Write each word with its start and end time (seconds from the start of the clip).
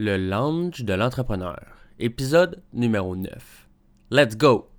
Le 0.00 0.16
Lounge 0.16 0.84
de 0.84 0.94
l'entrepreneur, 0.94 1.58
épisode 1.98 2.62
numéro 2.72 3.16
9. 3.16 3.68
Let's 4.12 4.36
go! 4.36 4.70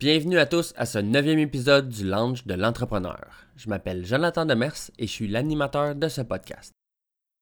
Bienvenue 0.00 0.38
à 0.38 0.46
tous 0.46 0.72
à 0.78 0.86
ce 0.86 0.98
neuvième 0.98 1.38
épisode 1.38 1.90
du 1.90 2.08
Lounge 2.08 2.46
de 2.46 2.54
l'entrepreneur. 2.54 3.26
Je 3.56 3.68
m'appelle 3.68 4.06
Jonathan 4.06 4.46
Demers 4.46 4.90
et 4.98 5.06
je 5.06 5.12
suis 5.12 5.28
l'animateur 5.28 5.94
de 5.94 6.08
ce 6.08 6.22
podcast. 6.22 6.72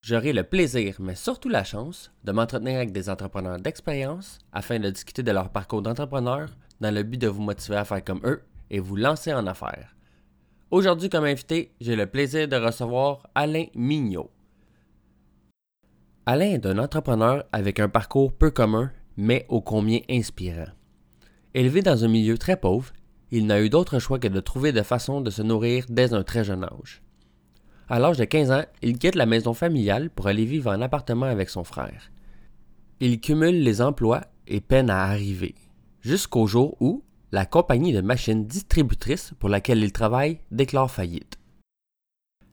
J'aurai 0.04 0.32
le 0.32 0.42
plaisir, 0.42 0.96
mais 0.98 1.14
surtout 1.14 1.48
la 1.48 1.62
chance, 1.62 2.10
de 2.24 2.32
m'entretenir 2.32 2.74
avec 2.74 2.90
des 2.90 3.08
entrepreneurs 3.08 3.60
d'expérience 3.60 4.40
afin 4.52 4.80
de 4.80 4.90
discuter 4.90 5.22
de 5.22 5.30
leur 5.30 5.50
parcours 5.50 5.80
d'entrepreneur 5.80 6.48
dans 6.80 6.92
le 6.92 7.04
but 7.04 7.18
de 7.18 7.28
vous 7.28 7.40
motiver 7.40 7.76
à 7.76 7.84
faire 7.84 8.02
comme 8.02 8.20
eux 8.24 8.42
et 8.68 8.80
vous 8.80 8.96
lancer 8.96 9.32
en 9.32 9.46
affaires. 9.46 9.94
Aujourd'hui, 10.72 11.08
comme 11.08 11.22
invité, 11.22 11.70
j'ai 11.80 11.94
le 11.94 12.08
plaisir 12.08 12.48
de 12.48 12.56
recevoir 12.56 13.28
Alain 13.36 13.66
Mignot. 13.76 14.28
Alain 16.26 16.50
est 16.50 16.66
un 16.66 16.78
entrepreneur 16.78 17.44
avec 17.52 17.78
un 17.78 17.88
parcours 17.88 18.32
peu 18.32 18.50
commun, 18.50 18.90
mais 19.16 19.46
ô 19.48 19.60
combien 19.60 20.00
inspirant. 20.10 20.72
Élevé 21.54 21.80
dans 21.80 22.04
un 22.04 22.08
milieu 22.08 22.38
très 22.38 22.56
pauvre, 22.56 22.92
il 23.30 23.46
n'a 23.46 23.62
eu 23.62 23.70
d'autre 23.70 24.00
choix 24.00 24.18
que 24.18 24.26
de 24.26 24.40
trouver 24.40 24.72
de 24.72 24.82
façons 24.82 25.20
de 25.20 25.30
se 25.30 25.42
nourrir 25.42 25.84
dès 25.88 26.12
un 26.12 26.24
très 26.24 26.42
jeune 26.42 26.64
âge. 26.64 27.02
À 27.88 27.98
l'âge 27.98 28.16
de 28.16 28.24
15 28.24 28.50
ans, 28.50 28.64
il 28.80 28.98
quitte 28.98 29.14
la 29.14 29.26
maison 29.26 29.54
familiale 29.54 30.10
pour 30.10 30.26
aller 30.26 30.44
vivre 30.44 30.70
en 30.70 30.80
appartement 30.80 31.26
avec 31.26 31.50
son 31.50 31.64
frère. 31.64 32.10
Il 33.00 33.20
cumule 33.20 33.62
les 33.62 33.82
emplois 33.82 34.22
et 34.46 34.60
peine 34.60 34.90
à 34.90 35.02
arriver, 35.04 35.54
jusqu'au 36.00 36.46
jour 36.46 36.76
où 36.80 37.02
la 37.32 37.46
compagnie 37.46 37.92
de 37.92 38.00
machines 38.00 38.46
distributrice 38.46 39.32
pour 39.38 39.48
laquelle 39.48 39.82
il 39.82 39.92
travaille 39.92 40.38
déclare 40.50 40.90
faillite. 40.90 41.38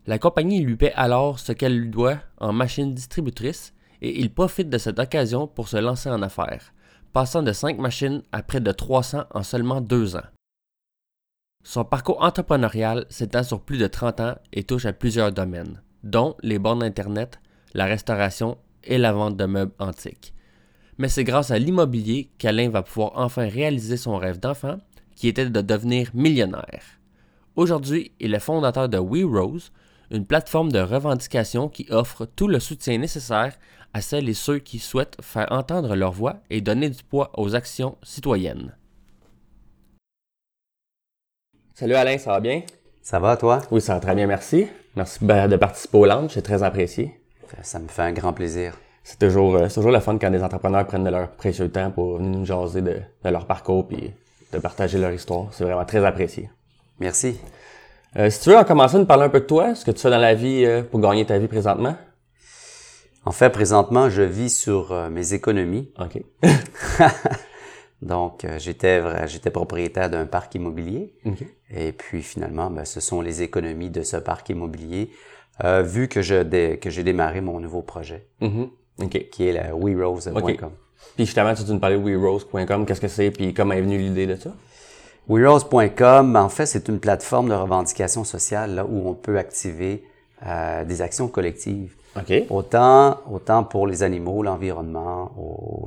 La 0.08 0.18
compagnie 0.18 0.62
lui 0.62 0.76
paie 0.76 0.94
alors 0.94 1.38
ce 1.40 1.52
qu'elle 1.52 1.78
lui 1.78 1.90
doit 1.90 2.18
en 2.40 2.54
machines 2.54 2.94
distributrices 2.94 3.74
et 4.02 4.20
il 4.20 4.34
profite 4.34 4.70
de 4.70 4.78
cette 4.78 4.98
occasion 4.98 5.48
pour 5.48 5.68
se 5.68 5.78
lancer 5.78 6.10
en 6.10 6.22
affaires, 6.22 6.74
passant 7.14 7.44
de 7.44 7.52
5 7.52 7.78
machines 7.78 8.24
à 8.32 8.42
près 8.42 8.62
de 8.62 8.72
300 8.72 9.26
en 9.30 9.44
seulement 9.44 9.82
2 9.82 10.16
ans. 10.16 10.24
Son 11.64 11.84
parcours 11.84 12.24
entrepreneurial 12.24 13.06
s'étend 13.10 13.44
sur 13.44 13.62
plus 13.62 13.78
de 13.78 13.88
30 13.88 14.20
ans 14.22 14.36
et 14.54 14.64
touche 14.64 14.86
à 14.86 14.94
plusieurs 14.94 15.32
domaines, 15.32 15.82
dont 16.04 16.36
les 16.42 16.58
bornes 16.58 16.84
Internet, 16.84 17.40
la 17.74 17.86
restauration 17.86 18.58
et 18.84 18.98
la 18.98 19.12
vente 19.12 19.36
de 19.38 19.46
meubles 19.46 19.76
antiques. 19.78 20.34
Mais 20.98 21.10
c'est 21.10 21.26
grâce 21.26 21.52
à 21.52 21.60
l'immobilier 21.60 22.32
qu'Alain 22.38 22.70
va 22.70 22.82
pouvoir 22.82 23.12
enfin 23.16 23.48
réaliser 23.48 23.98
son 23.98 24.18
rêve 24.18 24.40
d'enfant, 24.40 24.78
qui 25.16 25.28
était 25.28 25.50
de 25.50 25.62
devenir 25.62 26.10
millionnaire. 26.14 26.84
Aujourd'hui, 27.56 28.14
il 28.20 28.34
est 28.34 28.40
fondateur 28.40 28.88
de 28.88 28.98
WeRose, 28.98 29.72
une 30.12 30.26
plateforme 30.26 30.72
de 30.72 30.80
revendication 30.80 31.68
qui 31.68 31.86
offre 31.92 32.26
tout 32.26 32.48
le 32.48 32.60
soutien 32.60 32.98
nécessaire 32.98 33.54
à 33.94 34.02
celles 34.02 34.30
et 34.30 34.34
ceux 34.34 34.60
qui 34.60 34.80
souhaitent 34.80 35.18
faire 35.22 35.52
entendre 35.52 35.96
leur 35.96 36.14
voix 36.14 36.38
et 36.50 36.62
donner 36.62 36.90
du 36.90 37.04
poids 37.04 37.32
aux 37.38 37.54
actions 37.54 37.98
citoyennes. 38.02 38.74
Salut 41.80 41.94
Alain, 41.94 42.18
ça 42.18 42.32
va 42.32 42.42
bien? 42.42 42.64
Ça 43.02 43.20
va, 43.20 43.38
toi? 43.38 43.62
Oui, 43.72 43.80
ça 43.80 43.94
va 43.94 44.02
très 44.02 44.14
bien, 44.14 44.28
merci. 44.28 44.68
Merci 44.98 45.20
de 45.24 45.56
participer 45.56 45.98
au 45.98 46.06
lounge, 46.06 46.32
c'est 46.34 46.42
très 46.42 46.62
apprécié. 46.62 47.18
Ça 47.62 47.80
me 47.80 47.88
fait 47.88 48.02
un 48.02 48.12
grand 48.12 48.34
plaisir. 48.34 48.74
C'est 49.02 49.18
toujours, 49.18 49.56
euh, 49.56 49.70
toujours 49.70 49.92
le 49.92 50.02
fun 50.02 50.18
quand 50.18 50.30
des 50.30 50.44
entrepreneurs 50.44 50.86
prennent 50.86 51.06
de 51.06 51.10
leur 51.10 51.30
précieux 51.30 51.70
temps 51.70 51.90
pour 51.90 52.18
venir 52.18 52.38
nous 52.38 52.46
jaser 52.46 52.82
de, 52.82 53.00
leur 53.24 53.46
parcours 53.46 53.88
puis 53.88 54.12
de 54.52 54.60
partager 54.60 54.98
leur 54.98 55.14
histoire. 55.14 55.48
C'est 55.52 55.64
vraiment 55.64 55.86
très 55.86 56.04
apprécié. 56.04 56.50
Merci. 57.00 57.40
Euh, 58.18 58.30
si 58.30 58.42
tu 58.42 58.50
veux 58.50 58.58
en 58.58 58.66
commencer 58.66 58.98
à 58.98 59.00
nous 59.00 59.06
parler 59.06 59.24
un 59.24 59.30
peu 59.30 59.40
de 59.40 59.46
toi, 59.46 59.74
ce 59.74 59.86
que 59.86 59.92
tu 59.92 60.02
fais 60.02 60.10
dans 60.10 60.18
la 60.18 60.34
vie 60.34 60.66
euh, 60.66 60.84
pour 60.84 61.00
gagner 61.00 61.26
ta 61.26 61.38
vie 61.38 61.48
présentement? 61.48 61.96
En 63.24 63.32
fait, 63.32 63.52
présentement, 63.52 64.10
je 64.10 64.24
vis 64.24 64.50
sur 64.50 64.94
mes 65.10 65.34
économies. 65.34 65.90
OK. 65.98 66.22
Donc, 68.02 68.46
j'étais 68.58 69.28
j'étais 69.28 69.52
propriétaire 69.52 70.10
d'un 70.10 70.26
parc 70.26 70.56
immobilier. 70.56 71.14
Et 71.72 71.92
puis 71.92 72.24
finalement, 72.24 72.70
ben, 72.70 72.86
ce 72.86 73.00
sont 73.00 73.22
les 73.22 73.42
économies 73.42 73.90
de 73.90 74.02
ce 74.02 74.18
parc 74.18 74.50
immobilier, 74.50 75.12
euh, 75.64 75.82
vu 75.82 76.08
que 76.08 76.22
je 76.22 76.76
que 76.76 76.90
j'ai 76.90 77.04
démarré 77.04 77.42
mon 77.42 77.60
nouveau 77.60 77.82
projet, 77.82 78.26
mm-hmm. 78.42 79.30
qui 79.30 79.48
est 79.48 79.54
la 79.54 79.76
WeRose.com. 79.76 80.72
Puis 81.16 81.26
justement, 81.26 81.54
tu 81.54 81.64
nous 81.72 81.80
parlais 81.80 81.98
de 81.98 82.04
WeRose.com, 82.04 82.86
qu'est-ce 82.86 83.02
que 83.02 83.08
c'est, 83.08 83.32
puis 83.32 83.54
comment 83.54 83.74
est 83.74 83.82
venue 83.82 83.98
l'idée 83.98 84.28
de 84.28 84.36
ça? 84.36 84.54
WeRose.com, 85.28 86.36
en 86.36 86.50
fait, 86.50 86.66
c'est 86.66 86.88
une 86.88 87.00
plateforme 87.00 87.50
de 87.50 87.54
revendication 87.54 88.24
sociale 88.24 88.76
là, 88.76 88.86
où 88.86 89.08
on 89.08 89.14
peut 89.14 89.38
activer 89.38 90.04
euh, 90.46 90.84
des 90.86 91.02
actions 91.02 91.28
collectives. 91.28 91.96
Okay. 92.22 92.48
Autant, 92.50 93.20
autant 93.32 93.64
pour 93.64 93.88
les 93.88 94.04
animaux, 94.04 94.44
l'environnement, 94.44 95.32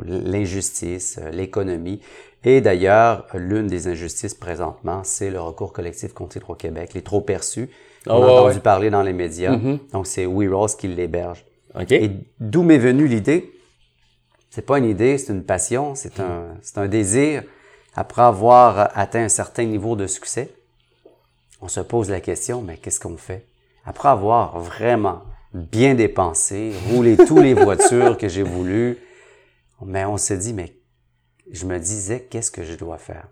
l'injustice, 0.04 1.18
euh, 1.20 1.30
l'économie. 1.30 2.00
Et 2.44 2.60
d'ailleurs, 2.60 3.26
l'une 3.34 3.66
des 3.66 3.88
injustices 3.88 4.34
présentement, 4.34 5.02
c'est 5.04 5.30
le 5.30 5.40
recours 5.40 5.72
collectif 5.72 6.12
contre 6.12 6.38
Hydro-Québec, 6.38 6.94
les 6.94 7.02
trop 7.02 7.20
perçus. 7.20 7.70
On 8.06 8.22
a 8.22 8.26
entendu 8.26 8.60
parler 8.60 8.90
dans 8.90 9.02
les 9.02 9.12
médias. 9.12 9.54
Mm-hmm. 9.56 9.92
Donc, 9.92 10.06
c'est 10.06 10.26
WeRose 10.26 10.74
qui 10.74 10.88
l'héberge. 10.88 11.44
Okay. 11.74 12.04
Et 12.04 12.10
d'où 12.40 12.62
m'est 12.62 12.78
venue 12.78 13.06
l'idée? 13.06 13.52
C'est 14.50 14.66
pas 14.66 14.78
une 14.78 14.84
idée, 14.84 15.16
c'est 15.18 15.32
une 15.32 15.44
passion, 15.44 15.94
c'est 15.94 16.20
un, 16.20 16.56
c'est 16.60 16.78
un 16.78 16.86
désir. 16.86 17.42
Après 17.94 18.22
avoir 18.22 18.90
atteint 18.94 19.24
un 19.24 19.28
certain 19.28 19.64
niveau 19.64 19.96
de 19.96 20.06
succès, 20.06 20.50
on 21.60 21.68
se 21.68 21.80
pose 21.80 22.10
la 22.10 22.20
question, 22.20 22.60
mais 22.60 22.76
qu'est-ce 22.76 23.00
qu'on 23.00 23.16
fait? 23.16 23.46
Après 23.84 24.08
avoir 24.08 24.58
vraiment 24.58 25.22
bien 25.54 25.94
dépensé, 25.94 26.72
roulé 26.90 27.16
tous 27.16 27.40
les 27.40 27.54
voitures 27.64 28.16
que 28.16 28.28
j'ai 28.28 28.42
voulu, 28.42 28.98
mais 29.84 30.04
on 30.04 30.16
s'est 30.16 30.38
dit, 30.38 30.52
mais 30.52 30.76
je 31.50 31.66
me 31.66 31.78
disais, 31.78 32.26
qu'est-ce 32.30 32.50
que 32.50 32.62
je 32.62 32.74
dois 32.74 32.98
faire? 32.98 33.28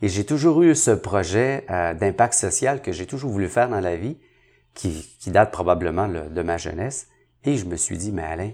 Et 0.00 0.08
j'ai 0.08 0.24
toujours 0.24 0.62
eu 0.62 0.74
ce 0.74 0.92
projet 0.92 1.64
euh, 1.70 1.92
d'impact 1.94 2.34
social 2.34 2.82
que 2.82 2.92
j'ai 2.92 3.06
toujours 3.06 3.30
voulu 3.30 3.48
faire 3.48 3.68
dans 3.68 3.80
la 3.80 3.96
vie, 3.96 4.16
qui, 4.74 5.16
qui 5.18 5.30
date 5.30 5.50
probablement 5.50 6.06
de 6.08 6.42
ma 6.42 6.56
jeunesse. 6.56 7.08
Et 7.44 7.56
je 7.56 7.64
me 7.64 7.76
suis 7.76 7.98
dit, 7.98 8.12
mais 8.12 8.22
Alain, 8.22 8.52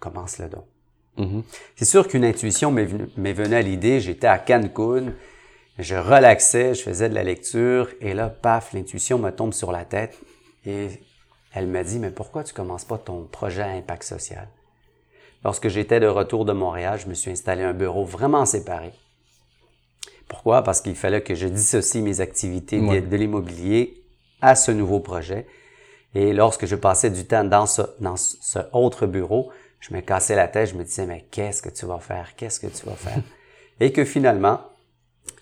commence 0.00 0.38
le 0.38 0.48
don. 0.48 0.64
Mm-hmm. 1.18 1.42
C'est 1.76 1.84
sûr 1.84 2.08
qu'une 2.08 2.24
intuition 2.24 2.72
m'est 2.72 2.84
venue 2.84 3.54
à 3.54 3.62
l'idée. 3.62 4.00
J'étais 4.00 4.26
à 4.26 4.38
Cancun, 4.38 5.12
je 5.78 5.94
relaxais, 5.94 6.74
je 6.74 6.82
faisais 6.82 7.08
de 7.08 7.14
la 7.14 7.22
lecture, 7.22 7.88
et 8.00 8.14
là, 8.14 8.28
paf, 8.28 8.72
l'intuition 8.72 9.18
me 9.18 9.30
tombe 9.30 9.52
sur 9.52 9.72
la 9.72 9.84
tête. 9.84 10.18
Et 10.64 10.88
elle 11.56 11.68
m'a 11.68 11.82
dit, 11.82 11.98
mais 11.98 12.10
pourquoi 12.10 12.44
tu 12.44 12.52
commences 12.52 12.84
pas 12.84 12.98
ton 12.98 13.24
projet 13.24 13.62
à 13.62 13.70
impact 13.70 14.02
social? 14.02 14.46
Lorsque 15.42 15.68
j'étais 15.68 16.00
de 16.00 16.06
retour 16.06 16.44
de 16.44 16.52
Montréal, 16.52 17.00
je 17.02 17.08
me 17.08 17.14
suis 17.14 17.30
installé 17.30 17.62
un 17.62 17.72
bureau 17.72 18.04
vraiment 18.04 18.44
séparé. 18.44 18.92
Pourquoi? 20.28 20.60
Parce 20.62 20.82
qu'il 20.82 20.96
fallait 20.96 21.22
que 21.22 21.34
je 21.34 21.46
dissocie 21.46 22.02
mes 22.02 22.20
activités 22.20 22.78
de, 22.78 23.16
l'immobilier 23.16 24.04
à 24.42 24.54
ce 24.54 24.70
nouveau 24.70 25.00
projet. 25.00 25.46
Et 26.14 26.34
lorsque 26.34 26.66
je 26.66 26.76
passais 26.76 27.08
du 27.08 27.24
temps 27.24 27.44
dans 27.44 27.64
ce, 27.64 27.80
dans 28.00 28.16
ce 28.18 28.58
autre 28.74 29.06
bureau, 29.06 29.50
je 29.80 29.94
me 29.94 30.02
cassais 30.02 30.36
la 30.36 30.48
tête, 30.48 30.68
je 30.68 30.74
me 30.74 30.84
disais, 30.84 31.06
mais 31.06 31.24
qu'est-ce 31.30 31.62
que 31.62 31.70
tu 31.70 31.86
vas 31.86 32.00
faire? 32.00 32.36
Qu'est-ce 32.36 32.60
que 32.60 32.66
tu 32.66 32.84
vas 32.84 32.96
faire? 32.96 33.22
Et 33.80 33.92
que 33.92 34.04
finalement, 34.04 34.60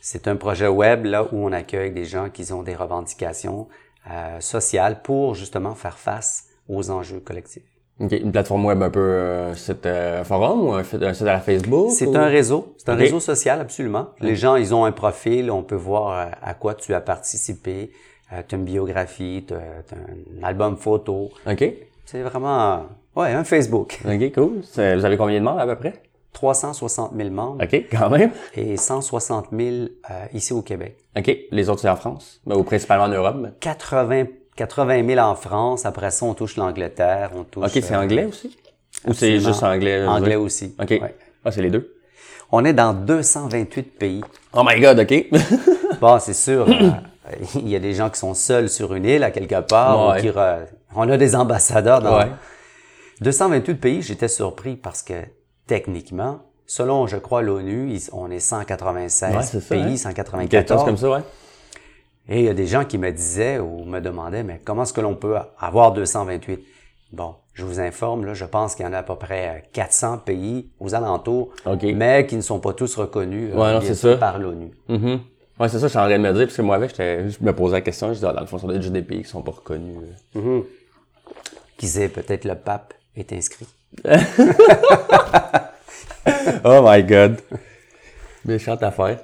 c'est 0.01 0.29
un 0.29 0.37
projet 0.37 0.69
web 0.69 1.07
là 1.07 1.25
où 1.25 1.45
on 1.45 1.51
accueille 1.51 1.91
des 1.91 2.05
gens 2.05 2.31
qui 2.31 2.53
ont 2.53 2.63
des 2.63 2.77
revendications 2.77 3.69
euh, 4.11 4.41
sociales 4.41 5.03
pour 5.03 5.35
justement 5.35 5.75
faire 5.75 5.99
face 5.99 6.47
aux 6.69 6.91
enjeux 6.91 7.21
collectifs. 7.21 7.75
Une 8.01 8.33
plateforme 8.33 8.65
web 8.65 8.83
un 8.83 8.91
peu 8.91 8.99
euh, 8.99 9.55
site 9.55 9.87
euh, 9.87 10.25
forum 10.25 10.67
ou 10.67 10.73
un, 10.73 10.83
site 10.83 11.23
à 11.23 11.33
la 11.33 11.41
Facebook? 11.41 11.91
C'est 11.93 12.17
un 12.17 12.27
réseau. 12.27 12.75
C'est 12.77 12.89
un 12.89 12.97
réseau 12.97 13.21
social, 13.21 13.61
absolument. 13.61 14.09
Les 14.21 14.35
gens, 14.35 14.57
ils 14.57 14.75
ont 14.75 14.85
un 14.85 14.91
profil, 14.91 15.49
on 15.49 15.63
peut 15.63 15.77
voir 15.77 16.11
euh, 16.11 16.31
à 16.43 16.55
quoi 16.55 16.75
tu 16.75 16.93
as 16.93 17.01
participé. 17.01 17.93
Euh, 18.33 18.43
tu 18.47 18.57
as 18.57 18.59
une 18.59 18.65
biographie, 18.65 19.45
tu 19.47 19.55
as, 19.55 19.59
un 19.59 20.43
album 20.43 20.77
photo. 20.77 21.31
OK. 21.47 21.65
C'est 22.05 22.23
vraiment, 22.23 22.87
ouais, 23.15 23.33
un 23.33 23.45
Facebook. 23.45 24.01
OK, 24.05 24.33
cool. 24.35 24.63
Vous 24.75 25.05
avez 25.05 25.17
combien 25.17 25.39
de 25.39 25.45
membres 25.45 25.61
à 25.61 25.67
peu 25.67 25.77
près? 25.77 25.95
360 26.35 27.13
000 27.17 27.31
membres. 27.31 27.65
OK, 27.65 27.87
quand 27.91 28.11
même. 28.11 28.31
Et 28.55 28.77
160 28.77 29.47
000 29.51 29.71
euh, 29.71 29.87
ici 30.35 30.53
au 30.53 30.61
Québec. 30.61 30.99
OK. 31.17 31.35
Les 31.51 31.69
autres, 31.71 31.81
c'est 31.81 31.89
en 31.89 31.97
France? 31.97 32.43
Ben, 32.45 32.57
ou 32.57 32.65
principalement 32.65 33.05
en 33.05 33.09
Europe? 33.09 33.37
80 33.61 34.25
80 34.57 35.07
000 35.07 35.21
en 35.21 35.35
France. 35.35 35.87
Après 35.87 36.11
ça, 36.11 36.27
on 36.27 36.35
touche 36.35 36.57
l'Angleterre, 36.57 37.31
on 37.35 37.45
touche... 37.45 37.65
OK, 37.65 37.83
c'est 37.83 37.97
anglais 37.97 38.27
aussi? 38.27 38.57
Ou 39.07 39.13
c'est 39.13 39.39
juste 39.41 39.63
anglais? 39.63 40.07
Anglais 40.07 40.37
aussi. 40.37 40.75
OK. 40.81 41.01
Ah, 41.45 41.51
c'est 41.51 41.63
les 41.63 41.71
deux? 41.71 41.97
On 42.53 42.65
est 42.65 42.73
dans 42.73 42.93
228 42.93 43.83
pays. 43.99 44.23
Oh 44.53 44.63
my 44.65 44.81
God, 44.81 45.01
OK. 45.01 45.27
bon, 46.01 46.19
c'est 46.21 46.35
sûr, 46.35 46.67
euh, 46.69 46.91
il 47.57 47.69
y 47.69 47.75
a 47.75 47.81
des 47.81 47.95
gens 47.95 48.11
qui 48.11 48.19
sont 48.19 48.35
seuls 48.35 48.69
sur 48.69 48.95
une 48.95 49.05
île 49.05 49.25
à 49.25 49.31
quelque 49.31 49.61
part. 49.61 50.17
qui 50.19 50.31
on 50.95 51.09
a 51.09 51.17
des 51.17 51.35
ambassadeurs 51.35 52.01
dans... 52.01 52.25
228 53.21 53.75
pays, 53.75 54.03
j'étais 54.03 54.29
surpris 54.29 54.77
parce 54.77 55.03
que 55.03 55.15
techniquement, 55.67 56.41
selon, 56.67 57.07
je 57.07 57.17
crois, 57.17 57.43
l'ONU, 57.43 57.99
on 58.13 58.31
est 58.31 58.41
196 58.41 59.35
Ouais, 59.37 59.43
c'est 59.43 59.61
ça, 59.61 59.75
pays, 59.75 59.83
hein. 59.95 59.97
194. 59.97 60.49
Quelque 60.51 60.69
chose 60.75 60.85
comme 60.85 60.97
ça, 60.97 61.11
ouais. 61.11 61.23
Et 62.29 62.39
il 62.41 62.45
y 62.47 62.49
a 62.49 62.55
des 62.55 62.67
gens 62.67 62.85
qui 62.85 62.97
me 62.99 63.11
disaient 63.13 63.59
ou 63.59 63.85
me 63.85 64.01
demandaient, 64.01 64.43
mais 64.45 64.61
comment 64.65 64.83
est-ce 64.85 64.93
que 64.95 65.01
l'on 65.03 65.15
peut 65.15 65.37
avoir 65.59 65.93
228? 65.93 66.61
Bon, 67.13 67.35
je 67.53 67.65
vous 67.65 67.81
informe, 67.81 68.25
là, 68.25 68.35
je 68.35 68.45
pense 68.47 68.75
qu'il 68.75 68.85
y 68.85 68.89
en 68.89 68.93
a 68.95 68.99
à 68.99 69.03
peu 69.03 69.15
près 69.17 69.49
euh, 69.49 69.61
400 69.73 70.19
pays 70.19 70.71
aux 70.81 70.95
alentours, 70.95 71.51
mais 71.95 72.27
qui 72.27 72.37
ne 72.37 72.41
sont 72.41 72.61
pas 72.61 72.73
tous 72.73 72.97
reconnus 72.97 73.53
euh, 73.55 73.81
Ouais, 73.81 73.95
sûr, 73.95 74.19
par 74.19 74.39
l'ONU. 74.39 74.71
Mhm. 74.89 75.21
Ouais, 75.61 75.69
c'est 75.69 75.79
ça, 75.79 75.87
je 75.87 75.91
suis 75.91 75.99
en 75.99 76.07
train 76.07 76.19
de 76.19 76.23
me 76.23 76.33
dire, 76.33 76.47
parce 76.47 76.57
que 76.57 76.63
moi, 76.63 76.75
avec, 76.77 76.97
je 76.97 77.37
me 77.45 77.53
posais 77.53 77.75
la 77.75 77.81
question, 77.83 78.09
je 78.09 78.15
disais, 78.15 78.27
ah, 78.29 78.33
dans 78.33 78.41
le 78.41 78.47
fond, 78.47 78.59
ça 78.59 78.67
doit 78.67 78.75
être 78.75 78.83
juste 78.83 78.93
des 78.95 79.03
pays 79.03 79.23
qui 79.23 79.29
sont 79.29 79.43
pas 79.43 79.53
reconnus. 79.53 79.99
euh. 80.37 80.63
Qui 81.77 81.87
disait 81.87 82.09
peut-être 82.09 82.45
le 82.45 82.55
pape 82.57 82.95
est 83.17 83.33
inscrit. 83.33 83.67
Oh 86.65 86.83
my 86.85 87.03
god. 87.03 87.41
Méchante 88.45 88.83
affaire. 88.83 89.19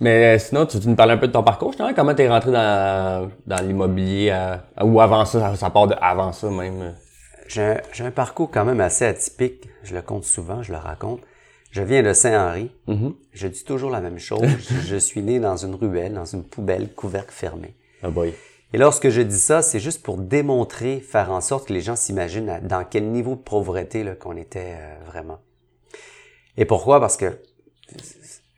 Mais 0.00 0.34
euh, 0.34 0.38
sinon, 0.38 0.66
tu, 0.66 0.80
tu 0.80 0.88
nous 0.88 0.96
parlais 0.96 1.14
un 1.14 1.18
peu 1.18 1.28
de 1.28 1.32
ton 1.32 1.42
parcours, 1.42 1.70
justement? 1.72 1.92
Comment 1.94 2.14
t'es 2.14 2.28
rentré 2.28 2.50
dans, 2.50 3.30
dans 3.46 3.62
l'immobilier, 3.64 4.30
à- 4.30 4.62
ou 4.82 5.00
avant 5.00 5.24
ça, 5.24 5.54
ça 5.56 5.70
part 5.70 5.86
de 5.86 5.94
avant 6.00 6.32
ça 6.32 6.50
même? 6.50 6.94
J'ai 7.46 7.76
un, 8.00 8.10
parcours 8.10 8.50
quand 8.50 8.64
même 8.64 8.80
assez 8.80 9.06
atypique. 9.06 9.68
Je 9.82 9.94
le 9.94 10.02
compte 10.02 10.24
souvent, 10.24 10.62
je 10.62 10.72
le 10.72 10.78
raconte. 10.78 11.20
Je 11.70 11.82
viens 11.82 12.02
de 12.02 12.12
Saint-Henri. 12.12 12.70
Je 13.32 13.46
dis 13.46 13.64
toujours 13.64 13.90
la 13.90 14.00
même 14.00 14.18
chose. 14.18 14.46
je 14.86 14.96
suis 14.96 15.22
né 15.22 15.38
dans 15.38 15.56
une 15.56 15.74
ruelle, 15.74 16.14
dans 16.14 16.24
une 16.24 16.44
poubelle, 16.44 16.88
couvercle 16.94 17.32
fermé. 17.32 17.74
Ah 18.02 18.10
boy. 18.10 18.34
Et 18.72 18.78
lorsque 18.78 19.08
je 19.08 19.22
dis 19.22 19.38
ça, 19.38 19.62
c'est 19.62 19.80
juste 19.80 20.02
pour 20.02 20.18
démontrer, 20.18 21.00
faire 21.00 21.30
en 21.30 21.40
sorte 21.40 21.68
que 21.68 21.72
les 21.72 21.80
gens 21.80 21.96
s'imaginent 21.96 22.60
dans 22.62 22.84
quel 22.84 23.10
niveau 23.10 23.34
de 23.34 23.40
pauvreté 23.40 24.04
qu'on 24.20 24.36
était 24.36 24.76
euh, 24.78 25.04
vraiment. 25.06 25.38
Et 26.58 26.64
pourquoi? 26.64 27.00
Parce 27.00 27.16
que 27.16 27.40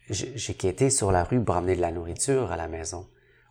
j'ai 0.08 0.54
quitté 0.54 0.90
sur 0.90 1.12
la 1.12 1.22
rue 1.22 1.40
pour 1.40 1.54
amener 1.54 1.76
de 1.76 1.80
la 1.80 1.92
nourriture 1.92 2.50
à 2.50 2.56
la 2.56 2.66
maison. 2.66 3.06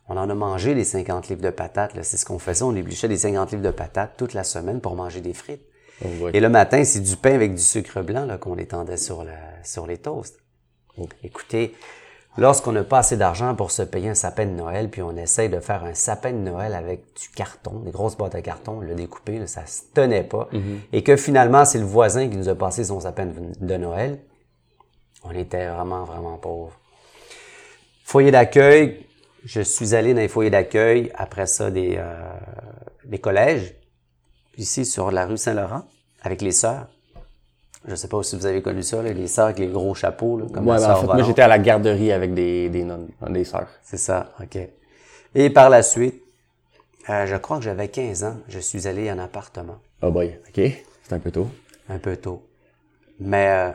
On 0.08 0.16
en 0.16 0.28
a 0.28 0.34
mangé 0.34 0.74
des 0.74 0.84
50 0.84 1.28
livres 1.28 1.40
de 1.40 1.50
patates. 1.50 1.92
C'est 2.02 2.16
ce 2.16 2.26
qu'on 2.26 2.40
faisait. 2.40 2.64
On 2.64 2.74
épluchait 2.74 3.08
des 3.08 3.16
50 3.16 3.52
livres 3.52 3.62
de 3.62 3.70
patates 3.70 4.16
toute 4.18 4.34
la 4.34 4.44
semaine 4.44 4.80
pour 4.80 4.96
manger 4.96 5.20
des 5.20 5.32
frites. 5.32 5.64
Oh. 6.04 6.28
Et 6.32 6.40
le 6.40 6.48
matin, 6.48 6.82
c'est 6.84 7.00
du 7.00 7.16
pain 7.16 7.34
avec 7.34 7.54
du 7.54 7.62
sucre 7.62 8.02
blanc 8.02 8.26
là, 8.26 8.36
qu'on 8.36 8.56
étendait 8.56 8.96
sur, 8.96 9.24
les 9.86 9.98
toasts. 9.98 10.40
Écoutez, 11.22 11.74
lorsqu'on 12.40 12.72
n'a 12.72 12.82
pas 12.82 12.98
assez 13.00 13.18
d'argent 13.18 13.54
pour 13.54 13.70
se 13.70 13.82
payer 13.82 14.08
un 14.08 14.14
sapin 14.14 14.46
de 14.46 14.52
Noël, 14.52 14.88
puis 14.88 15.02
on 15.02 15.14
essaye 15.14 15.50
de 15.50 15.60
faire 15.60 15.84
un 15.84 15.92
sapin 15.92 16.32
de 16.32 16.38
Noël 16.38 16.74
avec 16.74 17.02
du 17.20 17.28
carton, 17.28 17.80
des 17.80 17.90
grosses 17.90 18.16
boîtes 18.16 18.34
de 18.34 18.40
carton, 18.40 18.80
le 18.80 18.94
découper, 18.94 19.38
là, 19.38 19.46
ça 19.46 19.66
se 19.66 19.82
tenait 19.92 20.24
pas, 20.24 20.48
et 20.92 21.04
que 21.04 21.16
finalement, 21.16 21.66
c'est 21.66 21.78
le 21.78 21.84
voisin 21.84 22.28
qui 22.30 22.38
nous 22.38 22.48
a 22.48 22.54
passé 22.54 22.84
son 22.84 23.00
sapin 23.00 23.26
de, 23.26 23.34
de 23.60 23.76
Noël, 23.76 24.20
on 25.22 25.32
était 25.32 25.68
vraiment, 25.68 26.04
vraiment 26.04 26.38
pauvres. 26.38 26.80
Foyer 28.04 28.30
d'accueil, 28.30 29.06
je 29.44 29.60
suis 29.60 29.94
allé 29.94 30.14
dans 30.14 30.20
les 30.20 30.28
foyers 30.28 30.50
d'accueil, 30.50 31.12
après 31.14 31.46
ça, 31.46 31.70
des, 31.70 31.96
euh, 31.98 32.22
des 33.04 33.18
collèges, 33.18 33.74
ici 34.56 34.86
sur 34.86 35.10
la 35.10 35.26
rue 35.26 35.36
Saint-Laurent, 35.36 35.82
avec 36.22 36.40
les 36.40 36.52
sœurs. 36.52 36.88
Je 37.86 37.94
sais 37.94 38.08
pas 38.08 38.22
si 38.22 38.36
vous 38.36 38.44
avez 38.46 38.60
connu 38.60 38.82
ça, 38.82 39.02
là, 39.02 39.12
les 39.12 39.26
sœurs 39.26 39.46
avec 39.46 39.58
les 39.58 39.66
gros 39.68 39.94
chapeaux, 39.94 40.38
là, 40.38 40.44
comme 40.52 40.66
Ouais, 40.68 40.74
la 40.78 40.80
ben, 40.80 40.84
en 40.84 40.88
sœur 40.88 41.00
fait, 41.00 41.06
moi, 41.06 41.22
j'étais 41.22 41.42
à 41.42 41.48
la 41.48 41.58
garderie 41.58 42.12
avec 42.12 42.34
des, 42.34 42.68
des 42.68 42.84
nonnes, 42.84 43.08
des 43.30 43.44
sœurs. 43.44 43.68
C'est 43.82 43.96
ça, 43.96 44.32
OK. 44.40 44.58
Et 45.34 45.50
par 45.50 45.70
la 45.70 45.82
suite, 45.82 46.22
euh, 47.08 47.26
je 47.26 47.36
crois 47.36 47.56
que 47.58 47.64
j'avais 47.64 47.88
15 47.88 48.24
ans, 48.24 48.36
je 48.48 48.58
suis 48.58 48.86
allé 48.86 49.10
en 49.10 49.18
appartement, 49.18 49.78
Oh 50.02 50.10
boy. 50.10 50.38
OK. 50.48 50.62
C'est 51.02 51.12
un 51.12 51.18
peu 51.18 51.30
tôt. 51.30 51.48
un 51.88 51.98
peu 51.98 52.16
tôt. 52.16 52.42
Mais 53.18 53.48
euh, 53.48 53.70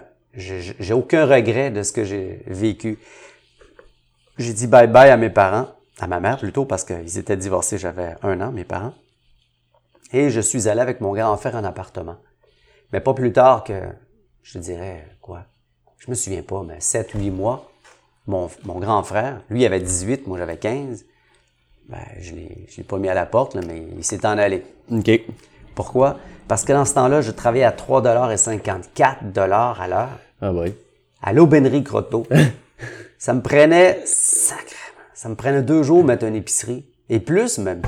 j'ai 0.80 0.94
aucun 0.94 1.26
regret 1.26 1.72
de 1.72 1.84
ce 1.84 1.92
que 1.92 2.04
j'ai 2.04 2.42
vécu. 2.48 3.00
J'ai 4.38 4.54
dit 4.54 4.68
bye-bye 4.68 5.12
à 5.12 5.18
mes 5.18 5.30
parents, 5.30 5.68
à 6.00 6.08
ma 6.08 6.20
mère 6.20 6.38
plutôt, 6.38 6.66
parce 6.66 6.84
qu'ils 6.84 7.18
étaient 7.18 7.38
divorcés, 7.38 7.78
j'avais 7.78 8.16
un 8.22 8.40
an, 8.42 8.52
mes 8.52 8.64
parents. 8.64 8.94
Et 10.14 10.30
je 10.30 10.40
suis 10.42 10.68
allé 10.68 10.82
avec 10.82 11.02
mon 11.02 11.14
grand 11.14 11.36
frère 11.38 11.56
en 11.56 11.64
appartement. 11.64 12.18
Mais 12.96 13.02
pas 13.02 13.14
plus 13.14 13.34
tard 13.34 13.66
que, 13.66 13.74
je 14.42 14.54
te 14.54 14.58
dirais, 14.58 15.06
quoi, 15.20 15.42
je 15.98 16.10
me 16.10 16.16
souviens 16.16 16.44
pas, 16.44 16.64
mais 16.66 16.80
7, 16.80 17.12
8 17.14 17.30
mois, 17.30 17.70
mon, 18.26 18.50
mon 18.64 18.80
grand 18.80 19.04
frère, 19.04 19.42
lui 19.50 19.64
il 19.64 19.66
avait 19.66 19.82
18, 19.82 20.28
moi 20.28 20.38
j'avais 20.38 20.56
15, 20.56 21.04
ben, 21.90 21.98
je 22.22 22.36
l'ai, 22.36 22.66
je 22.70 22.78
l'ai 22.78 22.84
pas 22.86 22.98
mis 22.98 23.10
à 23.10 23.14
la 23.14 23.26
porte, 23.26 23.54
là, 23.54 23.60
mais 23.68 23.86
il 23.98 24.04
s'est 24.06 24.26
en 24.26 24.38
allé. 24.38 24.64
OK. 24.90 25.12
Pourquoi? 25.76 26.20
Parce 26.48 26.64
que 26.64 26.72
dans 26.72 26.86
ce 26.86 26.94
temps-là, 26.94 27.20
je 27.20 27.32
travaillais 27.32 27.66
à 27.66 27.72
3,54 27.72 29.40
à 29.40 29.88
l'heure 29.90 30.18
Ah 30.40 30.54
boy. 30.54 30.74
à 31.22 31.34
l'aubainerie 31.34 31.84
Croteau. 31.84 32.26
ça 33.18 33.34
me 33.34 33.42
prenait, 33.42 34.04
sacrément, 34.06 35.04
ça 35.14 35.28
me 35.28 35.36
prenait 35.36 35.64
deux 35.64 35.84
jours 35.84 36.02
mettre 36.06 36.24
une 36.24 36.36
épicerie. 36.38 36.86
Et 37.10 37.20
plus 37.20 37.58
même. 37.58 37.82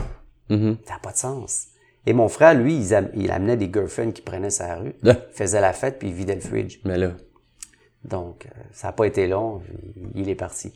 Mhm. 0.49 0.75
Ça 0.85 0.95
n'a 0.95 0.99
pas 0.99 1.13
de 1.13 1.17
sens. 1.17 1.67
Et 2.07 2.13
mon 2.13 2.29
frère, 2.29 2.53
lui, 2.55 2.75
il, 2.79 2.95
am- 2.95 3.09
il 3.15 3.29
amenait 3.31 3.57
des 3.57 3.69
girlfriends 3.71 4.11
qui 4.11 4.21
prenaient 4.21 4.49
sa 4.49 4.75
rue. 4.75 4.95
Il 5.03 5.17
faisait 5.33 5.59
la 5.61 5.73
fête, 5.73 5.99
puis 5.99 6.07
il 6.07 6.13
vidait 6.13 6.35
le 6.35 6.41
fridge. 6.41 6.79
Mais 6.85 6.97
là. 6.97 7.11
Donc, 8.05 8.45
euh, 8.45 8.49
ça 8.71 8.87
n'a 8.87 8.91
pas 8.93 9.05
été 9.05 9.27
long, 9.27 9.61
il- 10.15 10.29
est 10.29 10.35
parti. 10.35 10.71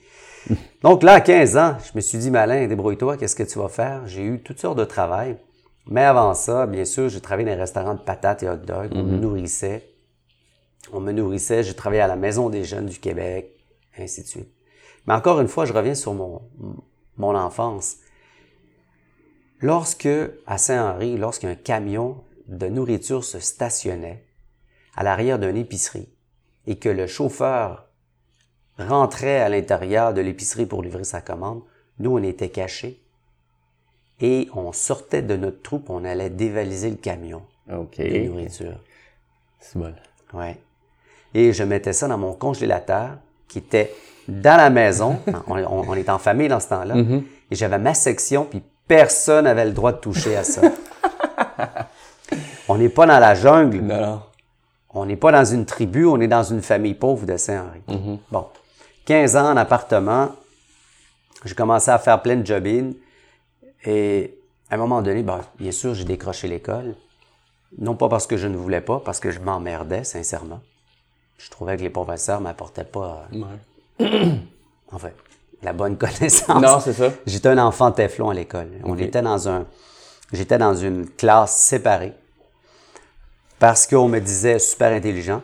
Donc 0.83 1.03
là, 1.03 1.13
à 1.13 1.21
15 1.21 1.55
ans, 1.55 1.77
je 1.85 1.91
me 1.95 2.01
suis 2.01 2.17
dit, 2.17 2.29
Malin, 2.31 2.67
débrouille-toi, 2.67 3.15
qu'est-ce 3.15 3.35
que 3.37 3.43
tu 3.43 3.59
vas 3.59 3.69
faire? 3.69 4.05
J'ai 4.07 4.23
eu 4.23 4.41
toutes 4.41 4.59
sortes 4.59 4.77
de 4.77 4.83
travail. 4.83 5.37
Mais 5.87 6.03
avant 6.03 6.33
ça, 6.33 6.67
bien 6.67 6.83
sûr, 6.85 7.07
j'ai 7.09 7.21
travaillé 7.21 7.45
dans 7.47 7.55
les 7.55 7.61
restaurants 7.61 7.95
de 7.95 8.01
patates 8.01 8.43
et 8.43 8.49
hot 8.49 8.57
dogs. 8.57 8.91
On 8.93 9.03
me 9.03 9.17
nourrissait. 9.17 9.87
On 10.91 10.99
me 10.99 11.11
nourrissait. 11.13 11.63
J'ai 11.63 11.73
travaillé 11.75 12.01
à 12.01 12.07
la 12.07 12.17
Maison 12.17 12.49
des 12.49 12.65
jeunes 12.65 12.87
du 12.87 12.99
Québec, 12.99 13.55
ainsi 13.97 14.21
de 14.23 14.27
suite. 14.27 14.49
Mais 15.07 15.13
encore 15.13 15.39
une 15.39 15.47
fois, 15.47 15.63
je 15.65 15.71
reviens 15.73 15.95
sur 15.95 16.13
mon, 16.13 16.41
mon 17.17 17.35
enfance. 17.35 17.95
Lorsque, 19.61 20.07
à 20.47 20.57
Saint-Henri, 20.57 21.17
lorsqu'un 21.17 21.55
camion 21.55 22.23
de 22.47 22.67
nourriture 22.67 23.23
se 23.23 23.39
stationnait 23.39 24.23
à 24.95 25.03
l'arrière 25.03 25.39
d'une 25.39 25.57
épicerie 25.57 26.09
et 26.67 26.77
que 26.77 26.89
le 26.89 27.07
chauffeur 27.07 27.87
rentrait 28.79 29.39
à 29.39 29.49
l'intérieur 29.49 30.13
de 30.13 30.21
l'épicerie 30.21 30.65
pour 30.65 30.81
livrer 30.81 31.03
sa 31.03 31.21
commande, 31.21 31.61
nous, 31.99 32.17
on 32.17 32.23
était 32.23 32.49
cachés 32.49 32.99
et 34.19 34.49
on 34.55 34.71
sortait 34.71 35.21
de 35.21 35.35
notre 35.35 35.61
troupe, 35.61 35.89
on 35.89 36.03
allait 36.05 36.29
dévaliser 36.29 36.89
le 36.89 36.95
camion 36.95 37.43
de 37.97 38.27
nourriture. 38.27 38.79
C'est 39.59 39.77
bon. 39.77 39.93
Ouais. 40.33 40.57
Et 41.33 41.53
je 41.53 41.63
mettais 41.63 41.93
ça 41.93 42.07
dans 42.07 42.17
mon 42.17 42.33
congélateur 42.33 43.17
qui 43.47 43.59
était 43.59 43.93
dans 44.27 44.57
la 44.57 44.69
maison. 44.69 45.19
on, 45.47 45.57
on- 45.57 45.89
on 45.89 45.93
est 45.93 46.09
en 46.09 46.17
famille 46.17 46.47
dans 46.47 46.59
ce 46.59 46.69
temps-là. 46.69 46.95
Et 47.51 47.55
j'avais 47.55 47.77
ma 47.79 47.93
section, 47.93 48.45
puis 48.45 48.63
personne 48.91 49.45
n'avait 49.45 49.63
le 49.63 49.71
droit 49.71 49.93
de 49.93 49.99
toucher 49.99 50.35
à 50.35 50.43
ça. 50.43 50.61
on 52.67 52.77
n'est 52.77 52.89
pas 52.89 53.05
dans 53.05 53.19
la 53.19 53.33
jungle. 53.35 53.77
Non, 53.79 54.01
non. 54.01 54.21
On 54.93 55.05
n'est 55.05 55.15
pas 55.15 55.31
dans 55.31 55.45
une 55.45 55.65
tribu, 55.65 56.05
on 56.05 56.19
est 56.19 56.27
dans 56.27 56.43
une 56.43 56.61
famille 56.61 56.93
pauvre 56.95 57.25
de 57.25 57.37
Saint-Henri. 57.37 57.79
Bon. 58.29 58.47
15 59.05 59.37
ans 59.37 59.51
en 59.53 59.55
appartement. 59.55 60.35
J'ai 61.45 61.55
commencé 61.55 61.89
à 61.89 61.99
faire 61.99 62.21
plein 62.21 62.35
de 62.35 62.45
job-in. 62.45 62.91
Et 63.85 64.37
à 64.69 64.75
un 64.75 64.77
moment 64.77 65.01
donné, 65.01 65.23
ben, 65.23 65.39
bien 65.57 65.71
sûr, 65.71 65.93
j'ai 65.93 66.03
décroché 66.03 66.49
l'école. 66.49 66.95
Non 67.77 67.95
pas 67.95 68.09
parce 68.09 68.27
que 68.27 68.35
je 68.35 68.49
ne 68.49 68.57
voulais 68.57 68.81
pas, 68.81 68.99
parce 68.99 69.21
que 69.21 69.31
je 69.31 69.39
m'emmerdais, 69.39 70.03
sincèrement. 70.03 70.59
Je 71.37 71.49
trouvais 71.49 71.77
que 71.77 71.81
les 71.83 71.89
professeurs 71.89 72.41
m'apportaient 72.41 72.83
pas, 72.83 73.25
euh, 73.33 73.41
Ouais. 74.01 74.39
en 74.91 74.99
fait, 74.99 75.15
la 75.63 75.73
bonne 75.73 75.97
connaissance. 75.99 76.61
Non, 76.61 76.79
c'est 76.79 76.93
ça. 76.93 77.11
J'étais 77.25 77.49
un 77.49 77.57
enfant 77.57 77.91
téflon 77.91 78.29
à 78.29 78.33
l'école. 78.33 78.69
On 78.83 78.97
était 78.97 79.21
dans 79.21 79.49
un, 79.49 79.65
j'étais 80.31 80.57
dans 80.57 80.73
une 80.75 81.09
classe 81.09 81.55
séparée 81.55 82.13
parce 83.59 83.85
qu'on 83.85 84.07
me 84.07 84.19
disait 84.19 84.59
super 84.59 84.91
intelligent, 84.91 85.41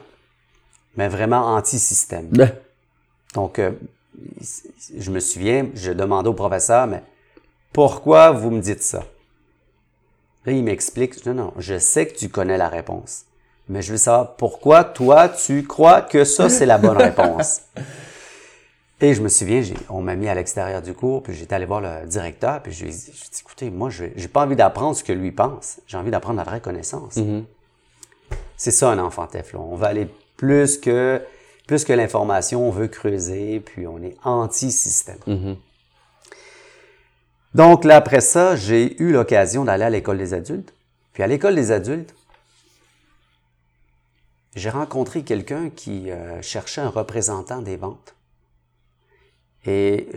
mais 0.95 1.07
vraiment 1.07 1.55
anti-système. 1.55 2.27
Ben, 2.31 2.51
Donc, 3.35 3.59
euh, 3.59 3.71
je 4.97 5.11
me 5.11 5.19
souviens, 5.19 5.67
je 5.75 5.91
demandais 5.91 6.29
au 6.29 6.33
professeur, 6.33 6.87
mais 6.87 7.03
pourquoi 7.71 8.31
vous 8.31 8.49
me 8.49 8.59
dites 8.59 8.81
ça? 8.81 9.03
Là, 10.45 10.53
il 10.53 10.63
m'explique, 10.63 11.23
non, 11.25 11.33
non, 11.33 11.53
je 11.57 11.77
sais 11.77 12.07
que 12.07 12.17
tu 12.17 12.29
connais 12.29 12.57
la 12.57 12.69
réponse, 12.69 13.25
mais 13.69 13.81
je 13.81 13.91
veux 13.91 13.97
savoir 13.97 14.35
pourquoi 14.37 14.83
toi, 14.83 15.29
tu 15.29 15.63
crois 15.63 16.01
que 16.01 16.23
ça, 16.23 16.49
c'est 16.49 16.65
la 16.65 16.77
bonne 16.77 16.97
réponse. 17.01 17.61
Et 18.99 19.13
je 19.13 19.21
me 19.21 19.29
souviens, 19.29 19.61
on 19.89 20.01
m'a 20.01 20.15
mis 20.15 20.27
à 20.27 20.33
l'extérieur 20.33 20.81
du 20.81 20.93
cours, 20.93 21.21
puis 21.21 21.35
j'étais 21.35 21.53
allé 21.53 21.65
voir 21.65 21.81
le 21.81 22.07
directeur, 22.07 22.63
puis 22.63 22.71
je 22.71 22.85
lui 22.85 22.91
ai 22.91 22.93
dit, 22.93 23.11
écoutez, 23.41 23.69
moi, 23.69 23.91
je 23.91 24.05
j'ai 24.15 24.27
pas 24.27 24.43
envie 24.43 24.55
d'apprendre 24.55 24.95
ce 24.95 25.03
que 25.03 25.13
lui 25.13 25.31
pense, 25.31 25.79
j'ai 25.85 25.97
envie 25.97 26.09
d'apprendre 26.09 26.37
la 26.37 26.43
vraie 26.43 26.61
connaissance. 26.61 27.19
C'est 28.55 28.71
ça 28.71 28.89
un 28.89 28.97
enfant 28.97 29.27
téflon. 29.27 29.67
On 29.71 29.75
va 29.75 29.87
aller 29.87 30.07
plus 30.35 30.79
que 30.79 31.21
plus 31.67 31.83
que 31.83 31.93
l'information, 31.93 32.65
on 32.65 32.71
veut 32.71 32.87
creuser, 32.87 33.59
puis 33.59 33.85
on 33.87 34.01
est 34.01 34.15
anti-système. 34.23 35.19
Donc 37.53 37.83
là, 37.83 37.97
après 37.97 38.21
ça, 38.21 38.55
j'ai 38.55 38.99
eu 39.01 39.11
l'occasion 39.11 39.65
d'aller 39.65 39.83
à 39.83 39.89
l'école 39.89 40.17
des 40.17 40.33
adultes. 40.33 40.73
Puis 41.13 41.23
à 41.23 41.27
l'école 41.27 41.55
des 41.55 41.71
adultes, 41.71 42.15
j'ai 44.55 44.69
rencontré 44.69 45.23
quelqu'un 45.23 45.69
qui 45.69 46.09
euh, 46.09 46.41
cherchait 46.41 46.81
un 46.81 46.89
représentant 46.89 47.61
des 47.61 47.75
ventes. 47.75 48.15
Et 49.67 50.07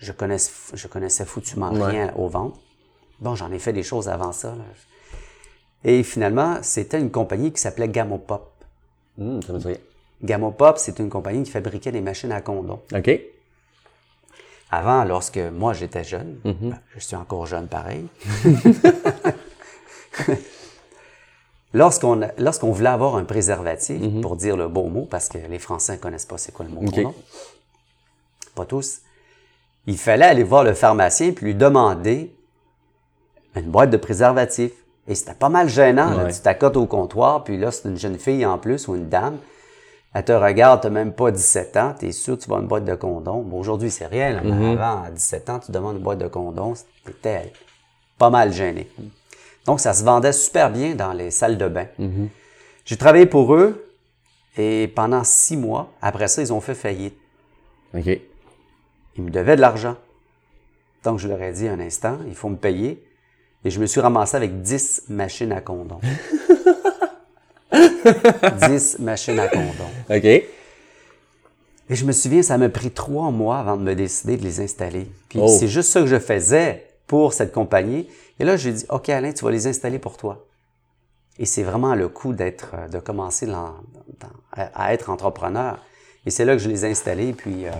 je 0.00 0.12
connaissais, 0.12 0.52
je 0.74 0.86
connaissais 0.86 1.24
foutument 1.24 1.72
Ouais. 1.72 1.84
rien 1.86 2.12
aux 2.16 2.28
ventes. 2.28 2.58
Bon, 3.20 3.34
j'en 3.34 3.50
ai 3.50 3.58
fait 3.58 3.72
des 3.72 3.82
choses 3.82 4.08
avant 4.08 4.32
ça. 4.32 4.50
là. 4.50 4.64
Et 5.84 6.02
finalement, 6.02 6.58
c'était 6.62 7.00
une 7.00 7.10
compagnie 7.10 7.52
qui 7.52 7.60
s'appelait 7.60 7.88
Gamopop. 7.88 8.52
Hum, 9.20 9.42
ça 9.42 9.52
me 9.52 9.58
dit 9.58 9.66
rien. 9.68 9.76
Gamopop, 10.22 10.78
c'est 10.78 10.98
une 10.98 11.08
compagnie 11.08 11.44
qui 11.44 11.50
fabriquait 11.50 11.92
des 11.92 12.00
machines 12.00 12.32
à 12.32 12.40
condom. 12.40 12.80
OK. 12.94 13.20
Avant, 14.70 15.04
lorsque 15.04 15.38
moi 15.38 15.72
j'étais 15.72 16.04
jeune, 16.04 16.38
ben, 16.44 16.78
je 16.94 17.00
suis 17.00 17.16
encore 17.16 17.46
jeune 17.46 17.68
pareil, 17.68 18.06
lorsqu'on 21.72 22.72
voulait 22.72 22.88
avoir 22.88 23.16
un 23.16 23.24
préservatif, 23.24 24.00
pour 24.20 24.36
dire 24.36 24.56
le 24.56 24.68
beau 24.68 24.84
mot, 24.88 25.06
parce 25.10 25.28
que 25.28 25.38
les 25.38 25.58
Français 25.58 25.94
ne 25.94 25.98
connaissent 25.98 26.26
pas 26.26 26.38
c'est 26.38 26.52
quoi 26.52 26.66
le 26.66 26.72
mot 26.72 26.80
Ok. 26.86 26.94
condom, 26.94 27.14
pas 28.58 28.66
tous, 28.66 29.00
il 29.86 29.96
fallait 29.96 30.26
aller 30.26 30.42
voir 30.44 30.64
le 30.64 30.74
pharmacien 30.74 31.32
puis 31.32 31.46
lui 31.46 31.54
demander 31.54 32.34
une 33.56 33.70
boîte 33.70 33.90
de 33.90 33.96
préservatif. 33.96 34.72
Et 35.06 35.14
c'était 35.14 35.34
pas 35.34 35.48
mal 35.48 35.68
gênant. 35.70 36.10
là. 36.10 36.24
Ouais. 36.24 36.32
Tu 36.32 36.40
t'accotes 36.40 36.76
au 36.76 36.84
comptoir, 36.84 37.42
puis 37.44 37.56
là, 37.56 37.70
c'est 37.70 37.88
une 37.88 37.96
jeune 37.96 38.18
fille 38.18 38.44
en 38.44 38.58
plus 38.58 38.88
ou 38.88 38.94
une 38.94 39.08
dame. 39.08 39.38
Elle 40.12 40.24
te 40.24 40.32
regarde, 40.32 40.82
t'as 40.82 40.90
même 40.90 41.12
pas 41.12 41.30
17 41.30 41.76
ans, 41.78 41.94
t'es 41.98 42.12
sûr 42.12 42.36
que 42.36 42.42
tu 42.42 42.50
vas 42.50 42.56
une 42.56 42.66
boîte 42.66 42.84
de 42.84 42.94
condoms. 42.94 43.42
Bon, 43.42 43.58
aujourd'hui, 43.60 43.90
c'est 43.90 44.10
là, 44.10 44.40
mais 44.44 44.72
avant, 44.72 45.04
à 45.04 45.10
17 45.10 45.50
ans, 45.50 45.58
tu 45.60 45.72
demandes 45.72 45.96
une 45.96 46.02
boîte 46.02 46.18
de 46.18 46.28
condoms, 46.28 46.74
t'étais 47.04 47.52
pas 48.18 48.28
mal 48.30 48.52
gêné. 48.52 48.90
Donc, 49.64 49.80
ça 49.80 49.94
se 49.94 50.04
vendait 50.04 50.32
super 50.32 50.70
bien 50.70 50.94
dans 50.94 51.12
les 51.12 51.30
salles 51.30 51.56
de 51.56 51.68
bain. 51.68 51.86
J'ai 52.84 52.96
travaillé 52.96 53.26
pour 53.26 53.54
eux, 53.54 53.86
et 54.56 54.88
pendant 54.88 55.24
six 55.24 55.56
mois, 55.56 55.88
après 56.02 56.28
ça, 56.28 56.42
ils 56.42 56.52
ont 56.52 56.60
fait 56.60 56.74
faillite. 56.74 57.16
OK. 57.94 58.20
Ils 59.18 59.24
me 59.24 59.30
devaient 59.30 59.56
de 59.56 59.60
l'argent. 59.60 59.96
Donc, 61.04 61.18
je 61.18 61.28
leur 61.28 61.40
ai 61.42 61.52
dit 61.52 61.68
un 61.68 61.78
instant, 61.80 62.18
il 62.26 62.34
faut 62.34 62.48
me 62.48 62.56
payer. 62.56 63.04
Et 63.64 63.70
je 63.70 63.80
me 63.80 63.86
suis 63.86 64.00
ramassé 64.00 64.36
avec 64.36 64.62
10 64.62 65.04
machines 65.08 65.52
à 65.52 65.60
condom. 65.60 66.00
10 68.68 68.98
machines 69.00 69.38
à 69.38 69.48
condom. 69.48 69.88
OK. 70.10 70.24
Et 70.24 71.94
je 71.94 72.04
me 72.04 72.12
souviens, 72.12 72.42
ça 72.42 72.58
m'a 72.58 72.68
pris 72.68 72.90
trois 72.90 73.30
mois 73.30 73.58
avant 73.58 73.76
de 73.76 73.82
me 73.82 73.94
décider 73.94 74.36
de 74.36 74.42
les 74.44 74.60
installer. 74.60 75.10
Puis 75.28 75.38
Oh. 75.42 75.48
c'est 75.48 75.68
juste 75.68 75.90
ça 75.90 76.00
que 76.00 76.06
je 76.06 76.18
faisais 76.18 76.86
pour 77.06 77.32
cette 77.32 77.52
compagnie. 77.52 78.08
Et 78.38 78.44
là, 78.44 78.56
j'ai 78.56 78.72
dit, 78.72 78.84
OK, 78.90 79.08
Alain, 79.08 79.32
tu 79.32 79.44
vas 79.44 79.50
les 79.50 79.66
installer 79.66 79.98
pour 79.98 80.16
toi. 80.16 80.44
Et 81.38 81.46
c'est 81.46 81.62
vraiment 81.62 81.94
le 81.94 82.08
coup 82.08 82.32
d'être, 82.32 82.72
euh, 82.74 82.88
de 82.88 82.98
commencer 82.98 83.46
dans- 83.46 83.74
dans- 84.20 84.28
à, 84.52 84.86
à 84.88 84.92
être 84.92 85.08
entrepreneur. 85.10 85.78
Et 86.26 86.30
c'est 86.30 86.44
là 86.44 86.52
que 86.52 86.58
je 86.58 86.68
les 86.68 86.84
ai 86.84 86.90
installés. 86.90 87.32
Puis 87.32 87.66
euh, 87.66 87.70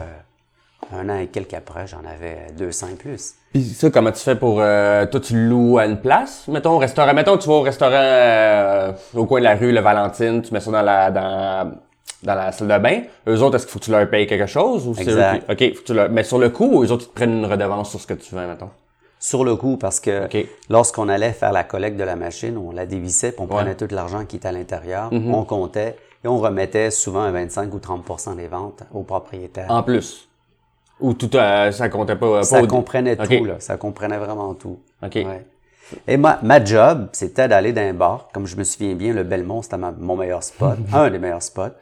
un 0.93 1.09
an 1.09 1.17
et 1.19 1.27
quelques 1.27 1.55
après, 1.55 1.87
j'en 1.87 1.99
avais 1.99 2.47
200 2.57 2.87
et 2.93 2.97
plus. 2.97 3.35
Puis 3.53 3.63
ça, 3.65 3.91
comment 3.91 4.13
tu 4.13 4.21
fais 4.21 4.37
pour... 4.37 4.59
Euh, 4.61 5.07
toi, 5.07 5.21
tu 5.21 5.49
loues 5.49 5.79
à 5.79 5.87
une 5.87 5.99
place, 6.01 6.47
mettons, 6.49 6.73
au 6.73 6.79
restaurant. 6.79 7.13
Mettons, 7.15 7.37
tu 7.39 7.49
vas 7.49 7.55
au 7.55 7.63
restaurant 7.63 7.93
euh, 7.95 8.93
au 9.15 9.27
coin 9.27 9.41
de 9.41 9.45
la 9.45 9.55
rue, 9.55 9.73
le 9.73 9.81
Valentine, 9.81 10.43
tu 10.43 10.53
mets 10.53 10.61
ça 10.61 10.71
dans 10.71 10.83
la 10.83 11.11
dans, 11.11 11.73
dans 12.23 12.35
la 12.35 12.53
salle 12.53 12.69
de 12.69 12.79
bain. 12.79 13.03
Eux 13.27 13.43
autres, 13.43 13.57
est-ce 13.57 13.65
qu'il 13.67 13.73
faut 13.73 13.79
que 13.79 13.85
tu 13.85 13.91
leur 13.91 14.09
payes 14.09 14.27
quelque 14.27 14.47
chose? 14.47 14.87
Ou 14.87 14.95
c'est 14.95 15.09
eux 15.09 15.17
qui- 15.47 15.53
OK, 15.71 15.75
faut 15.77 15.81
que 15.83 15.87
tu 15.87 15.95
leur... 15.95 16.11
Mais 16.11 16.25
sur 16.25 16.39
le 16.39 16.51
coup, 16.51 16.83
eux 16.85 16.91
autres, 16.93 17.05
ils 17.07 17.09
te 17.11 17.15
prennent 17.15 17.39
une 17.39 17.47
redevance 17.47 17.91
sur 17.91 18.01
ce 18.01 18.07
que 18.07 18.15
tu 18.15 18.35
vends, 18.35 18.47
mettons. 18.47 18.71
Sur 19.21 19.45
le 19.45 19.57
coup, 19.57 19.77
parce 19.79 19.99
que 19.99 20.29
lorsqu'on 20.71 21.09
allait 21.09 21.33
faire 21.33 21.51
la 21.53 21.65
collecte 21.65 21.97
de 21.97 22.05
la 22.05 22.15
machine, 22.15 22.57
on 22.57 22.71
la 22.71 22.87
dévissait, 22.87 23.33
puis 23.33 23.41
on 23.43 23.47
prenait 23.49 23.75
tout 23.75 23.89
l'argent 23.91 24.25
qui 24.25 24.37
était 24.37 24.47
à 24.49 24.53
l'intérieur, 24.53 25.13
Mm-hmm. 25.13 25.35
on 25.35 25.43
comptait, 25.45 25.97
et 26.25 26.29
on 26.29 26.39
remettait 26.39 26.91
souvent 26.93 27.23
un 27.23 27.33
25 27.33 27.73
ou 27.75 27.79
30% 27.79 28.37
des 28.37 28.47
ventes 28.47 28.83
aux 28.95 29.03
propriétaires. 29.03 29.67
En 29.71 29.83
plus. 29.83 30.28
Ou 31.01 31.15
tout, 31.15 31.35
euh, 31.37 31.71
ça 31.71 31.89
comptait 31.89 32.17
pas... 32.17 32.39
pas 32.39 32.43
ça 32.43 32.63
au- 32.63 32.67
comprenait 32.67 33.17
tout, 33.17 33.45
là. 33.45 33.57
Ça 33.61 33.77
comprenait 33.77 34.19
vraiment 34.19 34.55
tout. 34.55 34.81
OK. 35.03 35.15
Ouais. 35.15 35.47
Et 36.07 36.17
ma, 36.17 36.39
ma 36.43 36.63
job, 36.63 37.09
c'était 37.13 37.49
d'aller 37.49 37.73
dans 37.73 37.83
un 37.83 37.95
bar. 37.95 38.29
Comme 38.33 38.47
je 38.47 38.57
me 38.57 38.65
souviens 38.65 38.95
bien, 38.95 39.13
le 39.13 39.23
Belmont, 39.23 39.63
c'était 39.63 39.77
mon 39.79 40.17
meilleur 40.17 40.43
spot, 40.43 40.77
un 40.93 41.11
des 41.11 41.19
meilleurs 41.19 41.43
spots. 41.43 41.75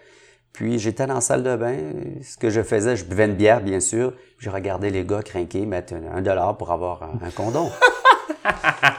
Puis 0.52 0.78
j'étais 0.78 1.06
dans 1.06 1.14
la 1.14 1.20
salle 1.20 1.42
de 1.42 1.56
bain. 1.56 1.76
Ce 2.23 2.37
que 2.37 2.49
je 2.49 2.62
faisais, 2.62 2.96
je 2.96 3.04
buvais 3.04 3.26
une 3.26 3.35
bière, 3.35 3.61
bien 3.61 3.80
sûr. 3.80 4.12
Je 4.38 4.49
regardais 4.49 4.90
les 4.90 5.04
gars 5.04 5.23
crinquer, 5.23 5.66
mettre 5.66 5.94
un, 5.94 6.23
dollar 6.23 6.56
pour 6.56 6.70
avoir 6.70 7.02
un, 7.02 7.26
un 7.26 7.30
condom. 7.30 7.70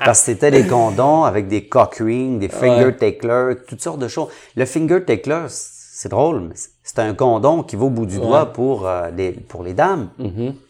Parce 0.05 0.19
que 0.19 0.25
c'était 0.25 0.51
des 0.51 0.67
condoms 0.67 1.23
avec 1.23 1.47
des 1.47 1.67
cock 1.67 1.95
rings, 1.95 2.39
des 2.39 2.49
finger 2.49 2.95
ticklers, 2.95 3.55
toutes 3.67 3.81
sortes 3.81 3.99
de 3.99 4.07
choses. 4.07 4.29
Le 4.55 4.65
finger 4.65 5.03
tickler, 5.03 5.45
c'est 5.99 6.09
drôle, 6.09 6.41
mais 6.41 6.53
c'est 6.83 6.99
un 6.99 7.15
condom 7.15 7.63
qui 7.63 7.75
va 7.75 7.85
au 7.85 7.89
bout 7.89 8.05
du 8.05 8.19
doigt 8.19 8.53
pour, 8.53 8.85
euh, 8.87 9.09
des, 9.09 9.31
pour 9.31 9.63
les 9.63 9.73
dames. 9.73 10.09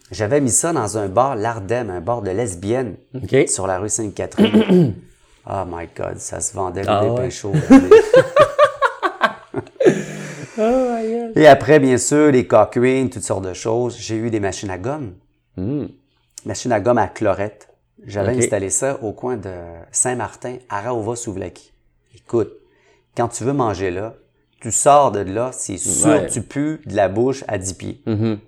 J'avais 0.10 0.40
mis 0.40 0.50
ça 0.52 0.72
dans 0.72 0.98
un 0.98 1.10
bar, 1.10 1.36
l'Ardem, 1.36 1.90
un 1.90 2.00
bar 2.00 2.22
de 2.22 2.32
lesbiennes, 2.32 2.96
sur 3.46 3.68
la 3.68 3.78
rue 3.78 3.90
Sainte-Catherine. 3.90 4.94
oh 5.46 5.64
my 5.68 5.86
God, 5.98 6.18
ça 6.20 6.40
se 6.40 6.54
vendait 6.56 6.84
le 6.84 6.90
Ah 6.90 7.02
dépêche 7.04 7.44
ouais? 7.44 7.52
chaud. 7.52 7.52
Et 11.36 11.46
après, 11.46 11.80
bien 11.80 11.98
sûr, 11.98 12.32
les 12.32 12.48
cock 12.48 12.76
rings, 12.76 13.10
toutes 13.10 13.24
sortes 13.24 13.44
de 13.46 13.54
choses. 13.54 13.98
J'ai 14.00 14.16
eu 14.16 14.30
des 14.30 14.40
machines 14.40 14.70
à 14.70 14.78
gomme. 14.78 15.12
Machine 16.46 16.72
à 16.72 16.80
gomme 16.80 17.00
à 17.00 17.08
chlorette. 17.10 17.68
J'avais 18.06 18.38
installé 18.38 18.70
ça 18.70 18.98
au 19.04 19.12
coin 19.12 19.36
de 19.36 19.52
Saint-Martin, 19.92 20.56
à 20.70 20.80
Raova-Souvlaki. 20.80 21.74
Écoute, 22.16 22.54
quand 23.18 23.28
tu 23.28 23.44
veux 23.44 23.52
manger 23.52 23.92
là, 23.92 24.14
tu 24.62 24.72
sors 24.72 25.12
de 25.12 25.20
là, 25.20 25.52
c'est 25.54 25.78
sûr 25.78 26.08
Ouais. 26.10 26.28
tu 26.28 26.42
pues 26.42 26.80
de 26.86 26.96
la 26.96 27.10
bouche 27.10 27.44
à 27.48 27.58
10 27.58 27.74
pieds. 27.74 28.04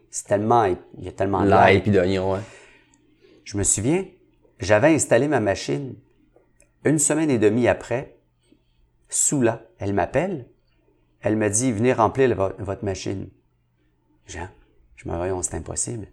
C'est 0.10 0.28
tellement, 0.28 0.66
il 0.66 1.04
y 1.04 1.08
a 1.08 1.12
tellement 1.12 1.44
l'ail. 1.44 1.82
puis 1.82 1.92
d'oignon, 1.92 2.34
ouais. 2.34 2.40
Je 3.44 3.58
me 3.58 3.64
souviens, 3.64 4.06
j'avais 4.60 4.94
installé 4.94 5.28
ma 5.28 5.40
machine. 5.40 5.96
Une 6.84 7.00
semaine 7.00 7.30
et 7.30 7.38
demie 7.38 7.68
après, 7.68 8.16
Soula, 9.10 9.64
elle 9.80 9.94
m'appelle. 9.94 10.46
Elle 11.22 11.36
me 11.36 11.50
dit, 11.50 11.72
venez 11.72 11.94
remplir 11.94 12.30
le- 12.30 12.36
votre 12.64 12.86
machine. 12.86 13.28
Jean, 14.28 14.48
je 14.96 15.10
me 15.10 15.16
voyons, 15.16 15.42
c'est 15.42 15.56
impossible. 15.56 16.08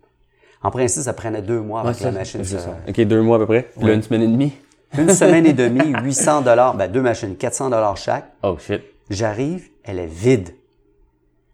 En 0.62 0.70
principe, 0.70 1.02
ça 1.02 1.12
prenait 1.12 1.42
deux 1.42 1.60
mois 1.60 1.80
avec 1.82 1.96
Ouais, 1.98 2.04
la 2.06 2.12
ça, 2.12 2.18
machine. 2.18 2.44
se- 2.44 2.58
ça. 2.58 2.76
OK, 2.88 3.00
deux 3.02 3.22
mois 3.22 3.36
à 3.36 3.38
peu 3.40 3.46
près. 3.46 3.68
Puis 3.78 3.86
là, 3.86 3.92
une 3.94 4.02
semaine 4.02 4.22
et 4.22 4.26
demie. 4.28 4.52
Une 4.98 5.10
semaine 5.10 5.46
et 5.46 5.52
demie, 5.52 5.92
800 6.02 6.40
dollars, 6.42 6.74
ben 6.74 6.90
deux 6.90 7.02
machines, 7.02 7.36
400 7.36 7.70
dollars 7.70 7.96
chaque. 7.96 8.32
Oh, 8.42 8.56
shit. 8.58 8.82
J'arrive, 9.10 9.68
elle 9.84 9.98
est 9.98 10.06
vide. 10.06 10.50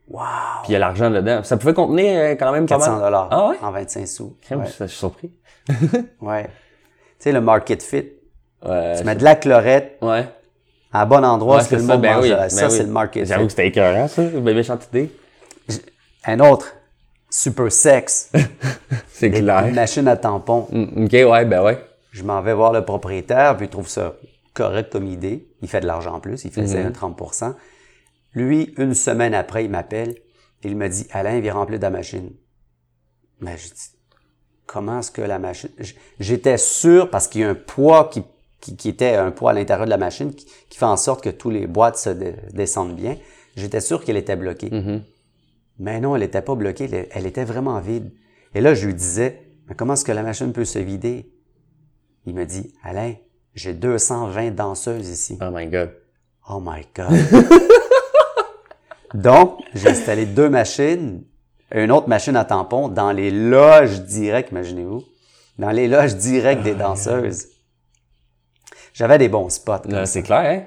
Puis 0.09 0.19
il 0.69 0.73
y 0.73 0.77
a 0.77 0.79
l'argent 0.79 1.11
dedans. 1.11 1.43
Ça 1.43 1.57
pouvait 1.57 1.75
contenir 1.75 2.19
euh, 2.21 2.31
quand 2.33 2.53
même 2.53 2.67
pas 2.67 2.77
400 2.77 2.93
mal. 2.93 3.01
dollars 3.03 3.29
Ah 3.31 3.49
ouais? 3.49 3.57
en 3.63 3.71
25 3.71 4.07
sous. 4.07 4.37
Crème, 4.43 4.61
Ouais. 4.61 4.67
ça, 4.67 4.87
Je 4.87 4.91
suis 4.91 4.99
surpris. 4.99 5.31
ouais. 6.21 6.45
Tu 6.45 6.51
sais, 7.21 7.33
le 7.33 7.41
market 7.41 7.83
fit. 7.83 8.09
Ouais. 8.67 8.95
Tu 8.99 9.05
mets 9.05 9.15
de 9.17 9.25
la 9.25 9.37
chlorette 9.37 9.97
Ouais. 10.03 10.27
à 10.93 11.07
bon 11.07 11.25
endroit, 11.25 11.57
Ouais, 11.57 11.63
ce 11.63 11.69
que 11.71 11.77
c'est 11.77 11.83
le 11.83 11.89
monde 11.89 12.01
ben 12.03 12.15
mange. 12.17 12.25
oui, 12.25 12.31
ça, 12.31 12.37
ben 12.63 12.71
c'est 12.71 12.83
le 12.83 12.91
market 12.91 13.27
J'avoue 13.27 13.43
fit. 13.43 13.47
que 13.47 13.51
c'était 13.53 13.69
écœurant, 13.69 14.09
ça. 14.09 14.23
Méchante 14.23 14.87
idée. 14.93 15.11
Un 16.25 16.41
autre, 16.41 16.67
super 17.31 17.71
sex. 17.73 18.31
C'est 19.09 19.31
clair. 19.31 19.67
Une 19.67 19.75
machine 19.75 20.07
à 20.09 20.17
tampon. 20.17 20.67
Mm, 20.71 21.05
OK, 21.05 21.13
ouais, 21.13 21.45
ben 21.45 21.63
ouais. 21.63 21.79
Je 22.11 22.23
m'en 22.23 22.41
vais 22.43 22.53
voir 22.55 22.73
le 22.73 22.85
propriétaire, 22.85 23.57
puis 23.57 23.67
il 23.67 23.69
trouve 23.71 23.89
ça 23.89 24.15
correct 24.55 24.91
comme 24.93 25.07
idée. 25.07 25.49
Il 25.63 25.69
fait 25.69 25.81
de 25.81 25.87
l'argent 25.87 26.15
en 26.15 26.21
plus, 26.21 26.45
il 26.45 26.51
faisait 26.51 26.81
Mhm. 26.81 26.87
un 26.89 26.91
30% 26.93 27.55
Lui, 28.35 28.73
une 28.79 28.95
semaine 28.95 29.35
après, 29.35 29.65
il 29.65 29.71
m'appelle. 29.71 30.15
Il 30.65 30.77
me 30.77 30.89
dit, 30.89 31.07
Alain, 31.11 31.39
viens 31.41 31.53
remplir 31.55 31.81
ta 31.81 31.91
machine. 31.91 32.31
Mais 33.41 33.59
je 33.59 33.69
dis, 33.69 33.91
comment 34.67 35.01
est-ce 35.01 35.11
que 35.11 35.21
la 35.23 35.39
machine... 35.39 35.69
J'étais 36.19 36.57
sûr, 36.57 37.11
parce 37.11 37.29
qu'il 37.29 37.43
y 37.43 37.45
a 37.45 37.51
un 37.51 37.55
poids 37.55 38.09
qui, 38.11 38.23
qui, 38.61 38.77
qui 38.77 38.89
était 38.89 39.17
un 39.17 39.33
poids 39.33 39.51
à 39.51 39.55
l'intérieur 39.55 39.85
de 39.85 39.91
la 39.91 39.99
machine 39.99 40.33
qui, 40.35 40.47
qui 40.71 40.79
fait 40.79 40.85
en 40.87 40.97
sorte 40.97 41.23
que 41.23 41.29
tous 41.31 41.51
les 41.51 41.67
boîtes 41.67 41.99
se 41.99 42.11
descendent 42.55 42.97
bien. 42.97 43.19
J'étais 43.57 43.81
sûr 43.81 44.03
qu'elle 44.05 44.17
était 44.17 44.37
bloquée. 44.37 44.71
Mhm. 44.71 45.03
Mais 45.79 46.01
non, 46.01 46.15
elle 46.17 46.23
n'était 46.23 46.43
pas 46.43 46.55
bloquée, 46.55 46.85
elle, 46.91 47.09
elle 47.11 47.27
était 47.27 47.45
vraiment 47.45 47.79
vide. 47.81 48.13
Et 48.55 48.61
là, 48.61 48.73
je 48.75 48.87
lui 48.87 48.95
disais, 48.95 49.43
mais 49.69 49.75
comment 49.75 49.93
est-ce 49.95 50.05
que 50.05 50.13
la 50.13 50.23
machine 50.23 50.53
peut 50.55 50.65
se 50.65 50.79
vider? 50.79 51.31
Il 52.25 52.35
me 52.35 52.47
dit, 52.47 52.73
Alain, 52.83 53.15
j'ai 53.55 53.75
220 53.75 54.53
danseuses 54.53 55.09
ici. 55.09 55.39
Oh 55.41 55.51
my 55.53 55.67
God. 55.67 55.93
Oh 56.49 56.61
my 56.61 56.87
God. 56.95 57.13
Donc, 59.15 59.61
j'ai 59.75 59.91
installé 59.91 60.25
deux 60.25 60.49
machines, 60.49 61.23
une 61.75 61.93
autre 61.93 62.09
machine 62.09 62.37
à 62.37 62.45
tampon 62.45 62.89
dans 62.89 63.13
les 63.13 63.31
loges 63.31 64.01
directes, 64.03 64.51
imaginez-vous, 64.51 65.05
dans 65.59 65.71
les 65.71 65.87
loges 65.87 66.17
directes 66.17 66.63
des 66.63 66.75
danseuses. 66.75 67.49
J'avais 68.95 69.19
des 69.19 69.29
bons 69.29 69.51
spots. 69.51 69.91
ça. 69.91 70.07
c'est 70.07 70.23
clair, 70.23 70.51
hein? 70.51 70.67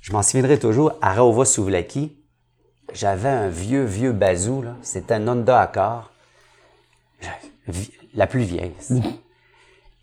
Je 0.00 0.12
m'en 0.12 0.22
souviendrai 0.22 0.58
toujours, 0.58 0.92
à 1.02 1.12
Raova 1.12 1.44
Souvlaki, 1.44 2.16
j'avais 2.94 3.28
un 3.28 3.48
vieux, 3.48 3.84
vieux 3.84 4.12
bazou, 4.12 4.62
là. 4.62 4.76
C'était 4.82 5.14
un 5.14 5.28
Honda 5.28 5.60
Accord. 5.60 6.10
La 8.14 8.26
plus 8.26 8.42
vieille. 8.42 8.72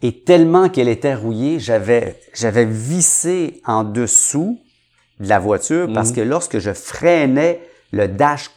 Et 0.01 0.19
tellement 0.19 0.69
qu'elle 0.69 0.89
était 0.89 1.15
rouillée, 1.15 1.59
j'avais, 1.59 2.19
j'avais 2.33 2.65
vissé 2.65 3.61
en 3.65 3.83
dessous 3.83 4.59
de 5.19 5.29
la 5.29 5.39
voiture 5.39 5.87
parce 5.93 6.11
que 6.11 6.21
lorsque 6.21 6.59
je 6.59 6.73
freinais, 6.73 7.61
le 7.91 8.07
dash 8.07 8.51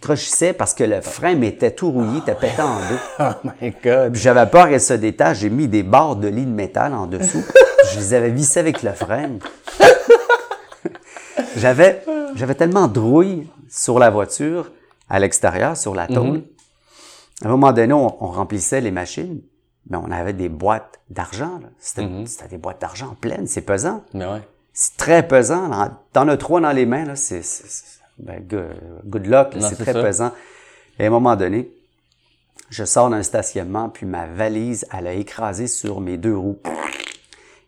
crochissait 0.00 0.52
parce 0.54 0.74
que 0.74 0.84
le 0.84 1.00
frein 1.00 1.34
m'était 1.34 1.72
tout 1.72 1.90
rouillé, 1.90 2.18
était 2.18 2.34
pété 2.34 2.62
en 2.62 2.78
deux. 2.78 2.98
Oh 3.20 3.48
my 3.60 3.74
God. 3.82 4.14
J'avais 4.14 4.46
peur 4.46 4.68
qu'elle 4.68 4.80
se 4.80 4.94
détache, 4.94 5.38
j'ai 5.38 5.50
mis 5.50 5.68
des 5.68 5.82
barres 5.82 6.16
de 6.16 6.28
lit 6.28 6.46
de 6.46 6.50
métal 6.50 6.94
en 6.94 7.06
dessous. 7.06 7.44
je 7.92 7.98
les 7.98 8.14
avais 8.14 8.30
vissées 8.30 8.60
avec 8.60 8.82
le 8.82 8.92
frein. 8.92 9.38
j'avais, 11.56 12.02
j'avais 12.34 12.54
tellement 12.54 12.88
de 12.88 12.98
rouille 12.98 13.46
sur 13.68 13.98
la 13.98 14.10
voiture, 14.10 14.72
à 15.10 15.18
l'extérieur, 15.18 15.76
sur 15.76 15.94
la 15.94 16.06
tôle. 16.06 16.42
À 17.42 17.48
un 17.48 17.50
moment 17.50 17.72
donné, 17.72 17.92
on, 17.92 18.24
on 18.24 18.28
remplissait 18.28 18.80
les 18.80 18.90
machines, 18.90 19.40
mais 19.90 19.96
on 19.98 20.10
avait 20.10 20.32
des 20.32 20.48
boîtes 20.48 21.00
d'argent. 21.10 21.58
là. 21.62 21.68
C'était, 21.78 22.48
des 22.48 22.58
boîtes 22.58 22.80
d'argent 22.80 23.16
pleines, 23.20 23.46
c'est 23.46 23.62
pesant. 23.62 24.02
Mais 24.14 24.26
ouais. 24.26 24.42
C'est 24.72 24.96
très 24.96 25.26
pesant. 25.26 25.70
T'en 26.12 26.26
as 26.28 26.36
trois 26.36 26.60
dans 26.60 26.72
les 26.72 26.86
mains, 26.86 27.04
là, 27.04 27.16
c'est, 27.16 27.42
ben, 28.18 28.42
good, 29.04 29.26
luck, 29.26 29.48
c'est 29.54 29.60
c'est 29.60 29.76
très 29.76 29.92
ça. 29.92 30.02
pesant. 30.02 30.32
Et 30.98 31.04
à 31.04 31.06
un 31.06 31.10
moment 31.10 31.36
donné, 31.36 31.70
je 32.70 32.84
sors 32.84 33.10
d'un 33.10 33.22
stationnement, 33.22 33.88
puis 33.88 34.06
ma 34.06 34.26
valise, 34.26 34.86
elle 34.96 35.06
a 35.06 35.12
écrasé 35.12 35.66
sur 35.66 36.00
mes 36.00 36.16
deux 36.16 36.36
roues. 36.36 36.58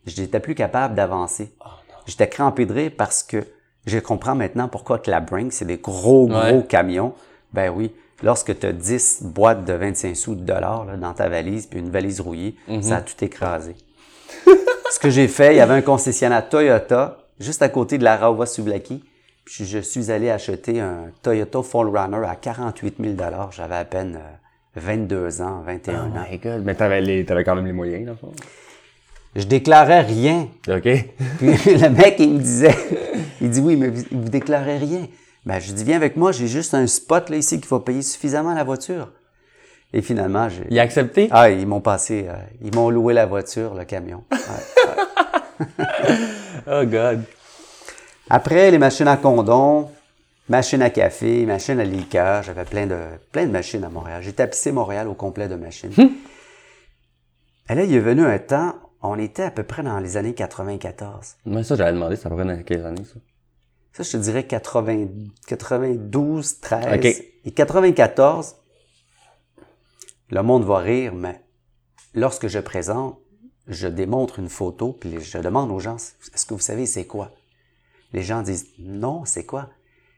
Je 0.07 0.21
n'étais 0.21 0.41
plus 0.41 0.55
capable 0.55 0.95
d'avancer. 0.95 1.53
Oh, 1.65 1.69
J'étais 2.07 2.29
crampé 2.29 2.67
de 2.67 2.73
rire 2.73 2.93
parce 2.97 3.23
que 3.23 3.45
je 3.87 3.99
comprends 3.99 4.35
maintenant 4.35 4.69
pourquoi 4.69 4.99
que 4.99 5.11
la 5.11 5.21
Brink, 5.21 5.53
c'est 5.53 5.65
des 5.65 5.79
gros, 5.79 6.27
gros 6.29 6.39
Ouais. 6.39 6.67
camions. 6.69 7.15
Ben 7.53 7.71
oui, 7.71 7.93
lorsque 8.23 8.59
tu 8.59 8.67
as 8.67 8.73
10 8.73 9.23
boîtes 9.23 9.65
de 9.65 9.73
25 9.73 10.17
sous 10.17 10.35
de 10.35 10.41
dollars 10.43 10.85
là, 10.85 10.97
dans 10.97 11.13
ta 11.13 11.29
valise, 11.29 11.67
puis 11.67 11.79
une 11.81 11.91
valise 11.91 12.21
rouillée, 12.21 12.57
Mhm. 12.69 12.83
ça 12.83 12.97
a 12.97 13.01
tout 13.03 13.23
écrasé. 13.25 13.75
Ce 14.91 14.99
que 14.99 15.11
j'ai 15.11 15.29
fait, 15.29 15.55
il 15.55 15.57
y 15.59 15.61
avait 15.61 15.75
un 15.75 15.83
concessionnaire 15.83 16.49
Toyota 16.49 17.19
juste 17.41 17.63
à 17.63 17.69
côté 17.69 17.99
de 17.99 18.05
la 18.05 18.17
Rawa 18.17 18.47
Sublaki. 18.47 19.03
Puis 19.45 19.65
je 19.65 19.79
suis 19.79 20.11
allé 20.11 20.31
acheter 20.31 20.81
un 20.81 21.11
Toyota 21.23 21.59
4Runner 21.61 22.27
à 22.29 22.35
48 22.35 22.97
000 23.01 23.15
J'avais 23.53 23.77
à 23.77 23.85
peine 23.85 24.17
euh, 24.17 24.81
22 24.81 25.41
ans, 25.43 25.63
21 25.65 25.95
Oh 26.13 26.17
ans. 26.19 26.25
my 26.31 26.39
God. 26.39 26.63
Mais 26.65 26.75
t'avais, 26.75 27.01
les, 27.01 27.25
quand 27.25 27.55
même 27.55 27.67
les 27.67 27.73
moyens, 27.73 28.07
dans 28.07 28.13
le 28.13 28.19
fond. 28.19 28.33
Je 29.37 29.45
déclarais 29.45 30.01
rien. 30.01 30.49
OK. 30.69 30.83
Puis 31.39 31.47
le 31.49 31.89
mec, 31.91 32.17
il 32.19 32.35
me 32.35 32.39
disait, 32.41 32.75
il 33.41 33.51
dit 33.51 33.61
oui, 33.61 33.77
mais 33.77 33.89
vous, 33.89 34.03
vous 34.11 34.29
déclarez 34.29 34.79
rien. 34.79 35.07
Ben, 35.47 35.61
je 35.61 35.73
dis, 35.73 35.85
viens 35.85 35.97
avec 35.97 36.17
moi, 36.17 36.33
j'ai 36.33 36.49
juste 36.49 36.75
un 36.75 36.89
spot 36.89 37.31
là 37.31 37.37
ici 37.37 37.61
qui 37.61 37.69
va 37.69 37.79
payer 37.79 38.03
suffisamment 38.03 38.53
la 38.53 38.65
voiture. 38.65 39.13
Et 39.93 40.03
finalement, 40.03 40.49
j'ai... 40.49 40.67
Il 40.71 40.79
a 40.81 40.83
accepté? 40.83 41.29
Ah, 41.31 41.51
ils 41.51 41.69
m'ont 41.69 41.81
passé, 41.81 42.27
euh, 42.29 42.35
ils 42.61 42.75
m'ont 42.75 42.91
loué 42.91 43.15
la 43.15 43.27
voiture, 43.27 43.75
le 43.75 43.85
camion. 43.85 44.25
Ouais. 44.31 44.39
Oh 46.69 46.85
God. 46.85 47.23
Après, 48.29 48.73
les 48.73 48.79
machines 48.79 49.07
à 49.07 49.17
condom, 49.17 49.89
machines 50.49 50.83
à 50.83 50.91
café, 50.91 51.47
machines 51.47 51.79
à 51.79 51.85
liqueur, 51.85 52.43
j'avais 52.43 52.65
plein 52.65 52.89
de, 52.89 52.99
plein 53.31 53.47
de 53.47 53.53
machines 53.53 53.85
à 53.85 53.89
Montréal. 53.89 54.21
J'ai 54.21 54.33
tapissé 54.33 54.73
Montréal 54.73 55.07
au 55.07 55.15
complet 55.15 55.47
de 55.47 55.55
machines. 55.55 55.93
Et 57.71 57.75
là, 57.75 57.85
il 57.85 57.95
est 57.95 58.01
venu 58.01 58.27
un 58.27 58.39
temps, 58.39 58.75
on 59.01 59.17
était 59.17 59.45
à 59.45 59.53
peu 59.53 59.63
près 59.63 59.85
dans 59.85 60.01
les 60.01 60.17
années 60.17 60.35
94. 60.35 61.37
Moi, 61.45 61.63
ça, 61.63 61.77
j'avais 61.77 61.93
demandé, 61.93 62.17
ça 62.17 62.29
dans 62.29 62.63
quelles 62.65 62.85
années, 62.85 63.05
ça? 63.05 63.21
Ça, 63.97 64.03
je 64.03 64.11
te 64.11 64.17
dirais 64.19 64.47
80, 64.47 65.07
92, 65.47 66.61
13. 66.61 66.99
OK. 66.99 67.05
Et 67.47 67.51
94, 67.51 68.57
le 70.29 70.43
monde 70.43 70.65
va 70.65 70.81
rire, 70.81 71.15
mais 71.15 71.43
lorsque 72.13 72.47
je 72.47 72.59
présente, 72.59 73.19
je 73.67 73.89
démontre 73.89 74.39
une 74.39 74.51
photo, 74.51 74.93
puis 74.93 75.19
je 75.23 75.39
demande 75.39 75.71
aux 75.71 75.81
gens, 75.81 75.97
est-ce 75.97 76.45
que 76.45 76.53
vous 76.53 76.61
savez 76.61 76.85
c'est 76.85 77.07
quoi? 77.07 77.33
Les 78.13 78.23
gens 78.23 78.43
disent, 78.43 78.67
non, 78.79 79.25
c'est 79.25 79.47
quoi? 79.47 79.71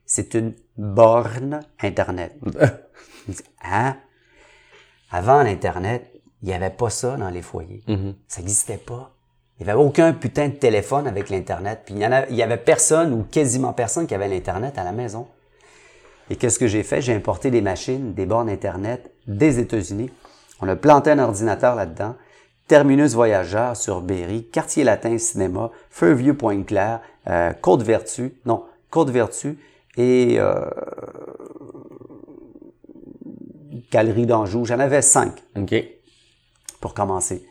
C'est 0.06 0.35
une 0.35 0.54
borne 0.76 1.61
Internet. 1.80 2.37
Hein? 3.62 3.97
Avant 5.11 5.42
l'Internet, 5.42 6.11
il 6.42 6.48
n'y 6.48 6.55
avait 6.55 6.70
pas 6.70 6.88
ça 6.90 7.16
dans 7.16 7.29
les 7.29 7.42
foyers. 7.42 7.85
Ça 8.26 8.40
n'existait 8.40 8.79
pas. 8.79 9.14
Il 9.61 9.64
n'y 9.64 9.71
avait 9.71 9.81
aucun 9.81 10.12
putain 10.12 10.49
de 10.49 10.55
téléphone 10.55 11.07
avec 11.09 11.31
l'Internet. 11.31 11.81
Puis 11.85 11.94
il 11.94 12.01
y, 12.01 12.07
en 12.07 12.12
a- 12.12 12.29
il 12.29 12.37
y 12.37 12.42
avait 12.42 12.57
personne 12.59 13.12
ou 13.12 13.25
quasiment 13.25 13.73
personne 13.73 14.07
qui 14.07 14.14
avait 14.14 14.29
l'Internet 14.29 14.79
à 14.79 14.85
la 14.85 14.92
maison. 14.92 15.27
Et 16.31 16.37
qu'est-ce 16.37 16.59
que 16.59 16.66
j'ai 16.68 16.83
fait? 16.83 17.01
J'ai 17.03 17.14
importé 17.14 17.51
des 17.51 17.61
machines, 17.62 18.12
des 18.14 18.27
bornes 18.27 18.51
Internet 18.51 19.11
des 19.27 19.59
États-Unis. 19.59 20.11
On 20.61 20.68
a 20.68 20.77
planté 20.77 21.11
un 21.11 21.18
ordinateur 21.18 21.75
là-dedans. 21.75 22.14
Terminus 22.68 23.14
Voyageur 23.14 23.77
sur 23.77 24.03
Berry, 24.03 24.44
Quartier 24.44 24.85
Latin 24.85 25.16
Cinéma, 25.16 25.71
Feu-Vieux 25.90 26.35
Pointe-Claire, 26.35 27.01
euh, 27.29 27.53
Côte-Vertu, 27.55 28.35
non, 28.44 28.64
Côte-Vertu 28.90 29.59
et 29.97 30.37
euh, 30.38 30.66
Galerie 33.90 34.27
d'Anjou. 34.27 34.66
J'en 34.66 34.79
avais 34.81 35.01
cinq 35.03 35.42
OK. 35.57 35.75
pour 36.81 36.92
commencer. 36.94 37.47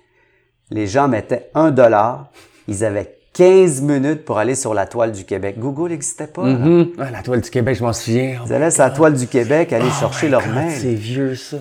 Les 0.72 0.88
gens 0.88 1.08
mettaient 1.08 1.50
un 1.54 1.72
dollar. 1.72 2.30
Ils 2.68 2.84
avaient 2.84 3.16
15 3.34 3.82
minutes 3.82 4.26
pour 4.26 4.38
aller 4.40 4.56
sur 4.56 4.74
la 4.74 4.86
toile 4.86 5.12
du 5.12 5.24
Québec. 5.26 5.56
Google 5.60 5.90
n'existait 5.92 6.28
pas. 6.28 6.42
Hum. 6.42 6.90
Ah, 6.98 7.12
la 7.12 7.22
toile 7.22 7.42
du 7.42 7.50
Québec, 7.50 7.76
je 7.78 7.84
m'en 7.84 7.94
souviens. 7.94 8.42
Ils 8.46 8.54
allaient 8.54 8.72
sur 8.72 8.84
la 8.84 8.90
toile 8.90 9.14
du 9.14 9.28
Québec, 9.28 9.72
aller 9.74 9.90
chercher 9.92 10.28
leur 10.30 10.46
mail. 10.48 10.72
C'est 10.72 10.94
vieux, 10.94 11.36
ça. 11.36 11.58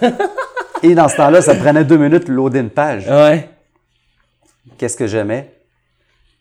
Et 0.82 0.94
dans 0.94 1.08
ce 1.08 1.16
temps-là, 1.16 1.42
ça 1.42 1.54
prenait 1.54 1.84
deux 1.84 1.98
minutes 1.98 2.28
loader 2.28 2.60
une 2.60 2.70
page. 2.70 3.06
Ouais. 3.08 3.48
Qu'est-ce 4.78 4.96
que 4.96 5.06
j'aimais? 5.06 5.52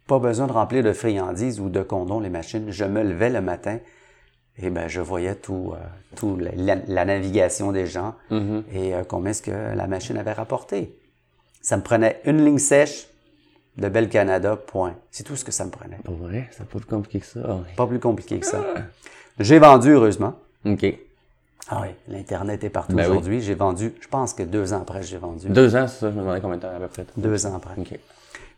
Pas 0.08 0.20
besoin 0.20 0.48
de 0.48 0.52
remplir 0.54 0.84
de 0.84 0.94
friandises 0.94 1.60
ou 1.60 1.70
de 1.70 1.82
condoms 1.82 2.20
les 2.20 2.30
machines. 2.30 2.68
Je 2.70 2.86
me 2.86 3.04
levais 3.04 3.30
le 3.30 3.42
matin 3.42 3.80
et 4.62 4.70
ben 4.70 4.88
je 4.88 5.02
voyais 5.02 5.36
tout, 5.36 5.74
euh, 5.74 5.78
tout 6.16 6.38
la, 6.38 6.52
la- 6.56 6.82
la 6.88 7.06
navigation 7.06 7.72
des 7.72 7.86
gens 7.88 8.16
et 8.32 8.94
euh, 8.96 9.04
combien 9.08 9.32
est-ce 9.32 9.42
que 9.42 9.52
la 9.76 9.88
machine 9.88 10.18
avait 10.18 10.32
rapporté. 10.34 10.96
Ça 11.68 11.76
me 11.76 11.82
prenait 11.84 12.22
une 12.24 12.46
ligne 12.46 12.60
sèche 12.60 13.08
de 13.76 13.90
Bel 13.90 14.08
Canada, 14.08 14.56
point. 14.56 14.96
C'est 15.12 15.24
tout 15.24 15.36
ce 15.36 15.44
que 15.44 15.52
ça 15.52 15.66
me 15.66 15.70
prenait. 15.70 15.98
Pour 16.06 16.16
vrai, 16.16 16.48
c'est 16.52 16.66
pas 16.66 16.78
plus 16.80 16.88
compliqué 16.88 17.20
que 17.20 17.26
ça. 17.26 17.42
Ah, 17.46 17.58
Pas 17.76 17.86
plus 17.86 18.00
compliqué 18.00 18.40
que 18.40 18.46
ça. 18.46 18.64
J'ai 19.38 19.60
vendu, 19.60 19.90
heureusement. 19.92 20.36
OK. 20.66 20.86
Ah 21.68 21.82
oui, 21.82 21.90
l'Internet 22.08 22.64
est 22.64 22.70
partout 22.70 22.96
Ben 22.96 23.04
oui. 23.04 23.10
aujourd'hui. 23.10 23.42
J'ai 23.42 23.54
vendu, 23.54 23.94
je 24.00 24.08
pense 24.08 24.34
que 24.34 24.44
deux 24.44 24.72
ans 24.72 24.78
après, 24.84 25.04
j'ai 25.04 25.18
vendu. 25.18 25.50
Deux 25.50 25.76
ans, 25.76 25.90
c'est 25.90 26.00
ça? 26.00 26.10
Je 26.10 26.16
me 26.16 26.22
demandais 26.22 26.40
combien 26.40 26.56
de 26.56 26.62
temps 26.62 26.70
à 26.74 26.80
peu 26.80 26.88
près. 26.88 27.06
Deux 27.18 27.46
ans 27.46 27.56
après. 27.58 27.74
OK. 27.78 28.00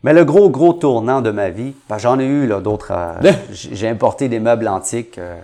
Mais 0.04 0.14
le 0.14 0.24
gros, 0.24 0.52
gros 0.52 0.74
tournant 0.74 1.22
de 1.24 1.32
ma 1.32 1.50
vie, 1.50 1.74
ben, 1.90 1.98
j'en 1.98 2.20
ai 2.20 2.28
eu 2.28 2.48
d'autres. 2.62 2.92
euh, 2.92 3.32
j'ai 3.52 3.88
importé 3.88 4.30
des 4.30 4.40
meubles 4.40 4.68
antiques 4.68 5.18
euh, 5.18 5.42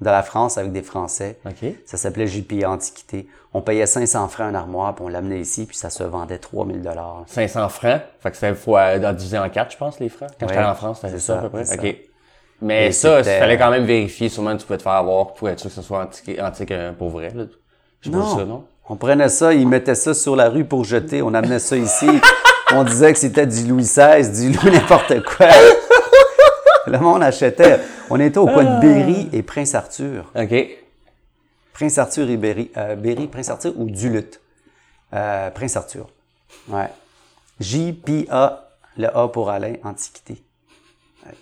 de 0.00 0.06
la 0.10 0.22
France 0.22 0.58
avec 0.58 0.72
des 0.72 0.82
Français. 0.82 1.38
Ça 1.86 1.96
s'appelait 1.96 2.26
JP 2.26 2.64
Antiquité. 2.64 3.26
On 3.54 3.62
payait 3.62 3.86
500 3.86 4.28
francs 4.28 4.52
un 4.52 4.54
armoire, 4.54 4.94
puis 4.94 5.04
on 5.04 5.08
l'amenait 5.08 5.40
ici, 5.40 5.66
puis 5.66 5.76
ça 5.76 5.90
se 5.90 6.02
vendait 6.04 6.38
3000 6.38 6.82
dollars. 6.82 7.24
500 7.26 7.68
francs? 7.68 8.00
Fait 8.20 8.30
que 8.30 8.36
c'est 8.36 8.54
fois 8.54 8.98
dans 8.98 9.12
divisé 9.12 9.38
en 9.38 9.48
quatre, 9.48 9.72
je 9.72 9.76
pense, 9.78 9.98
les 9.98 10.08
francs. 10.08 10.30
Quand 10.38 10.46
Ouais, 10.46 10.52
j'étais 10.54 10.64
en 10.64 10.74
France, 10.74 11.00
c'était 11.00 11.14
c'est 11.14 11.20
ça, 11.20 11.34
ça, 11.34 11.38
à 11.38 11.42
peu 11.42 11.48
près? 11.50 11.64
c'est 11.64 11.78
OK. 11.78 11.96
Mais 12.60 12.88
Et 12.88 12.92
ça, 12.92 13.20
il 13.20 13.24
fallait 13.24 13.56
quand 13.58 13.70
même 13.70 13.84
vérifier. 13.84 14.28
Sûrement, 14.28 14.56
tu 14.56 14.66
pouvais 14.66 14.78
te 14.78 14.82
faire 14.82 14.92
avoir 14.92 15.32
pour 15.34 15.48
être 15.48 15.60
sûr 15.60 15.70
que 15.70 15.76
ce 15.76 15.82
soit 15.82 16.02
antique, 16.02 16.38
antique 16.40 16.70
euh, 16.72 16.92
pour 16.92 17.08
vrai. 17.10 17.32
Là. 17.34 17.44
Je 18.00 18.10
Non. 18.10 18.36
ça, 18.36 18.44
non? 18.44 18.64
On 18.88 18.96
prenait 18.96 19.28
ça, 19.28 19.52
ils 19.52 19.68
mettaient 19.68 19.94
ça 19.94 20.14
sur 20.14 20.34
la 20.34 20.48
rue 20.48 20.64
pour 20.64 20.84
jeter. 20.84 21.22
On 21.22 21.34
amenait 21.34 21.58
ça 21.58 21.76
ici. 21.76 22.08
on 22.72 22.84
disait 22.84 23.12
que 23.12 23.18
c'était 23.18 23.46
du 23.46 23.66
Louis 23.66 23.82
XVI, 23.82 24.30
du 24.30 24.52
Louis 24.52 24.72
n'importe 24.72 25.22
quoi. 25.24 25.46
Le 26.92 26.98
monde 26.98 27.22
achetait. 27.22 27.80
On 28.10 28.18
était 28.20 28.38
au 28.38 28.46
coin 28.46 28.64
de 28.64 28.80
Berry 28.80 29.28
et 29.32 29.42
Prince-Arthur. 29.42 30.30
OK. 30.34 30.54
Prince 31.72 31.98
Arthur 31.98 32.28
et 32.28 32.36
Berry. 32.36 32.70
Euh, 32.76 32.96
Berry, 32.96 33.26
Prince 33.28 33.50
Arthur 33.50 33.72
ou 33.76 33.88
Duluth? 33.88 34.40
Euh, 35.14 35.50
Prince 35.50 35.76
Arthur. 35.76 36.08
Ouais. 36.68 36.88
J-P-A, 37.60 38.70
le 38.96 39.16
A 39.16 39.28
pour 39.28 39.50
Alain, 39.50 39.74
Antiquité. 39.84 40.42
Ouais. 41.24 41.34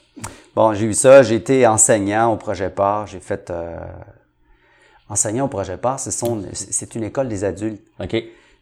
Bon, 0.54 0.74
j'ai 0.74 0.86
eu 0.86 0.94
ça. 0.94 1.22
J'ai 1.22 1.36
été 1.36 1.66
enseignant 1.66 2.32
au 2.32 2.36
projet 2.36 2.70
PAR. 2.70 3.06
J'ai 3.06 3.20
fait... 3.20 3.50
euh, 3.50 3.78
enseignant 5.08 5.44
au 5.46 5.48
projet 5.48 5.76
PAR, 5.76 6.00
ce 6.00 6.10
c'est 6.10 6.94
une 6.94 7.04
école 7.04 7.28
des 7.28 7.44
adultes. 7.44 7.82
OK. 8.00 8.16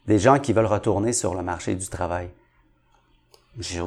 Des 0.06 0.18
gens 0.18 0.38
qui 0.38 0.52
veulent 0.52 0.66
retourner 0.66 1.12
sur 1.12 1.34
le 1.34 1.42
marché 1.42 1.74
du 1.74 1.88
travail. 1.88 2.28
J'ai- 3.58 3.80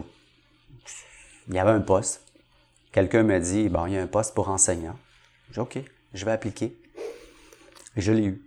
Il 1.48 1.54
y 1.56 1.60
avait 1.60 1.72
un 1.72 1.80
poste. 1.82 2.24
Quelqu'un 2.98 3.22
me 3.22 3.40
dit, 3.40 3.70
bon, 3.70 3.86
il 3.86 3.94
y 3.94 3.98
a 4.00 4.02
un 4.02 4.08
poste 4.08 4.34
pour 4.34 4.50
enseignant. 4.50 4.96
J'ai 5.50 5.54
dit, 5.54 5.60
OK, 5.60 5.78
je 6.16 6.26
vais 6.26 6.32
appliquer. 6.32 6.76
Et 7.96 8.02
je 8.02 8.12
l'ai 8.12 8.26
eu. 8.26 8.42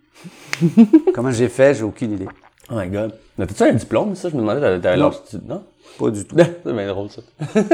Comment 1.15 1.31
j'ai 1.31 1.49
fait, 1.49 1.73
j'ai 1.75 1.85
aucune 1.85 2.11
idée. 2.11 2.27
Oh 2.69 2.75
my 2.75 2.89
god. 2.89 3.17
Mais 3.39 3.47
t'as-tu 3.47 3.63
un 3.63 3.73
diplôme, 3.75 4.17
ça? 4.17 4.29
Je 4.29 4.35
me 4.35 4.41
demandais, 4.41 4.61
t'avais 4.61 4.81
t'avais 4.81 4.97
Non. 4.97 5.65
Pas 6.01 6.11
du 6.11 6.25
tout. 6.27 6.35
c'est 6.65 6.73
bien 6.73 6.89
drôle, 6.89 7.09
ça. 7.11 7.23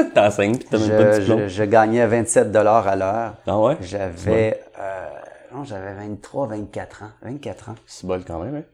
T'enseignes, 0.15 0.59
pis 0.59 0.67
t'as 0.71 0.79
même 0.79 0.89
pas 0.91 1.05
de 1.05 1.13
Je, 1.13 1.19
diplôme. 1.21 1.41
je- 1.45 1.49
je 1.49 1.63
gagnais 1.65 2.07
27 2.07 2.53
dollars 2.53 2.87
à 2.87 2.95
l'heure. 2.95 3.35
Ah 3.47 3.59
ouais? 3.59 3.79
J'avais, 3.81 4.61
euh, 4.79 5.07
non, 5.55 5.65
j'avais 5.65 5.95
23, 5.95 6.47
24 6.49 7.05
ans. 7.05 7.11
24 7.23 7.71
ans. 7.71 7.75
C'est 7.87 8.07
bol 8.07 8.23
quand 8.23 8.39
même, 8.45 8.55
hein? 8.57 8.65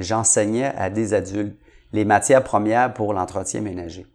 J'enseignais 0.00 0.72
à 0.76 0.90
des 0.90 1.14
adultes 1.14 1.56
les 1.92 2.04
matières 2.04 2.42
premières 2.42 2.92
pour 2.92 3.14
l'entretien 3.14 3.60
ménager. 3.60 4.06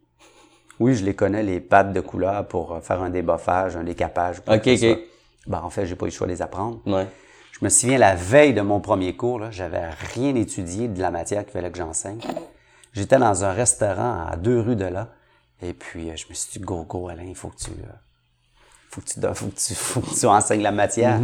Oui, 0.80 0.96
je 0.96 1.04
les 1.04 1.14
connais, 1.14 1.44
les 1.44 1.60
pattes 1.60 1.92
de 1.92 2.00
couleur 2.00 2.48
pour 2.48 2.74
euh, 2.74 2.82
faire 2.82 3.02
un 3.02 3.10
déboffage, 3.10 3.76
un 3.76 3.84
décapage. 3.84 4.38
Ok, 4.48 4.68
ok. 4.68 5.00
Ben, 5.48 5.62
en 5.62 5.70
fait, 5.70 5.86
j'ai 5.86 5.96
pas 5.96 6.06
eu 6.06 6.10
le 6.10 6.14
choix 6.14 6.28
de 6.28 6.32
les 6.32 6.42
apprendre. 6.42 6.80
Ouais. 6.86 7.08
Je 7.52 7.66
me 7.66 7.70
souviens, 7.70 7.98
la 7.98 8.16
veille 8.16 8.54
de 8.54 8.62
mon 8.62 8.80
premier 8.80 9.16
cours, 9.16 9.52
j'avais 9.52 9.90
rien 9.90 10.36
étudié 10.36 10.88
de 10.88 11.02
la 11.02 11.12
matière 11.12 11.44
qu'il 11.44 11.52
fallait 11.52 11.72
que 11.72 11.78
j'enseigne. 11.78 12.20
J'étais 12.94 13.18
dans 13.18 13.44
un 13.44 13.52
restaurant 13.52 14.26
à 14.28 14.38
deux 14.38 14.60
rues 14.60 14.76
de 14.76 14.86
là. 14.86 15.10
Et 15.62 15.74
puis, 15.74 16.10
euh, 16.10 16.16
je 16.16 16.28
me 16.30 16.34
suis 16.34 16.52
dit, 16.54 16.60
go, 16.60 16.84
go, 16.84 17.10
Alain, 17.10 17.24
il 17.24 17.36
faut 17.36 17.50
que 17.50 17.58
tu, 17.58 17.72
euh, 17.72 17.92
faut 18.90 19.02
que 19.02 19.08
tu, 19.08 19.20
faut 19.34 19.48
que 19.48 19.56
tu, 19.56 19.74
faut 19.76 20.02
que 20.02 20.18
tu 20.18 20.26
enseignes 20.26 20.62
la 20.62 20.72
matière. 20.72 21.20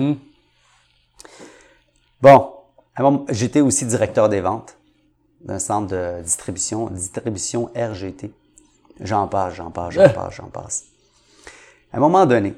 Bon, 2.22 2.52
un 2.98 3.04
moment, 3.04 3.26
j'étais 3.30 3.62
aussi 3.62 3.86
directeur 3.86 4.28
des 4.28 4.42
ventes 4.42 4.78
d'un 5.42 5.60
centre 5.60 5.88
de 5.88 6.22
distribution, 6.24 6.90
distribution 6.90 7.70
RGT. 7.76 8.32
J'en 9.02 9.28
passe, 9.28 9.56
j'en 9.56 9.72
passe, 9.72 9.94
j'en 9.94 10.10
passe, 10.14 10.36
j'en 10.36 10.48
passe. 10.50 10.86
À 11.94 11.98
un 11.98 12.00
moment 12.00 12.26
donné, 12.26 12.56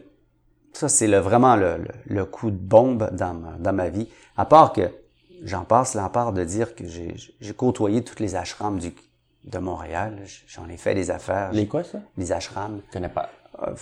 ça 0.73 0.89
c'est 0.89 1.07
le, 1.07 1.17
vraiment 1.19 1.55
le, 1.55 1.77
le- 1.77 1.87
le 2.15 2.25
coup 2.25 2.51
de 2.51 2.57
bombe 2.57 3.09
dans 3.13 3.33
ma, 3.33 3.51
dans 3.57 3.73
ma 3.73 3.89
vie, 3.89 4.07
à 4.35 4.45
part 4.45 4.73
que 4.73 4.89
j'en 5.43 5.63
passe 5.65 5.93
l'empare 5.95 6.33
de 6.33 6.43
dire 6.43 6.75
que 6.75 6.87
j'ai 6.87 7.15
j'ai 7.39 7.53
côtoyé 7.53 8.03
toutes 8.03 8.19
les 8.19 8.35
ashrams 8.35 8.79
du, 8.79 8.93
de 9.43 9.57
Montréal. 9.59 10.17
J'en 10.47 10.67
ai 10.69 10.77
fait 10.77 10.93
des 10.95 11.09
affaires. 11.11 11.51
Les 11.53 11.67
quoi, 11.67 11.83
ça? 11.83 11.99
Les 12.17 12.31
ashrams. 12.31 12.81
Je 12.87 12.93
connais 12.93 13.09
pas. 13.09 13.29
Euh, 13.63 13.73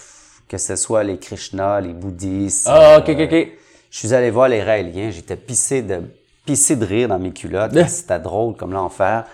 que 0.47 0.57
ce 0.57 0.75
soit 0.75 1.03
les 1.03 1.17
Krishna, 1.17 1.81
les 1.81 1.93
bouddhistes. 1.93 2.67
Ah, 2.69 2.99
ok, 2.99 3.09
euh, 3.09 3.13
ok, 3.25 3.33
ok. 3.33 3.49
je 3.89 3.97
suis 3.97 4.13
allé 4.13 4.29
voir 4.29 4.47
les 4.47 4.61
Raéliens, 4.61 5.09
j'étais 5.09 5.35
pissé 5.37 5.81
de, 5.81 6.01
pissé 6.45 6.75
de 6.75 6.85
rire 6.85 7.07
dans 7.07 7.17
mes 7.19 7.31
culottes. 7.33 7.73
C'était 7.87 8.19
drôle 8.19 8.55
comme 8.55 8.71
l'enfer. 8.73 9.25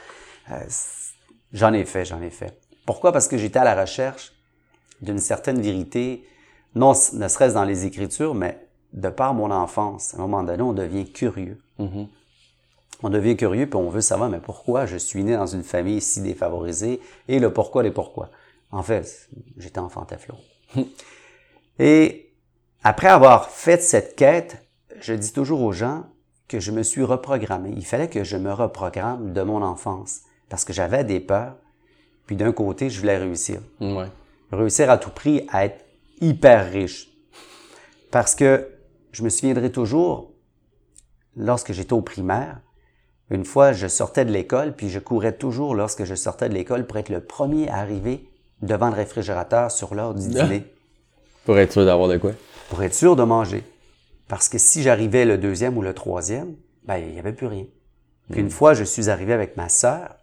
Euh, 0.52 0.56
j'en 1.52 1.74
ai 1.74 1.84
fait, 1.86 2.06
j'en 2.06 2.22
ai 2.22 2.30
fait. 2.30 2.58
Pourquoi? 2.92 3.14
Parce 3.14 3.30
que 3.30 3.38
j'étais 3.38 3.58
à 3.58 3.64
la 3.64 3.80
recherche 3.80 4.34
d'une 5.02 5.20
certaine 5.20 5.62
vérité, 5.62 6.28
non 6.76 6.90
ne 6.90 7.28
serait-ce 7.30 7.54
dans 7.54 7.64
les 7.64 7.86
Écritures, 7.86 8.36
mais 8.36 8.68
de 8.92 9.08
par 9.08 9.34
mon 9.34 9.50
enfance. 9.50 10.14
À 10.14 10.18
un 10.18 10.20
moment 10.24 10.44
donné, 10.44 10.62
on 10.62 10.74
devient 10.74 11.10
curieux. 11.10 11.58
Mhm. 11.80 12.10
On 13.02 13.10
devient 13.10 13.38
curieux, 13.38 13.66
puis 13.66 13.78
on 13.78 13.90
veut 13.90 14.02
savoir, 14.02 14.30
mais 14.30 14.42
pourquoi 14.42 14.88
je 14.88 14.98
suis 14.98 15.24
né 15.24 15.38
dans 15.38 15.46
une 15.46 15.64
famille 15.64 16.02
si 16.02 16.20
défavorisée, 16.20 17.00
et 17.30 17.40
le 17.40 17.54
pourquoi, 17.54 17.82
les 17.82 17.92
pourquoi. 17.92 18.30
En 18.72 18.84
fait, 18.84 19.30
j'étais 19.56 19.80
enfant 19.80 20.04
Teflon. 20.04 20.36
et 21.80 22.30
après 22.84 23.08
avoir 23.08 23.52
fait 23.52 23.82
cette 23.82 24.18
quête, 24.18 24.68
je 25.00 25.14
dis 25.14 25.32
toujours 25.32 25.62
aux 25.62 25.72
gens 25.72 26.08
que 26.50 26.60
je 26.60 26.74
me 26.74 26.84
suis 26.84 27.04
reprogrammé. 27.04 27.72
Il 27.74 27.86
fallait 27.86 28.10
que 28.10 28.26
je 28.26 28.36
me 28.36 28.52
reprogramme 28.52 29.32
de 29.32 29.44
mon 29.44 29.62
enfance, 29.62 30.24
parce 30.50 30.66
que 30.66 30.74
j'avais 30.74 31.06
des 31.06 31.22
peurs, 31.22 31.56
puis 32.32 32.38
d'un 32.38 32.54
côté, 32.54 32.90
je 32.90 32.98
voulais 32.98 33.18
réussir 33.18 33.60
Ouais. 33.82 34.08
réussir 34.54 34.90
à 34.90 34.98
tout 34.98 35.10
prix 35.10 35.46
à 35.52 35.66
être 35.66 35.84
hyper 36.22 36.72
riche. 36.72 37.10
Parce 38.10 38.36
que 38.36 38.70
je 39.12 39.22
me 39.22 39.28
souviendrai 39.28 39.70
toujours, 39.70 40.32
lorsque 41.36 41.74
j'étais 41.74 41.92
au 41.92 42.02
primaire, 42.02 42.62
une 43.32 43.44
fois, 43.44 43.74
je 43.74 43.88
sortais 43.88 44.24
de 44.24 44.32
l'école, 44.32 44.74
puis 44.78 44.90
je 44.90 45.00
courais 45.00 45.34
toujours 45.36 45.76
lorsque 45.76 46.06
je 46.06 46.16
sortais 46.16 46.48
de 46.48 46.54
l'école 46.54 46.88
pour 46.88 46.96
être 47.00 47.10
le 47.10 47.20
premier 47.20 47.68
à 47.68 47.80
arriver 47.80 48.30
devant 48.62 48.88
le 48.88 48.96
réfrigérateur 48.96 49.70
sur 49.70 49.94
l'heure 49.94 50.14
du 50.14 50.26
dîner, 50.30 50.64
Pour 51.44 51.58
être 51.60 51.74
sûr 51.74 51.84
d'avoir 51.84 52.08
de 52.08 52.16
quoi? 52.18 52.32
pour 52.70 52.82
être 52.82 52.94
sûr 52.96 53.18
de 53.18 53.24
manger. 53.24 53.62
Parce 54.30 54.48
que 54.48 54.58
si 54.58 54.84
j'arrivais 54.84 55.26
le 55.26 55.38
deuxième 55.38 55.78
ou 55.78 55.82
le 55.82 55.94
troisième, 55.94 56.56
ben, 56.86 56.96
il 56.96 57.12
n'y 57.12 57.20
avait 57.20 57.34
plus 57.34 57.48
rien. 57.48 57.66
Puis 58.30 58.40
une 58.40 58.50
fois, 58.50 58.74
je 58.74 58.86
suis 58.86 59.10
arrivé 59.10 59.34
avec 59.34 59.58
ma 59.58 59.68
sœur, 59.68 60.16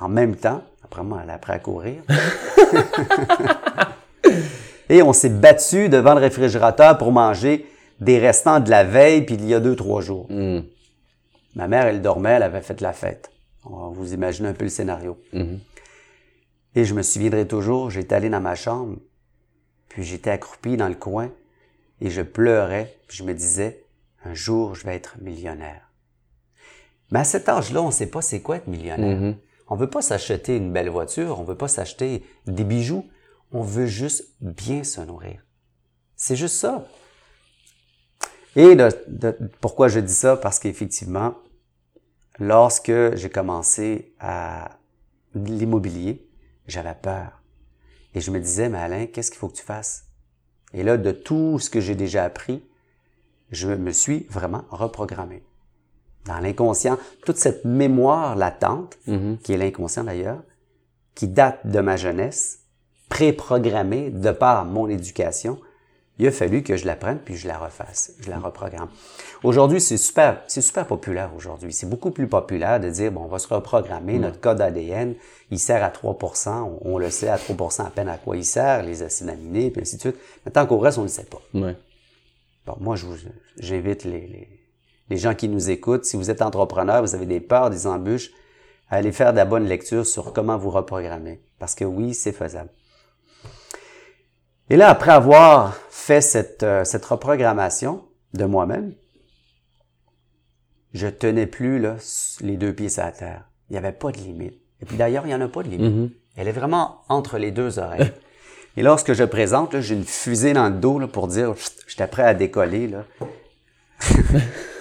en 0.00 0.08
même 0.08 0.36
temps, 0.36 0.62
après 0.92 1.04
moi, 1.04 1.20
elle 1.24 1.30
a 1.30 1.34
appris 1.34 1.52
à 1.52 1.58
courir. 1.58 2.02
Et 4.90 5.02
on 5.02 5.14
s'est 5.14 5.30
battu 5.30 5.88
devant 5.88 6.12
le 6.12 6.20
réfrigérateur 6.20 6.98
pour 6.98 7.12
manger 7.12 7.66
des 8.00 8.18
restants 8.18 8.60
de 8.60 8.68
la 8.68 8.84
veille, 8.84 9.22
puis 9.22 9.36
il 9.36 9.46
y 9.46 9.54
a 9.54 9.60
deux, 9.60 9.74
trois 9.74 10.02
jours. 10.02 10.26
Hmm. 10.28 10.60
Ma 11.54 11.66
mère, 11.66 11.86
elle 11.86 12.02
dormait, 12.02 12.32
elle 12.32 12.42
avait 12.42 12.60
fait 12.60 12.82
la 12.82 12.92
fête. 12.92 13.30
On 13.64 13.88
va 13.88 13.88
vous 13.88 14.12
imaginez 14.12 14.50
un 14.50 14.52
peu 14.52 14.64
le 14.64 14.70
scénario. 14.70 15.18
Mhm. 15.32 15.60
Et 16.74 16.84
je 16.84 16.94
me 16.94 17.02
souviendrai 17.02 17.46
toujours, 17.46 17.88
j'étais 17.90 18.14
allé 18.14 18.28
dans 18.28 18.40
ma 18.40 18.54
chambre, 18.54 18.96
puis 19.88 20.02
j'étais 20.02 20.30
accroupi 20.30 20.76
dans 20.76 20.88
le 20.88 20.94
coin, 20.94 21.30
et 22.00 22.10
je 22.10 22.22
pleurais, 22.22 22.96
puis 23.08 23.18
je 23.18 23.24
me 23.24 23.32
disais, 23.32 23.84
un 24.24 24.34
jour, 24.34 24.74
je 24.74 24.84
vais 24.84 24.94
être 24.96 25.16
millionnaire. 25.20 25.88
Mais 27.10 27.20
à 27.20 27.24
cet 27.24 27.48
âge-là, 27.48 27.80
on 27.82 27.86
ne 27.86 27.92
sait 27.92 28.08
pas 28.08 28.20
c'est 28.20 28.40
quoi 28.40 28.56
être 28.56 28.66
millionnaire. 28.66 29.18
Mhm. 29.18 29.36
On 29.72 29.74
veut 29.74 29.88
pas 29.88 30.02
s'acheter 30.02 30.58
une 30.58 30.70
belle 30.70 30.90
voiture, 30.90 31.40
on 31.40 31.44
veut 31.44 31.56
pas 31.56 31.66
s'acheter 31.66 32.26
des 32.44 32.62
bijoux, 32.62 33.08
on 33.52 33.62
veut 33.62 33.86
juste 33.86 34.34
bien 34.42 34.84
se 34.84 35.00
nourrir. 35.00 35.42
C'est 36.14 36.36
juste 36.36 36.56
ça. 36.56 36.86
Et 38.54 38.76
pourquoi 39.62 39.88
je 39.88 39.98
dis 39.98 40.12
ça? 40.12 40.36
Parce 40.36 40.58
qu'effectivement, 40.58 41.36
lorsque 42.38 42.92
j'ai 43.16 43.30
commencé 43.30 44.14
à 44.20 44.76
l'immobilier, 45.34 46.28
j'avais 46.66 46.94
peur. 46.94 47.40
Et 48.14 48.20
je 48.20 48.30
me 48.30 48.40
disais, 48.40 48.68
mais 48.68 48.76
Alain, 48.76 49.06
qu'est-ce 49.06 49.30
qu'il 49.30 49.38
faut 49.40 49.48
que 49.48 49.56
tu 49.56 49.64
fasses? 49.64 50.04
Et 50.74 50.82
là, 50.82 50.98
de 50.98 51.12
tout 51.12 51.58
ce 51.58 51.70
que 51.70 51.80
j'ai 51.80 51.94
déjà 51.94 52.24
appris, 52.24 52.62
je 53.50 53.68
me 53.68 53.92
suis 53.92 54.26
vraiment 54.28 54.66
reprogrammé. 54.68 55.42
Dans 56.26 56.38
l'inconscient, 56.38 56.98
toute 57.24 57.36
cette 57.36 57.64
mémoire 57.64 58.36
latente, 58.36 58.96
Mhm. 59.06 59.38
qui 59.42 59.52
est 59.52 59.56
l'inconscient 59.56 60.04
d'ailleurs, 60.04 60.42
qui 61.14 61.28
date 61.28 61.66
de 61.66 61.80
ma 61.80 61.96
jeunesse, 61.96 62.60
préprogrammée 63.08 64.10
de 64.10 64.30
par 64.30 64.64
mon 64.64 64.88
éducation, 64.88 65.58
il 66.18 66.26
a 66.28 66.30
fallu 66.30 66.62
que 66.62 66.76
je 66.76 66.86
la 66.86 66.94
prenne 66.94 67.18
puis 67.18 67.36
je 67.36 67.48
la 67.48 67.58
refasse, 67.58 68.12
je 68.20 68.30
la 68.30 68.38
reprogramme. 68.38 68.88
Aujourd'hui, 69.42 69.80
c'est 69.80 69.96
super, 69.96 70.42
c'est 70.46 70.60
super 70.60 70.86
populaire 70.86 71.30
aujourd'hui. 71.36 71.72
C'est 71.72 71.88
beaucoup 71.88 72.10
plus 72.10 72.28
populaire 72.28 72.78
de 72.80 72.88
dire, 72.88 73.10
bon, 73.10 73.22
on 73.24 73.28
va 73.28 73.38
se 73.38 73.48
reprogrammer, 73.52 74.18
notre 74.18 74.40
code 74.40 74.60
ADN, 74.60 75.14
il 75.50 75.58
sert 75.58 75.82
à 75.82 75.90
3 75.90 76.16
on, 76.46 76.78
on 76.82 76.98
le 76.98 77.10
sait 77.10 77.28
à 77.28 77.38
3 77.38 77.80
à 77.80 77.90
peine 77.90 78.08
à 78.08 78.18
quoi 78.18 78.36
il 78.36 78.44
sert, 78.44 78.82
les 78.82 79.02
acides 79.02 79.28
aminés, 79.28 79.70
puis 79.70 79.82
ainsi 79.82 79.96
de 79.96 80.00
suite. 80.00 80.16
Mais 80.46 80.52
tant 80.52 80.66
qu'au 80.66 80.78
reste, 80.78 80.98
on 80.98 81.02
ne 81.02 81.06
le 81.06 81.12
sait 81.12 81.24
pas. 81.24 81.42
Ouais. 81.54 81.76
Bon, 82.66 82.76
moi, 82.80 82.94
je 82.96 83.06
vous, 83.06 83.16
j'invite 83.58 84.04
les, 84.04 84.20
les, 84.20 84.48
les 85.12 85.18
gens 85.18 85.34
qui 85.34 85.46
nous 85.46 85.68
écoutent, 85.68 86.06
si 86.06 86.16
vous 86.16 86.30
êtes 86.30 86.40
entrepreneur, 86.40 87.02
vous 87.02 87.14
avez 87.14 87.26
des 87.26 87.40
peurs, 87.40 87.68
des 87.68 87.86
embûches, 87.86 88.30
à 88.88 88.96
aller 88.96 89.12
faire 89.12 89.32
de 89.32 89.36
la 89.36 89.44
bonne 89.44 89.66
lecture 89.66 90.06
sur 90.06 90.32
comment 90.32 90.56
vous 90.56 90.70
reprogrammer. 90.70 91.42
Parce 91.58 91.74
que 91.74 91.84
oui, 91.84 92.14
c'est 92.14 92.32
faisable. 92.32 92.70
Et 94.70 94.76
là, 94.76 94.88
après 94.88 95.12
avoir 95.12 95.74
fait 95.90 96.22
cette, 96.22 96.62
euh, 96.62 96.84
cette 96.84 97.04
reprogrammation 97.04 98.04
de 98.32 98.46
moi-même, 98.46 98.94
je 100.94 101.08
tenais 101.08 101.46
plus 101.46 101.78
là, 101.78 101.96
les 102.40 102.56
deux 102.56 102.72
pieds 102.72 102.88
sur 102.88 103.04
la 103.04 103.12
terre. 103.12 103.44
Il 103.68 103.74
n'y 103.74 103.78
avait 103.78 103.92
pas 103.92 104.12
de 104.12 104.16
limite. 104.16 104.62
Et 104.80 104.86
puis 104.86 104.96
d'ailleurs, 104.96 105.26
il 105.26 105.28
n'y 105.28 105.34
en 105.34 105.42
a 105.42 105.48
pas 105.48 105.62
de 105.62 105.68
limite. 105.68 105.94
Mhm. 105.94 106.10
Elle 106.36 106.48
est 106.48 106.52
vraiment 106.52 107.02
entre 107.10 107.36
les 107.36 107.50
deux 107.50 107.78
oreilles. 107.78 108.12
Et 108.78 108.82
lorsque 108.82 109.12
je 109.12 109.24
présente, 109.24 109.78
j'ai 109.80 109.94
une 109.94 110.04
fusée 110.04 110.54
dans 110.54 110.70
le 110.70 110.76
dos 110.76 110.98
là, 110.98 111.06
pour 111.06 111.28
dire 111.28 111.52
j'étais 111.86 112.06
prêt 112.06 112.22
à 112.22 112.32
décoller. 112.32 112.88
Là. 112.88 113.04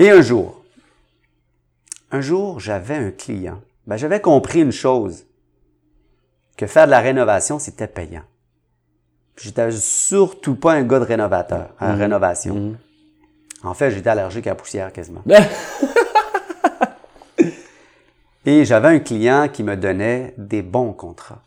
Et 0.00 0.10
un 0.10 0.22
jour, 0.22 0.64
un 2.10 2.22
jour, 2.22 2.58
j'avais 2.58 2.94
un 2.94 3.10
client. 3.10 3.60
Ben, 3.86 3.98
j'avais 3.98 4.22
compris 4.22 4.62
une 4.62 4.72
chose, 4.72 5.26
que 6.56 6.66
faire 6.66 6.86
de 6.86 6.90
la 6.90 7.00
rénovation, 7.00 7.58
c'était 7.58 7.86
payant. 7.86 8.22
J'étais 9.36 9.70
surtout 9.72 10.54
pas 10.54 10.72
un 10.72 10.84
gars 10.84 11.00
de 11.00 11.04
rénovateur, 11.04 11.74
en 11.78 11.94
rénovation. 11.96 12.78
En 13.62 13.74
fait, 13.74 13.90
j'étais 13.90 14.08
allergique 14.08 14.46
à 14.46 14.50
la 14.50 14.56
poussière 14.56 14.90
quasiment. 14.90 15.22
Et 18.46 18.64
j'avais 18.64 18.88
un 18.88 19.00
client 19.00 19.48
qui 19.52 19.62
me 19.62 19.76
donnait 19.76 20.32
des 20.38 20.62
bons 20.62 20.94
contrats. 20.94 21.42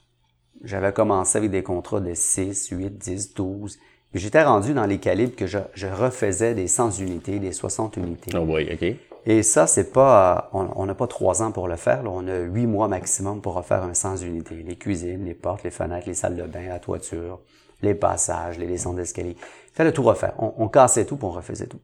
J'avais 0.64 0.94
commencé 0.94 1.40
avec 1.40 1.50
des 1.50 1.64
contrats 1.64 2.02
de 2.02 2.14
6, 2.14 2.70
8, 2.70 3.00
10, 3.00 3.34
12. 3.34 3.80
J'étais 4.14 4.44
rendu 4.44 4.74
dans 4.74 4.86
les 4.86 5.00
calibres 5.00 5.36
que 5.36 5.48
je, 5.48 5.58
je 5.74 5.88
refaisais 5.88 6.54
des 6.54 6.68
100 6.68 7.00
unités, 7.00 7.40
des 7.40 7.52
60 7.52 7.98
unités. 7.98 8.32
Oh 8.38 8.46
boy, 8.46 8.70
ok. 8.72 8.96
Et 9.26 9.42
ça, 9.42 9.68
c'est 9.68 9.92
pas, 9.92 10.50
on 10.54 10.68
on 10.76 10.86
n'a 10.86 10.94
pas 10.96 11.08
trois 11.08 11.42
ans 11.42 11.52
pour 11.52 11.68
le 11.68 11.78
faire. 11.78 12.04
là. 12.04 12.10
On 12.12 12.28
a 12.28 12.40
huit 12.40 12.68
mois 12.68 12.88
maximum 12.88 13.42
pour 13.42 13.54
refaire 13.56 13.82
un 13.84 13.94
100 13.94 14.18
unités. 14.18 14.56
Les 14.64 14.76
cuisines, 14.76 15.26
les 15.26 15.34
portes, 15.34 15.64
les 15.64 15.72
fenêtres, 15.72 16.08
les 16.08 16.14
salles 16.14 16.36
de 16.36 16.44
bain, 16.44 16.68
la 16.68 16.80
toiture, 16.80 17.40
les 17.82 17.96
passages, 17.96 18.60
les 18.60 18.68
descentes 18.68 18.98
d'escalier. 18.98 19.36
Il 19.38 19.76
fallait 19.76 19.94
tout 19.94 20.04
refaire. 20.04 20.34
On, 20.38 20.54
on 20.58 20.68
cassait 20.68 21.06
tout, 21.06 21.16
puis 21.16 21.26
on 21.26 21.32
refaisait 21.32 21.68
tout. 21.68 21.80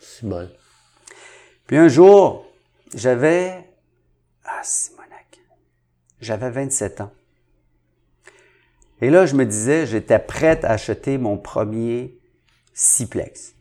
C'est 0.00 0.26
bon. 0.26 0.48
Puis 1.66 1.76
un 1.76 1.88
jour, 1.88 2.46
j'avais, 2.94 3.68
ah, 4.44 4.60
Simonac, 4.62 5.40
j'avais 6.20 6.50
27 6.50 7.00
ans. 7.00 7.10
Et 9.04 9.10
là, 9.10 9.26
je 9.26 9.34
me 9.34 9.44
disais, 9.44 9.86
j'étais 9.86 10.18
prête 10.18 10.64
à 10.64 10.70
acheter 10.70 11.18
mon 11.18 11.36
premier 11.36 12.18
siplex. 12.72 13.54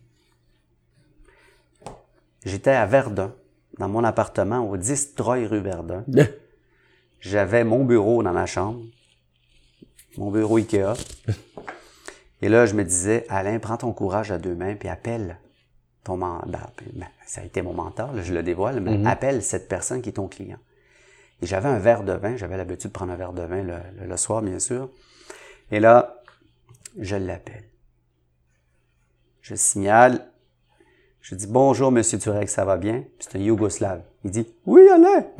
J'étais 2.45 2.71
à 2.71 2.85
Verdun, 2.85 3.35
dans 3.77 3.89
mon 3.89 4.05
appartement, 4.05 4.59
au 4.69 4.77
10 4.77 5.15
Troy 5.15 5.45
rue 5.45 5.59
Verdun. 5.59 6.05
j'avais 7.19 7.65
mon 7.65 7.83
bureau 7.83 8.23
dans 8.23 8.31
ma 8.31 8.45
chambre, 8.45 8.79
mon 10.17 10.31
bureau 10.31 10.55
Ikea. 10.57 10.93
Et 12.41 12.47
là, 12.47 12.65
je 12.65 12.73
me 12.75 12.85
disais, 12.85 13.25
Alain, 13.27 13.59
prends 13.59 13.75
ton 13.77 13.91
courage 13.91 14.31
à 14.31 14.37
deux 14.37 14.55
mains, 14.55 14.75
puis 14.75 14.87
appelle 14.87 15.39
ton 16.05 16.15
mentor. 16.15 16.71
Ben, 16.93 17.07
ça 17.25 17.41
a 17.41 17.43
été 17.43 17.61
mon 17.61 17.73
mentor, 17.73 18.13
là, 18.13 18.21
je 18.21 18.33
le 18.33 18.43
dévoile, 18.43 18.79
mais 18.79 19.05
appelle 19.07 19.43
cette 19.43 19.67
personne 19.67 20.01
qui 20.01 20.07
est 20.07 20.13
ton 20.13 20.29
client. 20.29 20.59
Et 21.41 21.47
j'avais 21.47 21.67
un 21.67 21.79
verre 21.79 22.03
de 22.03 22.13
vin, 22.13 22.37
j'avais 22.37 22.55
l'habitude 22.55 22.91
de 22.91 22.93
prendre 22.93 23.11
un 23.11 23.17
verre 23.17 23.33
de 23.33 23.41
vin 23.43 23.61
le, 23.61 23.73
le- 23.99 24.07
le 24.07 24.17
soir, 24.17 24.41
bien 24.41 24.59
sûr. 24.59 24.89
Et 25.73 25.79
là, 25.79 26.21
je 26.99 27.15
l'appelle. 27.15 27.63
Je 29.41 29.55
signale, 29.55 30.29
je 31.19 31.33
dis 31.33 31.47
bonjour, 31.47 31.91
monsieur 31.91 32.19
Turek, 32.19 32.47
ça 32.47 32.63
va 32.63 32.77
bien? 32.77 33.05
Puis 33.17 33.27
C'est 33.27 33.39
un 33.39 33.41
Yougoslave. 33.41 34.03
Il 34.23 34.29
dit 34.29 34.45
oui, 34.67 34.87
Alain. 34.87 35.25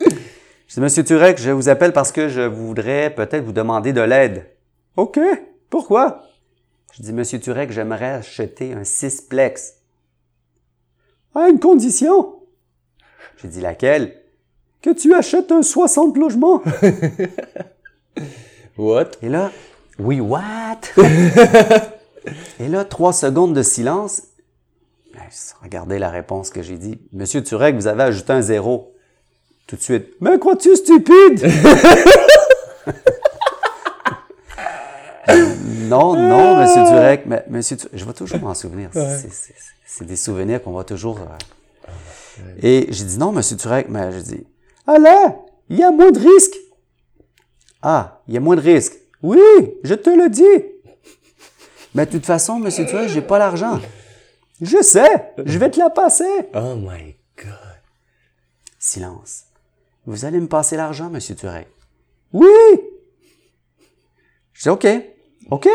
je 0.00 0.74
dis 0.74 0.80
monsieur 0.80 1.04
Turek, 1.04 1.38
je 1.38 1.52
vous 1.52 1.68
appelle 1.68 1.92
parce 1.92 2.10
que 2.10 2.28
je 2.28 2.40
voudrais 2.40 3.14
peut-être 3.14 3.44
vous 3.44 3.52
demander 3.52 3.92
de 3.92 4.00
l'aide. 4.00 4.50
OK. 4.96 5.20
Pourquoi? 5.70 6.24
Je 6.92 7.02
dis 7.02 7.12
monsieur 7.12 7.38
Turek, 7.38 7.70
j'aimerais 7.70 8.14
acheter 8.14 8.72
un 8.72 8.82
sixplex. 8.82 9.74
À 11.36 11.48
une 11.48 11.60
condition. 11.60 12.40
J'ai 13.36 13.46
dit 13.46 13.60
laquelle? 13.60 14.20
Que 14.82 14.90
tu 14.90 15.14
achètes 15.14 15.52
un 15.52 15.62
60 15.62 16.16
logements. 16.16 16.62
What? 18.76 19.10
Et 19.22 19.28
là, 19.28 19.50
oui, 19.98 20.20
what? 20.20 20.78
Et 22.60 22.68
là, 22.68 22.84
trois 22.84 23.12
secondes 23.12 23.54
de 23.54 23.62
silence. 23.62 24.22
Ben, 25.12 25.20
Regardez 25.62 25.98
la 25.98 26.10
réponse 26.10 26.50
que 26.50 26.62
j'ai 26.62 26.76
dit. 26.78 26.98
Monsieur 27.12 27.42
Turek, 27.42 27.74
vous 27.76 27.86
avez 27.86 28.02
ajouté 28.04 28.32
un 28.32 28.40
zéro. 28.42 28.92
Tout 29.66 29.76
de 29.76 29.80
suite. 29.82 30.08
Mais 30.20 30.38
crois-tu 30.38 30.74
stupide? 30.76 31.46
non, 35.88 36.14
non, 36.14 36.56
monsieur 36.60 36.82
Turek. 36.84 37.22
Mais, 37.26 37.44
monsieur 37.48 37.76
Turek, 37.76 37.96
je 37.98 38.04
vais 38.04 38.12
toujours 38.12 38.40
m'en 38.40 38.54
souvenir. 38.54 38.90
C'est- 38.92 40.04
des 40.04 40.16
souvenirs 40.16 40.60
qu'on 40.62 40.72
va 40.72 40.82
toujours. 40.82 41.18
euh. 41.20 42.42
Et 42.62 42.86
j'ai 42.90 43.04
dit 43.04 43.16
non, 43.18 43.30
monsieur 43.30 43.56
Turek, 43.56 43.86
mais 43.88 44.10
j'ai 44.12 44.22
dit, 44.22 44.46
Alain, 44.88 45.36
il 45.70 45.78
y 45.78 45.82
a 45.84 45.90
moins 45.92 46.10
de 46.10 46.18
risques. 46.18 46.56
Ah, 47.86 48.22
il 48.26 48.32
y 48.32 48.36
a 48.38 48.40
moins 48.40 48.56
de 48.56 48.62
risques. 48.62 48.94
Oui, 49.22 49.38
je 49.84 49.94
te 49.94 50.08
le 50.08 50.30
dis. 50.30 50.64
Mais 51.94 52.06
de 52.06 52.10
toute 52.10 52.24
façon, 52.24 52.58
monsieur 52.58 52.86
Turek, 52.86 53.08
j'ai 53.10 53.20
pas 53.20 53.38
l'argent. 53.38 53.78
Je 54.62 54.82
sais, 54.82 55.34
je 55.44 55.58
vais 55.58 55.70
te 55.70 55.78
la 55.78 55.90
passer. 55.90 56.24
Oh 56.54 56.76
my 56.76 57.14
god. 57.36 57.80
Silence. 58.78 59.44
Vous 60.06 60.24
allez 60.24 60.40
me 60.40 60.48
passer 60.48 60.76
l'argent, 60.78 61.10
monsieur 61.10 61.34
Turek. 61.34 61.68
Oui. 62.32 62.46
Je 64.54 64.62
dis 64.62 64.68
OK. 64.70 64.86
OK. 65.50 65.68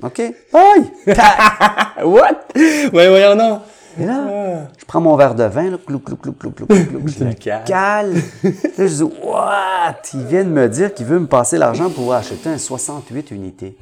OK. 0.00 0.20
Aïe. 0.20 0.92
What? 2.04 2.46
Ouais, 2.54 3.08
voyons 3.08 3.34
non. 3.34 3.62
Et 3.98 4.06
là, 4.06 4.68
je 4.78 4.84
prends 4.84 5.00
mon 5.00 5.16
verre 5.16 5.34
de 5.34 5.44
vin, 5.44 5.70
là, 5.70 5.78
clou, 5.78 5.98
clou, 5.98 6.16
clou, 6.16 6.32
clou, 6.32 6.50
clou, 6.50 6.66
clou, 6.66 6.84
clou, 6.84 7.02
je 7.08 7.24
le 7.24 7.34
cale. 7.34 7.64
cale. 7.64 8.14
Là, 8.42 8.86
je 8.86 8.94
dis, 8.94 9.02
what? 9.02 10.02
Il 10.14 10.24
vient 10.26 10.44
de 10.44 10.50
me 10.50 10.68
dire 10.68 10.94
qu'il 10.94 11.06
veut 11.06 11.18
me 11.18 11.26
passer 11.26 11.58
l'argent 11.58 11.90
pour 11.90 12.12
acheter 12.14 12.48
un 12.48 12.58
68 12.58 13.30
unités. 13.32 13.76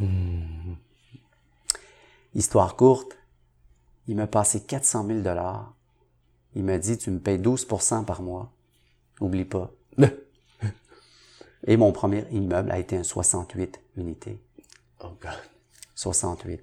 Histoire 2.34 2.76
courte, 2.76 3.16
il 4.08 4.16
m'a 4.16 4.26
passé 4.26 4.60
400 4.60 5.06
000 5.06 5.20
dollars. 5.20 5.74
Il 6.54 6.64
m'a 6.64 6.78
dit, 6.78 6.98
tu 6.98 7.10
me 7.10 7.18
payes 7.18 7.38
12% 7.38 8.04
par 8.04 8.22
mois. 8.22 8.50
Oublie 9.20 9.44
pas. 9.44 9.70
Et 11.66 11.76
mon 11.76 11.92
premier 11.92 12.24
immeuble 12.32 12.72
a 12.72 12.78
été 12.78 12.96
un 12.96 13.04
68 13.04 13.80
unités. 13.96 14.40
Oh 15.04 15.12
god. 15.20 15.38
68. 15.94 16.60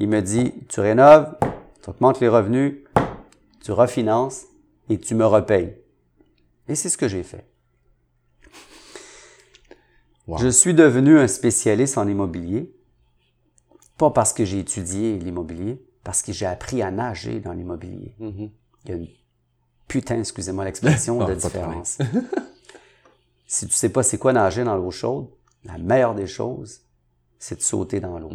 Il 0.00 0.08
me 0.08 0.22
dit, 0.22 0.54
tu 0.68 0.80
rénoves, 0.80 1.34
tu 1.82 1.90
augmentes 1.90 2.20
les 2.20 2.28
revenus, 2.28 2.84
tu 3.62 3.72
refinances 3.72 4.44
et 4.88 4.98
tu 4.98 5.14
me 5.14 5.26
repayes. 5.26 5.76
Et 6.68 6.74
c'est 6.74 6.88
ce 6.88 6.98
que 6.98 7.08
j'ai 7.08 7.22
fait. 7.22 7.46
Wow. 10.26 10.38
Je 10.38 10.48
suis 10.48 10.74
devenu 10.74 11.18
un 11.18 11.26
spécialiste 11.26 11.96
en 11.96 12.06
immobilier, 12.06 12.74
pas 13.96 14.10
parce 14.10 14.32
que 14.32 14.44
j'ai 14.44 14.58
étudié 14.58 15.18
l'immobilier, 15.18 15.82
parce 16.04 16.22
que 16.22 16.32
j'ai 16.32 16.46
appris 16.46 16.82
à 16.82 16.90
nager 16.90 17.40
dans 17.40 17.52
l'immobilier. 17.52 18.14
Il 18.20 18.50
y 18.86 18.92
a 18.92 18.96
une 18.96 19.08
putain, 19.88 20.18
excusez-moi 20.18 20.64
l'expression, 20.64 21.24
de 21.26 21.34
différence. 21.34 21.98
si 23.46 23.66
tu 23.66 23.72
sais 23.72 23.88
pas 23.88 24.02
c'est 24.02 24.18
quoi 24.18 24.32
nager 24.32 24.62
dans 24.62 24.76
l'eau 24.76 24.90
chaude, 24.90 25.28
la 25.64 25.78
meilleure 25.78 26.14
des 26.14 26.26
choses, 26.26 26.82
c'est 27.38 27.56
de 27.56 27.62
sauter 27.62 27.98
dans 27.98 28.18
l'eau. 28.18 28.30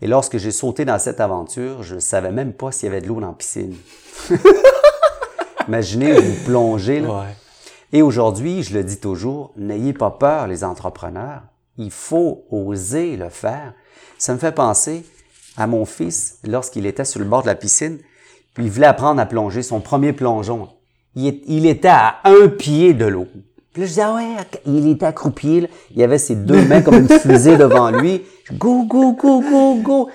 Et 0.00 0.06
lorsque 0.06 0.38
j'ai 0.38 0.50
sauté 0.52 0.84
dans 0.84 0.98
cette 0.98 1.20
aventure, 1.20 1.82
je 1.82 1.96
ne 1.96 2.00
savais 2.00 2.30
même 2.30 2.52
pas 2.52 2.70
s'il 2.72 2.86
y 2.88 2.92
avait 2.92 3.00
de 3.00 3.08
l'eau 3.08 3.20
dans 3.20 3.28
la 3.28 3.32
piscine. 3.32 3.74
Imaginez, 5.68 6.12
vous 6.12 6.44
plongez, 6.44 7.00
là. 7.00 7.08
Ouais. 7.20 7.36
Et 7.92 8.02
aujourd'hui, 8.02 8.62
je 8.62 8.74
le 8.74 8.84
dis 8.84 8.98
toujours, 8.98 9.52
n'ayez 9.56 9.92
pas 9.92 10.10
peur, 10.10 10.46
les 10.46 10.62
entrepreneurs. 10.64 11.42
Il 11.78 11.90
faut 11.90 12.44
oser 12.50 13.16
le 13.16 13.28
faire. 13.28 13.74
Ça 14.18 14.32
me 14.34 14.38
fait 14.38 14.52
penser 14.52 15.04
à 15.56 15.66
mon 15.66 15.84
fils 15.84 16.38
lorsqu'il 16.44 16.86
était 16.86 17.04
sur 17.04 17.18
le 17.20 17.26
bord 17.26 17.42
de 17.42 17.46
la 17.48 17.54
piscine, 17.54 17.98
puis 18.54 18.64
il 18.66 18.70
voulait 18.70 18.86
apprendre 18.86 19.20
à 19.20 19.26
plonger, 19.26 19.62
son 19.62 19.80
premier 19.80 20.12
plongeon. 20.12 20.68
Il, 21.14 21.26
est- 21.28 21.42
il 21.46 21.66
était 21.66 21.88
à 21.88 22.16
un 22.24 22.48
pied 22.48 22.94
de 22.94 23.06
l'eau. 23.06 23.26
Puis 23.78 23.84
là, 23.84 23.86
je 23.86 23.90
disais, 23.90 24.02
ah 24.02 24.14
ouais, 24.16 24.36
il 24.66 24.88
était 24.88 25.06
accroupi, 25.06 25.60
là. 25.60 25.68
il 25.94 26.02
avait 26.02 26.18
ses 26.18 26.34
deux 26.34 26.66
mains 26.66 26.82
comme 26.82 26.96
une 26.96 27.08
fusée 27.08 27.56
devant 27.58 27.92
lui. 27.92 28.24
Je, 28.42 28.52
go, 28.54 28.82
go, 28.82 29.12
go, 29.12 29.40
go, 29.40 29.76
go. 29.80 30.10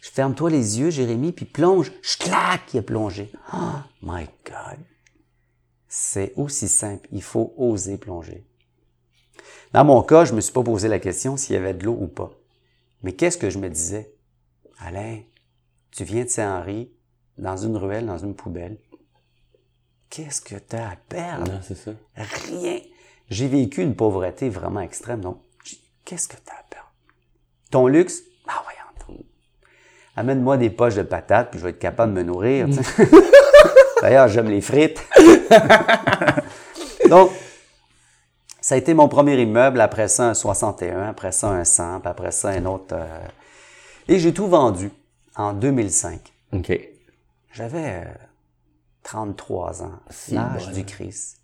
Je 0.00 0.08
ferme-toi 0.08 0.48
les 0.48 0.80
yeux, 0.80 0.88
Jérémy, 0.88 1.32
puis 1.32 1.44
plonge. 1.44 1.92
Je 2.00 2.16
claque, 2.16 2.72
il 2.72 2.78
a 2.78 2.82
plongé. 2.82 3.30
Oh 3.52 3.56
my 4.00 4.24
God. 4.46 4.78
C'est 5.88 6.32
aussi 6.36 6.68
simple. 6.68 7.06
Il 7.12 7.22
faut 7.22 7.52
oser 7.58 7.98
plonger. 7.98 8.46
Dans 9.74 9.84
mon 9.84 10.02
cas, 10.02 10.24
je 10.24 10.32
me 10.32 10.40
suis 10.40 10.54
pas 10.54 10.62
posé 10.62 10.88
la 10.88 10.98
question 10.98 11.36
s'il 11.36 11.54
y 11.54 11.58
avait 11.58 11.74
de 11.74 11.84
l'eau 11.84 11.98
ou 12.00 12.06
pas. 12.06 12.30
Mais 13.02 13.12
qu'est-ce 13.12 13.36
que 13.36 13.50
je 13.50 13.58
me 13.58 13.68
disais? 13.68 14.14
Alain, 14.78 15.18
tu 15.90 16.04
viens 16.04 16.24
de 16.24 16.30
Saint-Henri, 16.30 16.90
dans 17.36 17.58
une 17.58 17.76
ruelle, 17.76 18.06
dans 18.06 18.16
une 18.16 18.34
poubelle. 18.34 18.78
Qu'est-ce 20.08 20.40
que 20.40 20.54
tu 20.54 20.76
as 20.76 20.92
à 20.92 20.96
perdre? 20.96 21.52
Non, 21.52 21.60
c'est 21.62 21.76
ça. 21.76 21.90
Rien. 22.16 22.78
J'ai 23.32 23.48
vécu 23.48 23.80
une 23.82 23.94
pauvreté 23.96 24.50
vraiment 24.50 24.80
extrême, 24.80 25.22
donc 25.22 25.38
qu'est-ce 26.04 26.28
que 26.28 26.36
tu 26.36 26.50
as 26.50 26.54
à 26.54 26.62
perdre? 26.68 26.92
Ton 27.70 27.86
luxe? 27.86 28.20
Ah 28.46 28.62
voyons. 28.62 29.16
donc. 29.18 29.24
Amène-moi 30.16 30.58
des 30.58 30.68
poches 30.68 30.96
de 30.96 31.02
patates, 31.02 31.50
puis 31.50 31.58
je 31.58 31.64
vais 31.64 31.70
être 31.70 31.78
capable 31.78 32.12
de 32.12 32.18
me 32.18 32.24
nourrir. 32.24 32.68
D'ailleurs, 34.02 34.28
j'aime 34.28 34.50
les 34.50 34.60
frites. 34.60 35.02
donc, 37.08 37.30
ça 38.60 38.74
a 38.74 38.78
été 38.78 38.92
mon 38.92 39.08
premier 39.08 39.40
immeuble, 39.40 39.80
après 39.80 40.08
ça 40.08 40.24
un 40.28 40.34
61, 40.34 41.08
après 41.08 41.32
ça 41.32 41.48
un 41.48 41.64
100, 41.64 42.00
puis 42.00 42.08
après 42.10 42.32
ça 42.32 42.50
un 42.50 42.66
autre. 42.66 42.92
euh, 42.92 43.06
Et 44.08 44.18
j'ai 44.18 44.34
tout 44.34 44.46
vendu 44.48 44.90
en 45.36 45.54
2005. 45.54 46.20
OK. 46.52 46.78
J'avais 47.52 48.02
euh, 48.04 48.14
33 49.04 49.82
ans, 49.84 50.00
Si, 50.10 50.34
l'âge 50.34 50.68
du 50.72 50.84
Christ. 50.84 51.38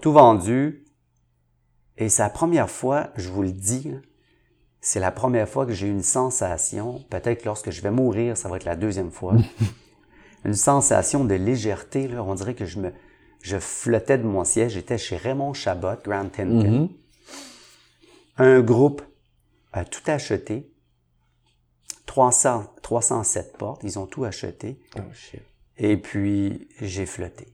Tout 0.00 0.12
vendu. 0.12 0.84
Et 1.98 2.08
c'est 2.08 2.22
la 2.22 2.30
première 2.30 2.70
fois, 2.70 3.10
je 3.16 3.30
vous 3.30 3.42
le 3.42 3.52
dis, 3.52 3.92
c'est 4.80 5.00
la 5.00 5.10
première 5.10 5.48
fois 5.48 5.66
que 5.66 5.72
j'ai 5.72 5.86
eu 5.86 5.90
une 5.90 6.02
sensation, 6.02 7.02
peut-être 7.10 7.40
que 7.40 7.46
lorsque 7.46 7.70
je 7.70 7.80
vais 7.80 7.90
mourir, 7.90 8.36
ça 8.36 8.48
va 8.48 8.56
être 8.56 8.64
la 8.64 8.76
deuxième 8.76 9.10
fois, 9.10 9.34
une 10.44 10.54
sensation 10.54 11.24
de 11.24 11.34
légèreté. 11.34 12.06
Là, 12.06 12.22
on 12.22 12.34
dirait 12.34 12.54
que 12.54 12.66
je 12.66 12.78
me, 12.78 12.92
je 13.40 13.58
flottais 13.58 14.18
de 14.18 14.24
mon 14.24 14.44
siège. 14.44 14.72
J'étais 14.72 14.98
chez 14.98 15.16
Raymond 15.16 15.54
Chabot, 15.54 15.96
Grand 16.04 16.28
Tinkin. 16.28 16.88
Un 18.36 18.60
groupe 18.60 19.02
a 19.72 19.84
tout 19.84 20.02
acheté. 20.06 20.70
300, 22.06 22.72
307 22.82 23.56
portes, 23.56 23.82
ils 23.82 23.98
ont 23.98 24.06
tout 24.06 24.24
acheté. 24.24 24.78
Oh 24.96 25.00
shit. 25.12 25.42
Et 25.76 25.96
puis, 25.96 26.68
j'ai 26.80 27.04
flotté. 27.04 27.52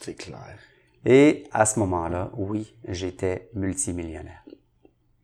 C'est 0.00 0.14
clair. 0.14 0.58
Et 1.06 1.44
à 1.52 1.66
ce 1.66 1.78
moment-là, 1.78 2.30
oui, 2.36 2.74
j'étais 2.86 3.48
multimillionnaire. 3.54 4.44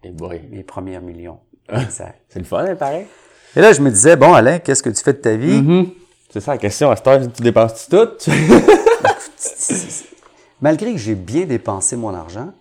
Et 0.03 0.11
boy. 0.11 0.43
Mes 0.51 0.62
premiers 0.62 1.01
millions. 1.01 1.41
Exact. 1.69 2.23
C'est 2.29 2.39
le 2.39 2.45
fun, 2.45 2.65
hein, 2.65 2.77
pareil? 2.77 3.07
Et 3.55 3.61
là, 3.61 3.73
je 3.73 3.81
me 3.81 3.91
disais, 3.91 4.17
bon, 4.17 4.33
Alain, 4.33 4.59
qu'est-ce 4.59 4.83
que 4.83 4.91
tu 4.91 5.03
fais 5.03 5.12
de 5.12 5.19
ta 5.19 5.37
vie? 5.37 5.93
C'est 6.31 6.41
ça 6.41 6.53
la 6.53 6.59
question. 6.59 6.91
À 6.91 6.97
cette 6.97 7.07
heure, 7.07 7.33
tu 7.33 7.43
dépenses 7.43 7.89
tout? 7.89 8.09
Malgré 10.61 10.93
que 10.93 10.99
j'ai 10.99 11.15
bien 11.15 11.45
dépensé 11.45 11.97
mon 11.97 12.15
argent, 12.15 12.53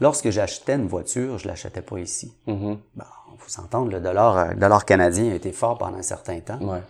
lorsque 0.00 0.30
j'achetais 0.30 0.74
une 0.74 0.86
voiture, 0.86 1.38
je 1.38 1.48
l'achetais 1.48 1.82
pas 1.82 1.98
ici. 1.98 2.32
Mhm. 2.46 2.78
Bon, 2.94 3.04
faut 3.38 3.48
s'entendre, 3.48 3.90
le 3.90 4.00
dollar, 4.00 4.38
euh, 4.38 4.48
le 4.50 4.56
dollar 4.56 4.84
canadien 4.84 5.30
a 5.30 5.34
été 5.34 5.52
fort 5.52 5.78
pendant 5.78 5.98
un 5.98 6.02
certain 6.02 6.38
temps. 6.40 6.58
Ouais. 6.60 6.82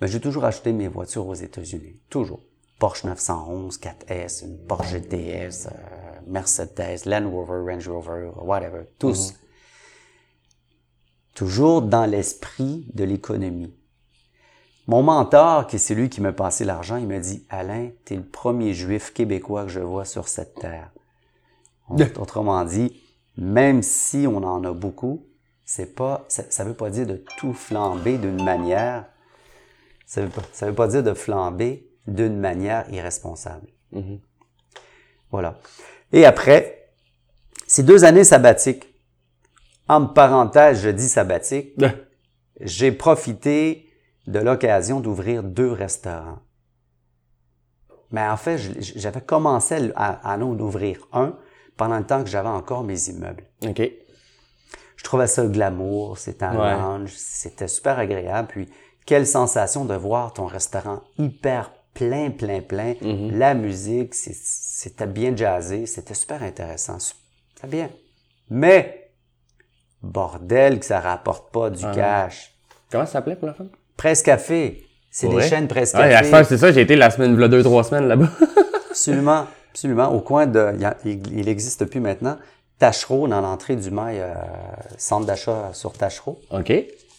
Mais 0.00 0.08
j'ai 0.08 0.20
toujours 0.20 0.44
acheté 0.44 0.72
mes 0.72 0.88
voitures 0.88 1.26
aux 1.26 1.34
États-Unis. 1.34 2.00
Toujours. 2.10 2.40
Porsche 2.78 3.04
911, 3.04 3.78
4S, 3.78 4.44
une 4.44 4.58
Porsche 4.58 4.92
GTS, 4.92 5.66
euh, 5.66 6.20
Mercedes, 6.26 7.06
Land 7.06 7.30
Rover, 7.30 7.72
Range 7.72 7.88
Rover, 7.88 8.30
whatever, 8.36 8.82
tous. 8.98 9.34
Toujours 11.34 11.82
dans 11.82 12.04
l'esprit 12.04 12.86
de 12.92 13.04
l'économie. 13.04 13.74
Mon 14.86 15.02
mentor, 15.02 15.66
qui 15.66 15.76
est 15.76 15.80
celui 15.80 16.10
qui 16.10 16.20
m'a 16.20 16.32
passé 16.32 16.64
l'argent, 16.64 16.96
il 16.96 17.08
m'a 17.08 17.18
dit, 17.18 17.46
Alain, 17.48 17.90
tu 18.04 18.14
es 18.14 18.16
le 18.16 18.24
premier 18.24 18.74
juif 18.74 19.12
québécois 19.12 19.64
que 19.64 19.70
je 19.70 19.80
vois 19.80 20.04
sur 20.04 20.28
cette 20.28 20.54
terre. 20.56 20.90
Autrement 22.18 22.62
dit, 22.64 23.02
même 23.38 23.82
si 23.82 24.26
on 24.28 24.38
en 24.38 24.64
a 24.64 24.72
beaucoup, 24.72 25.26
c'est 25.64 25.94
pas, 25.94 26.24
ça, 26.28 26.44
ça 26.50 26.64
veut 26.64 26.74
pas 26.74 26.90
dire 26.90 27.06
de 27.06 27.22
tout 27.38 27.52
flamber 27.52 28.18
d'une 28.18 28.42
manière, 28.44 29.06
ça 30.04 30.22
veut 30.22 30.28
pas, 30.28 30.42
ça 30.52 30.66
veut 30.66 30.74
pas 30.74 30.88
dire 30.88 31.02
de 31.02 31.14
flamber 31.14 31.85
d'une 32.06 32.38
manière 32.38 32.88
irresponsable. 32.92 33.68
Voilà. 35.30 35.58
Et 36.12 36.24
après, 36.24 36.90
ces 37.66 37.82
deux 37.82 38.04
années 38.04 38.24
sabbatiques, 38.24 38.86
en 39.88 40.06
parenthèse, 40.06 40.82
je 40.82 40.90
dis 40.90 41.08
sabbatique, 41.08 41.74
j'ai 42.60 42.92
profité 42.92 43.88
de 44.26 44.38
l'occasion 44.38 45.00
d'ouvrir 45.00 45.42
deux 45.42 45.70
restaurants. 45.72 46.38
Mais 48.10 48.26
en 48.26 48.36
fait, 48.36 48.58
j'avais 48.80 49.20
commencé 49.20 49.92
à, 49.96 50.32
à 50.32 50.36
en 50.38 50.42
ouvrir 50.58 51.06
un 51.12 51.36
pendant 51.76 51.98
le 51.98 52.06
temps 52.06 52.22
que 52.22 52.30
j'avais 52.30 52.48
encore 52.48 52.84
mes 52.84 53.08
immeubles. 53.08 53.44
OK. 53.66 53.82
Je 54.96 55.04
trouvais 55.04 55.26
ça 55.26 55.46
glamour, 55.46 56.18
c'était 56.18 56.44
un 56.44 56.56
Ouais. 56.58 56.72
lounge, 56.72 57.12
c'était 57.16 57.68
super 57.68 57.98
agréable. 57.98 58.48
Puis, 58.48 58.68
quelle 59.04 59.26
sensation 59.26 59.84
de 59.84 59.94
voir 59.94 60.32
ton 60.32 60.46
restaurant 60.46 61.02
hyper 61.18 61.70
plein, 61.96 62.30
plein, 62.30 62.60
plein. 62.60 62.92
Mm-hmm. 62.92 63.36
La 63.38 63.54
musique, 63.54 64.14
c'était 64.14 65.06
bien 65.06 65.34
jazzé, 65.34 65.86
c'était 65.86 66.14
super 66.14 66.42
intéressant. 66.42 66.98
C'était 66.98 67.68
bien. 67.68 67.90
Mais, 68.50 69.10
bordel 70.02 70.78
que 70.78 70.84
ça 70.86 71.00
rapporte 71.00 71.52
pas 71.52 71.66
Ah 71.66 71.70
du 71.70 71.84
cash. 71.94 72.54
Comment 72.92 73.06
ça 73.06 73.12
s'appelait 73.12 73.36
pour 73.36 73.48
la 73.48 73.54
femme? 73.54 73.70
Presse 73.96 74.22
Café. 74.22 74.84
C'est 75.10 75.28
des 75.28 75.40
chaînes 75.40 75.66
Presse 75.66 75.92
Café. 75.92 76.44
c'est 76.44 76.58
ça, 76.58 76.70
j'ai 76.72 76.82
été 76.82 76.94
la 76.94 77.10
semaine, 77.10 77.34
deux, 77.48 77.62
trois 77.62 77.82
semaines 77.84 78.06
là-bas. 78.06 78.28
Absolument, 78.90 79.44
absolument. 79.72 80.08
Au 80.08 80.20
coin 80.20 80.46
de, 80.46 80.70
il 80.74 80.80
y 80.80 80.84
a- 80.86 80.96
il 81.04 81.38
il 81.38 81.48
existe 81.50 81.84
plus 81.84 82.00
maintenant, 82.00 82.38
Tachereau, 82.78 83.28
dans 83.28 83.42
l'entrée 83.42 83.76
du 83.76 83.90
mail, 83.90 84.20
euh, 84.22 84.34
centre 84.96 85.26
d'achat 85.26 85.70
sur 85.74 85.92
Tachereau, 85.92 86.40
OK. 86.50 86.72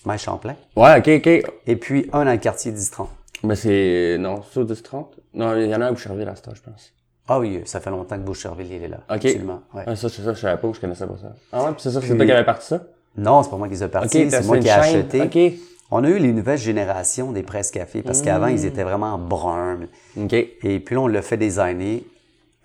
mail 0.05 0.19
Champlain. 0.19 0.55
Ouais, 0.75 0.97
OK, 0.97 1.07
OK. 1.07 1.51
Et 1.67 1.75
puis 1.75 2.09
un 2.13 2.25
dans 2.25 2.31
le 2.31 2.37
quartier 2.37 2.71
10-30. 2.71 3.07
Mais 3.43 3.55
c'est, 3.55 4.17
non, 4.19 4.41
c'est 4.51 4.59
au 4.59 4.65
10-30? 4.65 5.05
Non, 5.33 5.55
il 5.55 5.67
y 5.67 5.75
en 5.75 5.81
a 5.81 5.85
un 5.85 5.87
à 5.89 5.91
Boucherville 5.91 6.27
à 6.27 6.35
cette 6.35 6.47
heure, 6.47 6.55
je 6.55 6.61
pense. 6.61 6.93
Ah 7.27 7.39
oui, 7.39 7.61
ça 7.65 7.79
fait 7.79 7.89
longtemps 7.89 8.15
que 8.15 8.21
Boucherville 8.23 8.71
il 8.71 8.83
est 8.83 8.87
là. 8.87 8.99
OK. 9.09 9.25
Absolument. 9.25 9.61
ouais. 9.73 9.83
Ah, 9.85 9.95
ça, 9.95 10.09
c'est 10.09 10.21
ça, 10.21 10.33
je 10.33 10.39
savais 10.39 10.59
pas, 10.59 10.71
je 10.73 10.79
connaissais 10.79 11.05
pas 11.05 11.17
ça. 11.21 11.33
Ah 11.51 11.63
ouais, 11.63 11.71
puis 11.73 11.81
c'est 11.81 11.91
ça, 11.91 12.01
c'est 12.01 12.15
toi 12.15 12.25
qui 12.25 12.31
avais 12.31 12.45
parti 12.45 12.67
ça? 12.67 12.81
Non, 13.17 13.43
c'est 13.43 13.49
pas 13.49 13.57
moi 13.57 13.67
qui 13.67 13.73
les 13.73 13.83
ai 13.83 13.87
partis, 13.87 14.27
t'as 14.27 14.41
c'est 14.41 14.47
moi 14.47 14.59
qui 14.59 14.67
ai 14.67 14.71
acheté. 14.71 15.21
OK. 15.21 15.59
On 15.89 16.03
a 16.03 16.09
eu 16.09 16.19
les 16.19 16.33
nouvelles 16.33 16.57
générations 16.57 17.31
des 17.31 17.43
presse 17.43 17.71
café 17.71 18.01
parce 18.01 18.21
qu'avant 18.21 18.47
ils 18.47 18.65
étaient 18.65 18.83
vraiment 18.83 19.17
bruns. 19.17 19.87
OK. 20.17 20.33
Et 20.33 20.79
puis 20.79 20.95
là 20.95 21.01
on 21.01 21.07
l'a 21.07 21.21
fait 21.21 21.37
designer. 21.37 22.03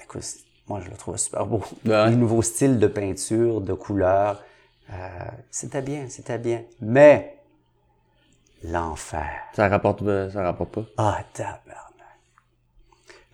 Écoute, 0.03 0.25
moi 0.69 0.81
je 0.85 0.91
le 0.91 0.97
trouve 0.97 1.17
super 1.17 1.47
beau. 1.47 1.63
Ouais. 1.87 2.11
Les 2.11 2.17
nouveaux 2.17 2.43
styles 2.43 2.79
de 2.79 2.87
peinture, 2.87 3.61
de 3.61 3.73
couleurs, 3.73 4.43
euh, 4.91 4.95
c'était 5.51 5.83
bien, 5.83 6.07
c'était 6.09 6.39
bien. 6.39 6.63
Mais 6.81 7.32
l'enfer. 8.63 9.31
Ça 9.55 9.69
rapporte, 9.69 10.03
euh, 10.03 10.31
ça 10.31 10.43
rapporte 10.43 10.73
pas. 10.73 10.85
Ah, 10.97 11.25
tabarnak. 11.33 11.83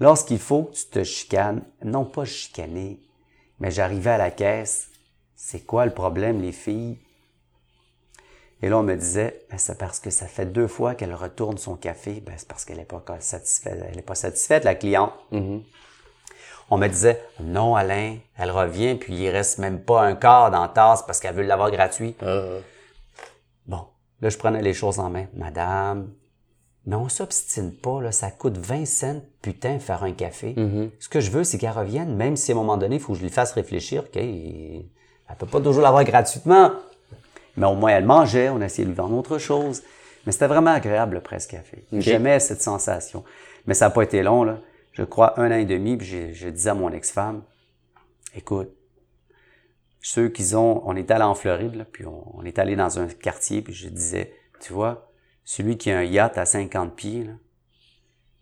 Lorsqu'il 0.00 0.38
faut 0.38 0.64
que 0.64 0.74
tu 0.74 0.86
te 0.86 1.04
chicanes, 1.04 1.62
non 1.82 2.04
pas 2.04 2.24
chicaner, 2.24 3.00
mais 3.58 3.70
j'arrivais 3.70 4.10
à 4.10 4.18
la 4.18 4.30
caisse, 4.30 4.88
c'est 5.34 5.60
quoi 5.60 5.86
le 5.86 5.92
problème, 5.92 6.40
les 6.40 6.52
filles? 6.52 6.98
Et 8.62 8.68
là, 8.68 8.78
on 8.78 8.82
me 8.82 8.96
disait, 8.96 9.46
ben, 9.50 9.58
c'est 9.58 9.78
parce 9.78 10.00
que 10.00 10.10
ça 10.10 10.26
fait 10.26 10.46
deux 10.46 10.66
fois 10.66 10.94
qu'elle 10.94 11.14
retourne 11.14 11.58
son 11.58 11.76
café. 11.76 12.20
Ben, 12.26 12.34
c'est 12.36 12.48
parce 12.48 12.64
qu'elle 12.64 12.78
n'est 12.78 12.84
pas 12.84 13.02
satisfaite. 13.20 13.84
Elle 13.88 13.96
n'est 13.96 14.02
pas 14.02 14.16
satisfaite, 14.16 14.64
la 14.64 14.74
cliente. 14.74 15.12
On 16.70 16.76
me 16.76 16.88
disait, 16.88 17.22
non, 17.40 17.76
Alain, 17.76 18.18
elle 18.36 18.50
revient, 18.50 18.96
puis 18.96 19.14
il 19.14 19.30
reste 19.30 19.58
même 19.58 19.80
pas 19.80 20.02
un 20.02 20.16
quart 20.16 20.50
dans 20.50 20.62
la 20.62 20.68
tasse 20.68 21.02
parce 21.02 21.20
qu'elle 21.20 21.34
veut 21.34 21.44
l'avoir 21.44 21.70
gratuit. 21.70 22.16
Euh, 22.22 22.60
Bon, 22.60 22.64
là, 24.20 24.28
je 24.28 24.38
prenais 24.38 24.62
les 24.62 24.74
choses 24.74 24.98
en 24.98 25.10
main. 25.10 25.26
Madame, 25.34 26.10
mais 26.86 26.96
on 26.96 27.08
s'obstine 27.08 27.72
pas, 27.72 28.00
là, 28.00 28.12
ça 28.12 28.30
coûte 28.30 28.56
20 28.56 28.86
cents, 28.86 29.22
putain, 29.42 29.78
faire 29.78 30.02
un 30.04 30.12
café. 30.12 30.54
Ce 31.00 31.08
que 31.08 31.20
je 31.20 31.30
veux, 31.30 31.44
c'est 31.44 31.58
qu'elle 31.58 31.70
revienne, 31.72 32.14
même 32.16 32.36
si 32.36 32.52
à 32.52 32.54
un 32.54 32.58
moment 32.58 32.76
donné, 32.78 32.96
il 32.96 33.00
faut 33.02 33.12
que 33.12 33.18
je 33.18 33.24
lui 33.24 33.30
fasse 33.30 33.52
réfléchir, 33.52 34.04
OK, 34.04 34.16
elle 34.16 34.84
peut 35.38 35.46
pas 35.46 35.60
toujours 35.60 35.82
l'avoir 35.82 36.04
gratuitement. 36.04 36.72
Mais 37.56 37.66
au 37.66 37.74
moins, 37.74 37.90
elle 37.90 38.04
mangeait, 38.06 38.48
on 38.50 38.60
essayait 38.60 38.84
de 38.84 38.90
lui 38.90 38.96
vendre 38.96 39.16
autre 39.16 39.38
chose. 39.38 39.82
Mais 40.24 40.32
c'était 40.32 40.46
vraiment 40.46 40.70
agréable, 40.70 41.14
le 41.16 41.20
presse 41.20 41.46
café. 41.46 41.84
J'aimais 41.92 42.38
cette 42.40 42.62
sensation. 42.62 43.24
Mais 43.66 43.74
ça 43.74 43.86
n'a 43.86 43.90
pas 43.90 44.02
été 44.02 44.22
long, 44.22 44.44
là. 44.44 44.58
Je 44.92 45.02
crois 45.02 45.38
un 45.40 45.50
an 45.50 45.56
et 45.56 45.64
demi, 45.64 45.96
puis 45.96 46.06
j'ai- 46.06 46.32
je 46.34 46.48
disais 46.48 46.70
à 46.70 46.74
mon 46.74 46.90
ex-femme, 46.92 47.42
écoute, 48.34 48.70
ceux 50.10 50.30
qui 50.30 50.54
ont, 50.54 50.82
on 50.88 50.96
est 50.96 51.10
allé 51.10 51.24
en 51.24 51.34
Floride, 51.34 51.74
là, 51.74 51.84
puis 51.84 52.06
on, 52.06 52.24
on 52.38 52.42
est 52.44 52.58
allé 52.58 52.76
dans 52.76 52.98
un 52.98 53.08
quartier, 53.08 53.60
puis 53.60 53.74
je 53.74 53.88
disais, 53.90 54.32
tu 54.58 54.72
vois, 54.72 55.10
celui 55.44 55.76
qui 55.76 55.90
a 55.90 55.98
un 55.98 56.02
yacht 56.02 56.38
à 56.38 56.46
50 56.46 56.96
pieds, 56.96 57.24
là, 57.24 57.32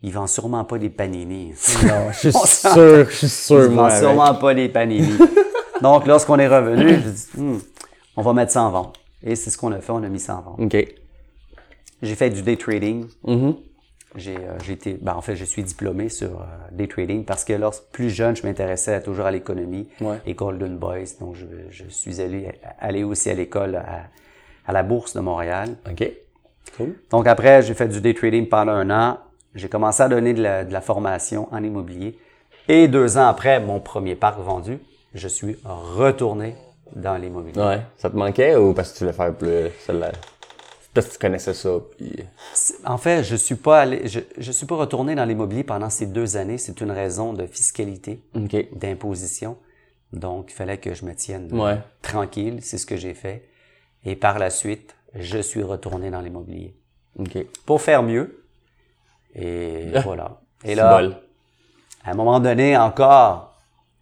il 0.01 0.13
vend 0.13 0.27
sûrement 0.27 0.63
pas 0.63 0.77
des 0.77 0.89
panini. 0.89 1.49
non, 1.85 2.09
je 2.11 2.29
suis 2.29 2.31
sûr, 2.31 3.09
je 3.09 3.15
suis 3.15 3.27
sûr, 3.27 3.65
il 3.65 3.71
moi. 3.71 3.83
vend 3.83 3.89
avec. 3.89 3.99
sûrement 3.99 4.35
pas 4.35 4.53
des 4.53 4.69
panini. 4.69 5.11
Donc, 5.81 6.07
lorsqu'on 6.07 6.39
est 6.39 6.47
revenu, 6.47 7.01
je 7.03 7.09
dis, 7.09 7.27
Hmm, 7.35 7.57
on 8.15 8.21
va 8.21 8.31
mettre 8.33 8.53
ça 8.53 8.63
en 8.63 8.71
vente. 8.71 8.97
Et 9.21 9.35
c'est 9.35 9.49
ce 9.49 9.57
qu'on 9.57 9.73
a 9.73 9.81
fait, 9.81 9.91
on 9.91 10.03
a 10.03 10.07
mis 10.09 10.19
ça 10.21 10.37
en 10.37 10.41
vente. 10.43 10.59
OK. 10.61 10.87
J'ai 12.01 12.15
fait 12.15 12.29
du 12.29 12.43
day 12.43 12.55
trading. 12.55 13.07
Mhm. 13.25 13.55
J'ai 14.15 14.37
euh, 14.37 14.57
été, 14.71 14.97
ben, 15.01 15.13
en 15.15 15.21
fait, 15.21 15.35
je 15.35 15.43
suis 15.45 15.63
diplômé 15.63 16.09
sur 16.09 16.29
euh, 16.41 16.45
day 16.71 16.87
trading 16.87 17.25
parce 17.25 17.43
que 17.43 17.53
lorsque 17.53 17.83
plus 17.91 18.09
jeune, 18.09 18.35
je 18.35 18.45
m'intéressais 18.47 19.01
toujours 19.01 19.25
à 19.25 19.31
l'économie, 19.31 19.89
Ouais. 20.01 20.19
les 20.25 20.33
Golden 20.33 20.77
Boys. 20.77 21.17
Donc, 21.19 21.35
je, 21.35 21.45
je 21.69 21.83
suis 21.89 22.21
allé, 22.21 22.49
allé 22.79 23.03
aussi 23.03 23.29
à 23.29 23.33
l'école 23.33 23.75
à, 23.75 24.03
à 24.65 24.71
la 24.71 24.83
bourse 24.83 25.13
de 25.15 25.19
Montréal. 25.19 25.75
OK. 25.89 26.09
Cool. 26.77 26.95
Donc 27.11 27.27
après, 27.27 27.61
j'ai 27.61 27.73
fait 27.73 27.87
du 27.87 28.01
day 28.01 28.13
trading 28.13 28.47
pendant 28.47 28.73
un 28.73 28.89
an. 28.89 29.17
J'ai 29.55 29.69
commencé 29.69 30.03
à 30.03 30.09
donner 30.09 30.33
de 30.33 30.41
la, 30.43 30.63
de 30.65 30.71
la 30.73 30.81
formation 30.81 31.47
en 31.51 31.63
immobilier. 31.63 32.17
Et 32.67 32.87
deux 32.87 33.17
ans 33.17 33.27
après 33.27 33.59
mon 33.59 33.79
premier 33.79 34.15
parc 34.15 34.39
vendu, 34.39 34.79
je 35.13 35.27
suis 35.27 35.57
retourné 35.63 36.55
dans 36.95 37.15
l'immobilier. 37.17 37.61
Ouais. 37.61 37.81
Ça 37.97 38.09
te 38.09 38.15
manquait 38.15 38.55
ou 38.55 38.73
parce 38.73 38.91
que 38.91 38.97
tu 38.97 39.03
voulais 39.05 39.15
faire 39.15 39.33
plus 39.33 39.69
celle-là? 39.85 40.11
Tu 41.01 41.17
connaissais 41.19 41.53
ça, 41.53 41.69
puis... 41.97 42.15
C'est- 42.53 42.75
En 42.85 42.97
fait, 42.97 43.23
je 43.23 43.35
suis 43.35 43.55
pas 43.55 43.81
allé, 43.81 44.07
je, 44.07 44.19
je 44.37 44.51
suis 44.51 44.65
pas 44.65 44.75
retourné 44.75 45.15
dans 45.15 45.25
l'immobilier 45.25 45.63
pendant 45.63 45.89
ces 45.89 46.05
deux 46.07 46.37
années. 46.37 46.57
C'est 46.57 46.79
une 46.81 46.91
raison 46.91 47.33
de 47.33 47.45
fiscalité, 47.47 48.21
d'imposition. 48.73 49.57
Donc, 50.13 50.51
il 50.51 50.53
fallait 50.53 50.77
que 50.77 50.93
je 50.93 51.05
me 51.05 51.13
tienne 51.15 51.51
Ouais. 51.53 51.77
tranquille. 52.01 52.59
C'est 52.61 52.77
ce 52.77 52.85
que 52.85 52.95
j'ai 52.97 53.13
fait. 53.13 53.47
Et 54.05 54.15
par 54.15 54.39
la 54.39 54.49
suite, 54.49 54.95
je 55.15 55.39
suis 55.39 55.63
retourné 55.63 56.09
dans 56.11 56.21
l'immobilier 56.21 56.75
pour 57.65 57.81
faire 57.81 58.03
mieux. 58.03 58.43
Et 59.35 59.91
voilà. 60.03 60.41
Et 60.63 60.75
là, 60.75 60.97
bol. 60.97 61.17
à 62.03 62.11
un 62.11 62.13
moment 62.13 62.39
donné 62.39 62.77
encore, 62.77 63.55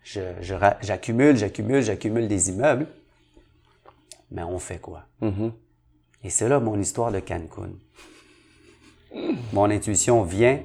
je, 0.03 0.21
je 0.41 0.53
ra- 0.53 0.77
j'accumule, 0.81 1.35
j'accumule, 1.37 1.81
j'accumule 1.81 2.27
des 2.27 2.49
immeubles. 2.49 2.87
Mais 4.31 4.43
on 4.43 4.59
fait 4.59 4.79
quoi? 4.79 5.03
Mhm. 5.21 5.51
Et 6.25 6.29
c'est 6.31 6.49
là 6.49 6.59
mon 6.59 6.79
histoire 6.79 7.11
de 7.11 7.19
Cancun. 7.19 7.69
Mon 9.53 9.69
intuition 9.69 10.23
vient 10.23 10.59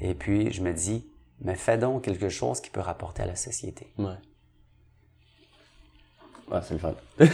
et 0.00 0.14
puis 0.14 0.52
je 0.52 0.62
me 0.62 0.72
dis, 0.72 1.04
mais 1.40 1.56
fais 1.56 1.76
donc 1.76 2.04
quelque 2.04 2.28
chose 2.28 2.60
qui 2.60 2.70
peut 2.70 2.78
rapporter 2.78 3.24
à 3.24 3.26
la 3.26 3.34
société. 3.34 3.92
Ouais. 3.98 4.14
Ouais, 6.48 6.60
c'est 6.62 6.74
le 6.74 6.78
fun. 6.78 6.94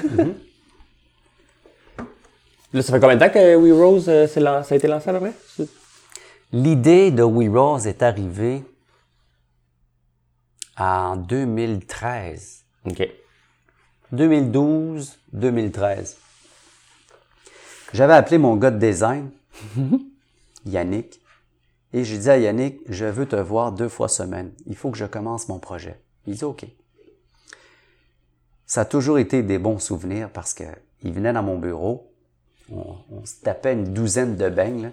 Là, 2.73 2.83
ça 2.83 2.93
fait 2.95 3.01
combien 3.01 3.17
de 3.17 3.21
temps 3.21 3.31
que 3.31 3.57
We 3.57 3.73
Rose, 3.73 4.09
euh, 4.09 4.27
ça 4.27 4.41
a 4.41 4.75
été 4.75 4.89
lancé 4.89 5.11
à 5.11 5.13
peu 5.13 5.21
près? 5.21 5.35
L'idée 6.53 7.11
de 7.11 7.23
We 7.23 7.51
Rose 7.51 7.87
est 7.87 8.03
arrivée 8.03 8.63
en 10.79 11.17
2013. 11.17 12.65
OK. 12.87 13.07
2012, 14.13 15.19
2013. 15.33 16.17
J'avais 17.93 18.15
appelé 18.15 18.39
mon 18.39 18.57
gars 18.57 18.71
de 18.71 18.79
design, 18.79 19.31
Yannick, 20.67 21.21
et 21.93 22.05
j'ai 22.05 22.19
dit 22.19 22.31
à 22.31 22.37
Yannick, 22.37 22.81
je 22.89 23.07
veux 23.07 23.27
te 23.27 23.37
voir 23.37 23.73
deux 23.73 23.89
fois 23.89 24.09
semaine. 24.09 24.53
Il 24.67 24.77
faut 24.77 24.91
que 24.91 24.99
je 24.99 25.07
commence 25.07 25.49
mon 25.49 25.59
projet. 25.59 25.99
Il 26.27 26.35
dit 26.35 26.45
OK. 26.45 26.67
Ça 28.67 28.83
a 28.83 28.85
toujours 28.85 29.19
été 29.19 29.43
des 29.43 29.59
bons 29.59 29.79
souvenirs 29.79 30.31
parce 30.31 30.53
que 30.53 30.65
il 31.03 31.13
venait 31.13 31.33
dans 31.33 31.43
mon 31.43 31.59
bureau, 31.59 32.13
on, 32.71 32.97
on 33.11 33.25
se 33.25 33.37
tapait 33.43 33.73
une 33.73 33.95
douzaine 33.95 34.37
de 34.37 34.49
beignes, 34.49 34.83
là, 34.83 34.91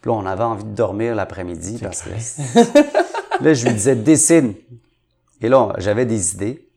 Puis 0.00 0.10
là, 0.10 0.16
on 0.16 0.26
avait 0.26 0.44
envie 0.44 0.64
de 0.64 0.74
dormir 0.74 1.14
l'après-midi 1.14 1.78
parce 1.82 2.02
que 2.02 2.10
là, 3.40 3.54
je 3.54 3.66
lui 3.66 3.74
disais, 3.74 3.96
dessine. 3.96 4.54
Et 5.40 5.48
là, 5.48 5.72
j'avais 5.78 6.06
des 6.06 6.34
idées. 6.34 6.68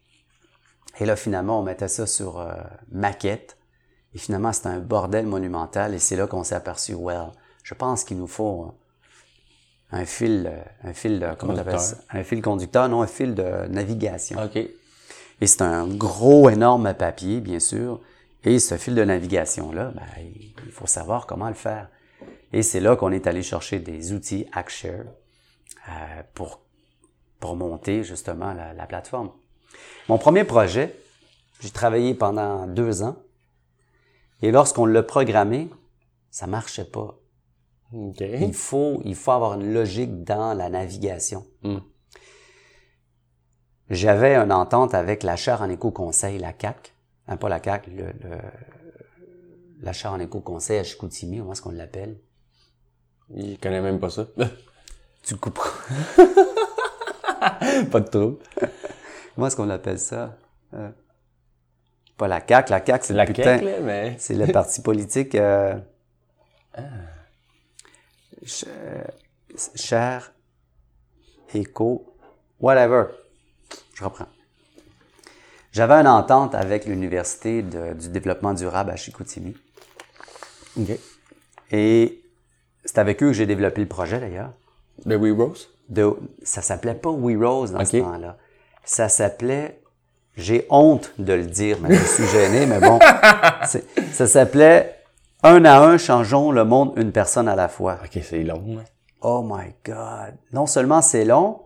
Et 1.00 1.06
là, 1.06 1.16
finalement, 1.16 1.60
on 1.60 1.64
mettait 1.64 1.88
ça 1.88 2.08
sur 2.08 2.40
euh, 2.40 2.54
maquette. 2.92 3.58
Et 4.14 4.18
finalement, 4.18 4.52
c'était 4.54 4.70
un 4.70 4.80
bordel 4.80 5.26
monumental. 5.26 5.94
Et 5.94 6.00
c'est 6.00 6.16
là 6.16 6.28
qu'on 6.28 6.44
s'est 6.44 6.56
aperçu, 6.56 6.94
well, 6.94 7.28
je 7.64 7.74
pense 7.74 8.04
qu'il 8.04 8.18
nous 8.18 8.28
faut 8.28 8.74
un 9.92 10.06
fil, 10.06 10.50
euh, 10.52 10.90
un 10.90 10.94
fil 10.94 11.20
de, 11.20 11.28
comment 11.38 11.54
on 11.54 11.58
appelle 11.58 11.80
ça? 11.80 11.98
Un 12.12 12.24
fil 12.24 12.42
conducteur, 12.42 12.88
non, 12.90 13.02
un 13.02 13.08
fil 13.08 13.36
de 13.36 13.68
navigation. 13.68 14.42
OK. 14.44 14.56
Et 14.56 15.48
c'est 15.48 15.62
un 15.62 15.88
gros, 15.88 16.50
énorme 16.50 16.94
papier, 16.94 17.42
bien 17.42 17.60
sûr. 17.60 18.00
Et 18.44 18.60
ce 18.60 18.78
fil 18.78 18.96
de 18.96 19.04
navigation-là, 19.04 19.92
ben, 19.94 20.04
il 20.66 20.72
faut 20.72 20.88
savoir 20.88 21.26
comment 21.28 21.48
le 21.48 21.54
faire. 21.56 21.90
Et 22.54 22.64
c'est 22.64 22.80
là 22.80 22.96
qu'on 22.96 23.12
est 23.12 23.28
allé 23.28 23.44
chercher 23.44 23.80
des 23.80 24.14
outils 24.14 24.46
ActShare 24.52 25.06
euh, 25.90 26.22
pour, 26.34 26.62
pour 27.40 27.56
monter 27.56 28.04
justement 28.04 28.54
la, 28.54 28.74
la 28.74 28.86
plateforme. 28.86 29.32
Mon 30.10 30.18
premier 30.18 30.44
projet, 30.44 30.96
j'ai 31.60 31.70
travaillé 31.70 32.14
pendant 32.14 32.68
deux 32.68 33.04
ans. 33.04 33.16
Et 34.42 34.52
lorsqu'on 34.52 34.86
l'a 34.86 35.04
programmé, 35.04 35.70
ça 36.30 36.48
marchait 36.48 36.86
pas. 36.86 37.18
OK. 37.94 38.20
Il 38.22 38.54
faut, 38.54 39.02
il 39.06 39.16
faut 39.16 39.32
avoir 39.32 39.54
une 39.60 39.74
logique 39.74 40.24
dans 40.24 40.54
la 40.54 40.70
navigation. 40.70 41.46
Hmm. 41.64 41.80
J'avais 43.90 44.36
une 44.36 44.52
entente 44.54 44.94
avec 44.94 45.24
la 45.24 45.36
chaire 45.36 45.62
en 45.62 45.70
éco-conseil, 45.70 46.40
la 46.40 46.54
CAC. 46.54 46.94
Hein, 47.28 47.38
pas 47.38 47.50
la 47.50 47.60
CAC, 47.60 47.88
le, 47.88 48.06
le- 48.06 48.42
la 49.82 49.94
chaire 49.94 50.14
en 50.14 50.20
éco-conseil 50.20 50.78
à 50.80 50.84
Chicoutimi, 50.84 51.40
comment 51.40 51.52
est-ce 51.54 51.62
qu'on 51.62 51.72
l'appelle? 51.72 52.20
Il 53.34 53.58
connaît 53.60 53.82
même 53.82 54.00
pas 54.00 54.10
ça. 54.10 54.26
Tu 55.24 55.36
le 55.36 55.40
couperas. 55.40 55.70
pas 57.92 58.00
de 58.00 58.08
trouble. 58.08 58.38
Comment 59.36 59.48
est-ce 59.48 59.56
qu'on 59.56 59.70
appelle 59.70 60.00
ça? 60.00 60.36
Euh, 60.74 60.90
pas 62.22 62.28
la 62.28 62.40
CAC, 62.40 62.70
la 62.70 62.82
CAC, 62.82 63.04
c'est 63.04 63.14
La 63.16 63.26
le 63.26 63.34
putain. 63.34 63.60
mais... 63.82 64.16
C'est 64.20 64.36
le 64.36 64.46
parti 64.52 64.80
politique. 64.84 65.34
Euh, 65.34 65.74
ch- 68.46 68.66
euh, 68.68 69.04
cher, 69.74 70.32
éco, 71.56 72.14
whatever. 72.60 73.06
Je 73.96 74.04
reprends. 74.04 74.28
J'avais 75.72 75.96
une 75.96 76.08
entente 76.08 76.54
avec 76.54 76.86
l'Université 76.86 77.64
du 77.64 78.10
développement 78.10 78.54
durable 78.54 78.92
à 78.92 78.96
Chicoutimi. 78.96 79.58
OK. 80.80 80.92
Et 81.72 82.22
c'est 82.86 83.00
avec 83.00 83.24
eux 83.24 83.28
que 83.28 83.34
j'ai 83.34 83.48
développé 83.48 83.82
le 83.82 83.88
projet 83.88 84.20
d'ailleurs. 84.20 84.54
De 85.06 85.16
We 85.16 85.34
Rose? 85.36 85.70
De, 85.90 86.14
ça 86.44 86.62
s'appelait 86.62 86.94
pas 86.94 87.10
We 87.10 87.36
Rose 87.36 87.72
dans 87.72 87.84
ce 87.84 87.98
temps-là. 87.98 88.38
Ça 88.84 89.10
s'appelait, 89.10 89.81
j'ai 90.42 90.66
honte 90.70 91.12
de 91.18 91.34
le 91.34 91.46
dire, 91.46 91.78
mais 91.82 91.96
je 91.96 92.04
suis 92.04 92.28
gêné, 92.28 92.66
mais 92.66 92.80
bon. 92.80 93.00
Ça 94.14 94.28
s'appelait 94.28 94.96
Un 95.44 95.64
à 95.66 95.80
un, 95.80 95.98
changeons 95.98 96.52
le 96.52 96.66
monde 96.66 96.94
une 96.98 97.12
personne 97.12 97.48
à 97.48 97.56
la 97.56 97.68
fois. 97.68 97.98
OK, 98.04 98.22
c'est 98.24 98.44
long. 98.44 98.64
hein. 98.80 98.84
Oh 99.22 99.42
my 99.48 99.74
God. 99.86 100.34
Non 100.52 100.66
seulement 100.66 101.02
c'est 101.02 101.26
long, 101.26 101.62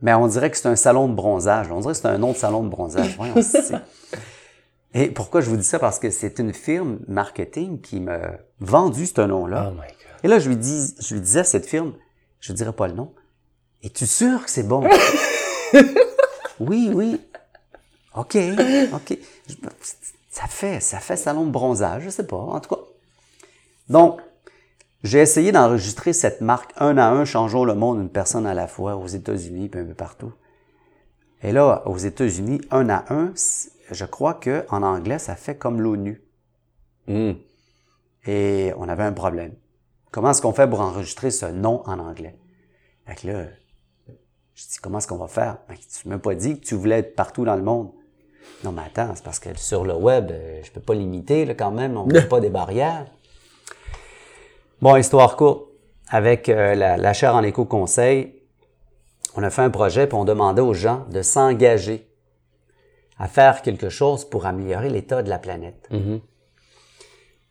mais 0.00 0.12
on 0.14 0.26
dirait 0.26 0.50
que 0.50 0.56
c'est 0.56 0.68
un 0.68 0.76
salon 0.76 1.08
de 1.08 1.14
bronzage. 1.14 1.70
On 1.70 1.80
dirait 1.80 1.92
que 1.94 1.98
c'est 2.00 2.08
un 2.08 2.18
nom 2.18 2.32
de 2.32 2.36
salon 2.36 2.64
de 2.64 2.68
bronzage. 2.68 3.16
Voyons, 3.16 3.34
Et 4.94 5.06
pourquoi 5.06 5.40
je 5.40 5.48
vous 5.48 5.56
dis 5.56 5.64
ça? 5.64 5.78
Parce 5.78 5.98
que 5.98 6.10
c'est 6.10 6.38
une 6.38 6.52
firme 6.52 6.98
marketing 7.08 7.80
qui 7.80 7.98
m'a 8.00 8.18
vendu 8.60 9.06
ce 9.06 9.22
nom-là. 9.22 9.68
Oh 9.70 9.72
my 9.72 9.78
God. 9.78 9.86
Et 10.24 10.28
là, 10.28 10.38
je 10.38 10.48
lui, 10.48 10.56
dis, 10.56 10.94
je 11.00 11.14
lui 11.14 11.20
disais 11.20 11.40
à 11.40 11.44
cette 11.44 11.64
firme, 11.66 11.94
je 12.40 12.52
ne 12.52 12.56
dirais 12.58 12.72
pas 12.72 12.88
le 12.88 12.94
nom, 12.94 13.12
es-tu 13.82 14.04
sûr 14.06 14.44
que 14.44 14.50
c'est 14.50 14.64
bon? 14.64 14.86
oui, 16.60 16.90
oui. 16.92 17.20
OK, 18.16 18.36
OK. 18.92 19.18
Ça 20.30 20.46
fait, 20.46 20.80
ça 20.80 20.98
fait 20.98 21.16
salon 21.16 21.46
de 21.46 21.50
bronzage, 21.50 22.04
je 22.04 22.10
sais 22.10 22.26
pas, 22.26 22.36
en 22.36 22.60
tout 22.60 22.74
cas. 22.74 22.80
Donc, 23.88 24.20
j'ai 25.02 25.18
essayé 25.18 25.52
d'enregistrer 25.52 26.12
cette 26.12 26.40
marque 26.40 26.72
un 26.76 26.96
à 26.96 27.08
un, 27.08 27.24
changeons 27.24 27.64
le 27.64 27.74
monde 27.74 27.98
une 28.00 28.08
personne 28.08 28.46
à 28.46 28.54
la 28.54 28.66
fois 28.66 28.96
aux 28.96 29.08
États-Unis 29.08 29.68
puis 29.68 29.80
un 29.80 29.84
peu 29.84 29.94
partout. 29.94 30.32
Et 31.42 31.52
là, 31.52 31.82
aux 31.86 31.98
États-Unis, 31.98 32.60
un 32.70 32.88
à 32.88 33.12
un, 33.12 33.32
je 33.90 34.04
crois 34.04 34.34
que 34.34 34.64
en 34.70 34.82
anglais, 34.82 35.18
ça 35.18 35.34
fait 35.34 35.56
comme 35.56 35.80
l'ONU. 35.80 36.22
Hmm. 37.08 37.32
Et 38.26 38.72
on 38.76 38.88
avait 38.88 39.02
un 39.02 39.12
problème. 39.12 39.54
Comment 40.12 40.30
est-ce 40.30 40.40
qu'on 40.40 40.52
fait 40.52 40.68
pour 40.68 40.80
enregistrer 40.80 41.30
ce 41.30 41.46
nom 41.46 41.82
en 41.86 41.98
anglais? 41.98 42.38
Fait 43.06 43.16
que 43.16 43.26
là, 43.26 43.46
je 44.54 44.66
dis, 44.68 44.76
comment 44.80 44.98
est-ce 44.98 45.08
qu'on 45.08 45.16
va 45.16 45.26
faire? 45.26 45.58
Ben, 45.68 45.76
tu 45.76 46.08
m'as 46.08 46.18
pas 46.18 46.34
dit 46.34 46.60
que 46.60 46.64
tu 46.64 46.76
voulais 46.76 47.00
être 47.00 47.16
partout 47.16 47.44
dans 47.44 47.56
le 47.56 47.62
monde. 47.62 47.90
Non, 48.64 48.72
mais 48.72 48.82
attends, 48.82 49.12
c'est 49.14 49.24
parce 49.24 49.38
que 49.38 49.58
sur 49.58 49.84
le 49.84 49.94
web, 49.94 50.30
euh, 50.30 50.60
je 50.62 50.70
peux 50.70 50.80
pas 50.80 50.94
limiter, 50.94 51.44
là, 51.44 51.54
quand 51.54 51.70
même, 51.70 51.96
on 51.96 52.06
met 52.06 52.22
pas 52.28 52.40
des 52.40 52.50
barrières. 52.50 53.06
Bon, 54.80 54.96
histoire 54.96 55.36
courte. 55.36 55.68
Avec 56.08 56.48
euh, 56.48 56.74
la, 56.74 56.96
la 56.96 57.12
chaire 57.14 57.34
en 57.34 57.42
éco-conseil, 57.42 58.42
on 59.34 59.42
a 59.42 59.50
fait 59.50 59.62
un 59.62 59.70
projet 59.70 60.06
puis 60.06 60.16
on 60.16 60.24
demandait 60.24 60.60
aux 60.60 60.74
gens 60.74 61.06
de 61.10 61.22
s'engager 61.22 62.06
à 63.18 63.28
faire 63.28 63.62
quelque 63.62 63.88
chose 63.88 64.24
pour 64.24 64.46
améliorer 64.46 64.90
l'état 64.90 65.22
de 65.22 65.30
la 65.30 65.38
planète. 65.38 65.88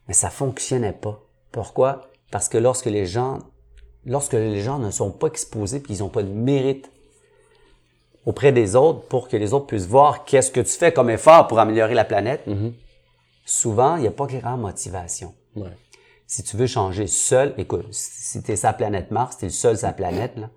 Mais 0.08 0.14
ça 0.14 0.30
fonctionnait 0.30 0.92
pas. 0.92 1.24
Pourquoi? 1.52 2.10
Parce 2.32 2.50
que 2.50 2.58
lorsque 2.58 2.88
les 2.88 3.06
gens, 3.06 3.40
lorsque 4.06 4.34
les 4.34 4.62
gens 4.62 4.80
ne 4.80 4.92
sont 4.92 5.12
pas 5.12 5.28
exposés 5.28 5.80
puis 5.80 5.96
ils 5.96 6.00
n'ont 6.00 6.10
pas 6.10 6.24
de 6.24 6.30
mérite 6.30 6.92
auprès 8.26 8.52
des 8.52 8.76
autres 8.76 9.02
pour 9.08 9.28
que 9.28 9.38
les 9.38 9.54
autres 9.54 9.66
puissent 9.68 9.88
voir 9.88 10.26
qu'est-ce 10.26 10.52
que 10.52 10.62
tu 10.62 10.72
fais 10.72 10.94
comme 10.94 11.10
effort 11.10 11.48
pour 11.48 11.60
améliorer 11.60 11.94
la 11.94 12.06
planète, 12.06 12.46
souvent, 13.46 13.96
il 13.96 14.02
n'y 14.02 14.08
a 14.08 14.12
pas 14.12 14.28
grand 14.28 14.58
motivation. 14.58 15.34
Ouais. 15.56 15.76
Si 16.28 16.44
tu 16.44 16.56
veux 16.56 16.68
changer 16.68 17.08
seul, 17.08 17.54
écoute, 17.58 17.86
si 17.92 18.42
tu 18.42 18.52
es 18.52 18.56
sa 18.56 18.72
planète 18.72 19.12
Mars, 19.12 19.38
tu 19.38 19.46
es 19.46 19.48
le 19.50 19.54
seul 19.54 19.78
sa 19.78 19.92
planète, 19.92 20.38
là, 20.38 20.50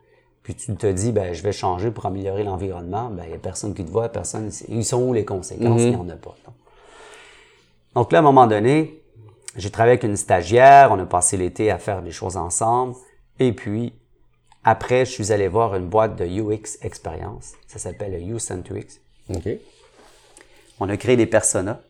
puis 0.44 0.54
tu 0.54 0.74
te 0.76 0.86
dis, 0.86 1.10
ben, 1.10 1.32
je 1.32 1.42
vais 1.42 1.52
changer 1.52 1.90
pour 1.90 2.04
améliorer 2.06 2.44
l'environnement, 2.44 3.08
ben, 3.10 3.24
il 3.24 3.30
n'y 3.30 3.34
a 3.34 3.38
personne 3.38 3.74
qui 3.74 3.84
te 3.84 3.90
voit, 3.90 4.10
personne, 4.10 4.50
ils 4.68 4.84
sont 4.84 5.02
où 5.02 5.12
les 5.14 5.24
conséquences? 5.24 5.80
Il 5.80 5.90
n'y 5.90 5.96
en 5.96 6.08
a 6.10 6.16
pas. 6.16 6.36
Donc. 6.44 6.54
Donc 7.94 8.12
là, 8.12 8.18
à 8.18 8.20
un 8.20 8.24
moment 8.24 8.46
donné, 8.46 9.02
j'ai 9.56 9.70
travaillé 9.70 9.92
avec 9.92 10.04
une 10.04 10.16
stagiaire, 10.16 10.92
on 10.92 10.98
a 10.98 11.06
passé 11.06 11.36
l'été 11.36 11.70
à 11.70 11.78
faire 11.78 12.02
des 12.02 12.10
choses 12.10 12.36
ensemble, 12.36 12.94
et 13.38 13.52
puis, 13.52 13.94
après, 14.64 15.04
je 15.04 15.10
suis 15.10 15.30
allé 15.32 15.46
voir 15.46 15.74
une 15.74 15.88
boîte 15.88 16.16
de 16.16 16.24
UX 16.24 16.78
Experience, 16.80 17.52
ça 17.66 17.78
s'appelle 17.78 18.12
le 18.12 18.36
U-Centrix. 18.36 19.00
OK. 19.28 19.48
On 20.80 20.88
a 20.88 20.96
créé 20.96 21.16
des 21.16 21.26
personas. 21.26 21.80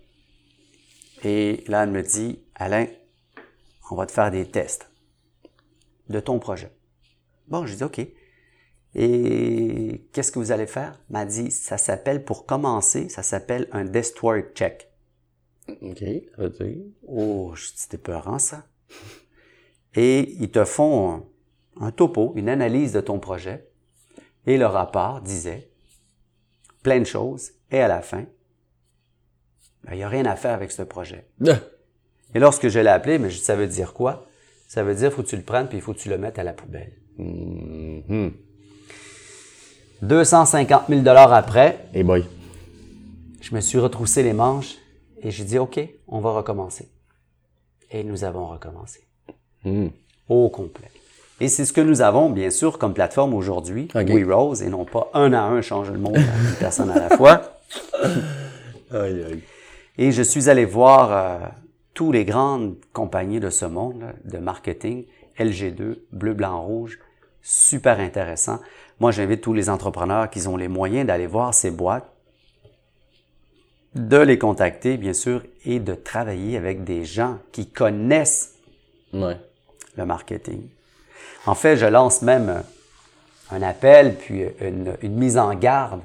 Et 1.22 1.64
là, 1.68 1.85
elle 1.85 1.91
me 1.91 2.03
dit, 2.03 2.41
Alain, 2.55 2.87
on 3.91 3.97
va 3.97 4.07
te 4.07 4.12
faire 4.12 4.31
des 4.31 4.47
tests 4.51 4.91
de 6.09 6.20
ton 6.20 6.39
projet. 6.39 6.70
Bon, 7.49 7.64
j'ai 7.64 7.77
dit, 7.77 7.85
OK. 7.85 8.01
Et 8.97 10.09
qu'est-ce 10.12 10.31
que 10.31 10.39
vous 10.39 10.53
allez 10.53 10.66
faire? 10.66 11.01
Elle 11.09 11.12
m'a 11.12 11.25
dit, 11.25 11.51
ça 11.51 11.79
s'appelle, 11.79 12.25
pour 12.25 12.45
commencer, 12.45 13.09
ça 13.09 13.22
s'appelle 13.22 13.68
un 13.72 13.85
Destroy 13.85 14.45
Check. 14.55 14.91
OK. 15.68 16.03
Dire? 16.03 16.85
Oh, 17.07 17.55
c'était 17.57 17.99
peurant, 17.99 18.39
ça. 18.39 18.66
Et 19.95 20.33
ils 20.41 20.51
te 20.51 20.64
font 20.64 21.27
un, 21.81 21.91
topo, 21.91 22.33
une 22.37 22.49
analyse 22.49 22.93
de 22.93 23.01
ton 23.01 23.18
projet. 23.18 23.68
Et 24.47 24.57
le 24.59 24.66
rapport 24.66 25.20
disait 25.20 25.68
plein 26.83 27.01
de 27.01 27.05
choses. 27.05 27.53
Et 27.70 27.81
à 27.81 27.89
la 27.89 28.03
fin, 28.03 28.25
ben, 29.85 29.93
il 29.93 29.97
n'y 29.97 30.03
a 30.03 30.09
rien 30.09 30.27
à 30.27 30.37
faire 30.37 30.55
avec 30.55 30.70
ce 30.70 30.83
projet. 30.83 31.27
Ah. 31.47 31.59
Et 32.35 32.39
lorsque 32.39 32.68
je 32.68 32.79
l'ai 32.79 32.91
appelé, 32.91 33.18
mais 33.18 33.31
ça 33.31 33.57
veut 33.57 33.66
dire 33.66 33.93
quoi? 33.93 34.27
Ça 34.68 34.83
veut 34.83 34.95
dire, 34.95 35.12
faut 35.12 35.22
que 35.22 35.29
tu 35.29 35.37
le 35.37 35.43
prennes, 35.43 35.68
puis 35.68 35.79
il 35.79 35.81
faut 35.81 35.93
que 35.95 35.99
tu 35.99 36.09
le 36.09 36.18
mettes 36.18 36.39
à 36.39 36.45
la 36.45 36.53
poubelle? 36.53 36.93
Mhm. 37.18 38.33
250 40.03 40.89
000 40.89 41.07
après, 41.09 41.87
Hey 41.95 42.03
boy. 42.03 42.25
je 43.41 43.55
me 43.55 43.61
suis 43.61 43.79
retroussé 43.79 44.22
les 44.22 44.33
manches 44.33 44.77
et 45.22 45.31
j'ai 45.31 45.45
dit, 45.45 45.59
OK, 45.59 45.81
on 46.09 46.20
va 46.20 46.33
recommencer. 46.33 46.91
Et 47.91 48.05
nous 48.05 48.25
avons 48.25 48.47
recommencé. 48.49 49.01
Hmm. 49.64 49.89
au 50.29 50.51
complet. 50.51 50.91
Et 51.41 51.49
c'est 51.49 51.64
ce 51.64 51.72
que 51.72 51.80
nous 51.80 52.01
avons, 52.01 52.30
bien 52.30 52.51
sûr, 52.51 52.78
comme 52.78 52.95
plateforme 52.95 53.35
aujourd'hui, 53.35 53.89
Ok. 53.95 54.09
We 54.09 54.24
Rose, 54.26 54.62
et 54.62 54.68
non 54.68 54.85
pas 54.85 55.11
un 55.14 55.32
à 55.32 55.43
un 55.43 55.61
changer 55.62 55.93
le 55.93 55.99
monde 55.99 56.16
à 56.16 56.20
une 56.20 56.57
personne 56.59 56.91
à 56.91 57.09
la 57.09 57.16
fois. 57.16 57.43
Aïe, 58.93 59.24
aïe. 59.24 59.41
Et 59.99 60.12
je 60.12 60.22
suis 60.22 60.49
allé 60.49 60.64
voir 60.64 61.11
euh, 61.12 61.47
tous 61.95 62.12
les 62.12 62.24
grandes 62.24 62.76
compagnies 62.93 63.41
de 63.41 63.51
ce 63.51 63.64
monde, 63.64 64.05
de 64.24 64.39
marketing, 64.39 65.05
LG2, 65.39 65.97
Bleu, 66.12 66.35
Blanc, 66.35 66.62
Rouge, 66.62 67.01
super 67.43 67.99
intéressant. 67.99 68.61
Moi, 69.01 69.11
j'invite 69.11 69.41
tous 69.41 69.53
les 69.55 69.68
entrepreneurs 69.68 70.30
qui 70.30 70.47
ont 70.47 70.57
les 70.57 70.68
moyens 70.68 71.07
d'aller 71.09 71.26
voir 71.26 71.53
ces 71.55 71.72
boîtes, 71.72 72.07
de 73.97 74.18
les 74.18 74.39
contacter, 74.39 74.97
bien 74.97 75.12
sûr, 75.12 75.43
et 75.64 75.80
de 75.80 75.95
travailler 75.95 76.57
avec 76.57 76.85
des 76.85 77.05
gens 77.05 77.39
qui 77.51 77.68
connaissent 77.68 78.55
Ouais. 79.12 79.37
le 79.97 80.05
marketing. 80.07 80.68
En 81.46 81.54
fait, 81.54 81.76
je 81.76 81.86
lance 81.86 82.22
même 82.22 82.62
un 83.50 83.62
appel, 83.62 84.14
puis 84.14 84.44
une, 84.60 84.96
une 85.02 85.14
mise 85.14 85.36
en 85.36 85.54
garde. 85.54 86.00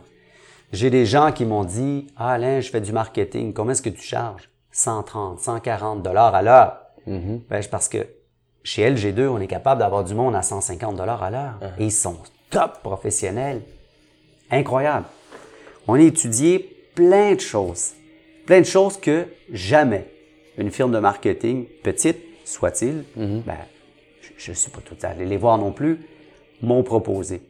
J'ai 0.71 0.89
des 0.89 1.05
gens 1.05 1.31
qui 1.31 1.45
m'ont 1.45 1.63
dit, 1.63 2.07
ah 2.17 2.31
Alain, 2.31 2.59
je 2.59 2.69
fais 2.69 2.81
du 2.81 2.91
marketing, 2.91 3.53
combien 3.53 3.71
est-ce 3.71 3.81
que 3.81 3.89
tu 3.89 4.01
charges? 4.01 4.49
130, 4.71 5.39
140 5.39 6.03
dollars 6.03 6.35
à 6.35 6.41
l'heure. 6.41 6.77
Mhm. 7.07 7.41
Ben, 7.49 7.61
c'est 7.61 7.71
parce 7.71 7.89
que 7.89 8.05
chez 8.63 8.89
LG2, 8.89 9.27
on 9.27 9.39
est 9.39 9.47
capable 9.47 9.79
d'avoir 9.79 10.03
du 10.03 10.13
monde 10.13 10.35
à 10.35 10.41
150 10.41 10.95
dollars 10.95 11.23
à 11.23 11.31
l'heure. 11.31 11.55
Et 11.79 11.85
ils 11.85 11.91
sont 11.91 12.17
top 12.49 12.81
professionnels. 12.83 13.61
Incroyable. 14.51 15.05
On 15.87 15.95
a 15.95 16.01
étudié 16.01 16.59
plein 16.93 17.33
de 17.33 17.39
choses. 17.39 17.93
Plein 18.45 18.59
de 18.59 18.65
choses 18.65 18.97
que 18.97 19.25
jamais 19.51 20.07
une 20.59 20.71
firme 20.71 20.91
de 20.91 20.99
marketing, 20.99 21.65
petite 21.83 22.17
soit-il, 22.45 23.05
ben, 23.15 23.57
je 24.39 24.51
ne 24.51 24.55
suis 24.55 24.71
pas 24.71 24.79
tout 24.79 24.95
allé 25.03 25.25
les 25.25 25.37
voir 25.37 25.57
non 25.57 25.71
plus, 25.71 25.99
m'ont 26.61 26.81
proposé. 26.81 27.41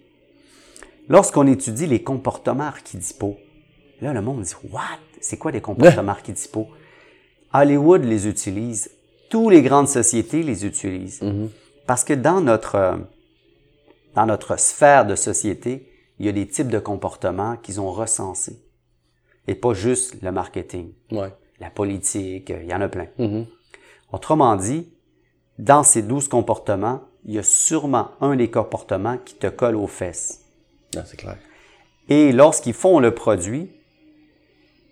Lorsqu'on 1.08 1.48
étudie 1.48 1.86
les 1.86 2.04
comportements 2.04 2.66
archétypaux, 2.66 3.38
là, 4.02 4.12
le 4.12 4.22
monde 4.22 4.42
dit 4.42 4.54
What? 4.72 5.00
C'est 5.22 5.38
quoi 5.38 5.52
des 5.52 5.62
comportements 5.62 6.12
archétypaux? 6.12 6.68
Hollywood 7.54 8.04
les 8.04 8.28
utilise. 8.28 8.92
Toutes 9.30 9.52
les 9.52 9.62
grandes 9.62 9.88
sociétés 9.88 10.44
les 10.44 10.66
utilisent. 10.66 11.22
Parce 11.86 12.04
que 12.04 12.14
dans 12.14 12.42
notre, 12.42 12.76
euh, 12.76 12.98
dans 14.16 14.26
notre 14.26 14.60
sphère 14.60 15.06
de 15.06 15.16
société, 15.16 15.92
il 16.20 16.26
y 16.26 16.30
a 16.30 16.32
des 16.32 16.48
types 16.48 16.70
de 16.70 16.80
comportements 16.80 17.58
qu'ils 17.58 17.80
ont 17.80 17.92
recensés. 17.92 18.60
Et 19.48 19.56
pas 19.56 19.74
juste 19.74 20.22
le 20.22 20.32
marketing. 20.32 20.94
Ouais. 21.12 21.34
La 21.60 21.70
politique, 21.70 22.52
euh, 22.52 22.62
il 22.64 22.70
y 22.70 22.74
en 22.74 22.82
a 22.82 22.90
plein. 22.90 23.08
Autrement 24.12 24.56
dit, 24.56 24.88
dans 25.60 25.84
ces 25.84 26.02
douze 26.02 26.30
comportements, 26.30 27.02
il 27.26 27.36
y 27.36 27.38
a 27.38 27.44
sûrement 27.44 28.12
un 28.22 28.36
des 28.38 28.50
comportements 28.50 29.18
qui 29.18 29.36
te 29.36 29.48
colle 29.48 29.76
aux 29.76 29.88
fesses. 29.88 30.40
Non, 30.96 31.04
c'est 31.06 31.18
clair. 31.18 31.38
Et 32.08 32.32
lorsqu'ils 32.32 32.74
font 32.74 33.00
le 33.00 33.14
produit, 33.14 33.70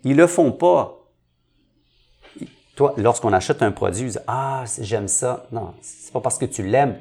ils 0.04 0.16
le 0.16 0.28
font 0.28 0.52
pas. 0.52 1.06
Toi, 2.76 2.94
lorsqu'on 2.98 3.34
achète 3.34 3.64
un 3.64 3.72
produit, 3.72 4.02
ils 4.02 4.08
disent 4.08 4.24
Ah, 4.28 4.66
j'aime 4.80 5.08
ça. 5.08 5.48
Non, 5.54 5.74
c'est 5.82 6.12
pas 6.12 6.20
parce 6.20 6.38
que 6.38 6.46
tu 6.46 6.64
l'aimes, 6.64 7.00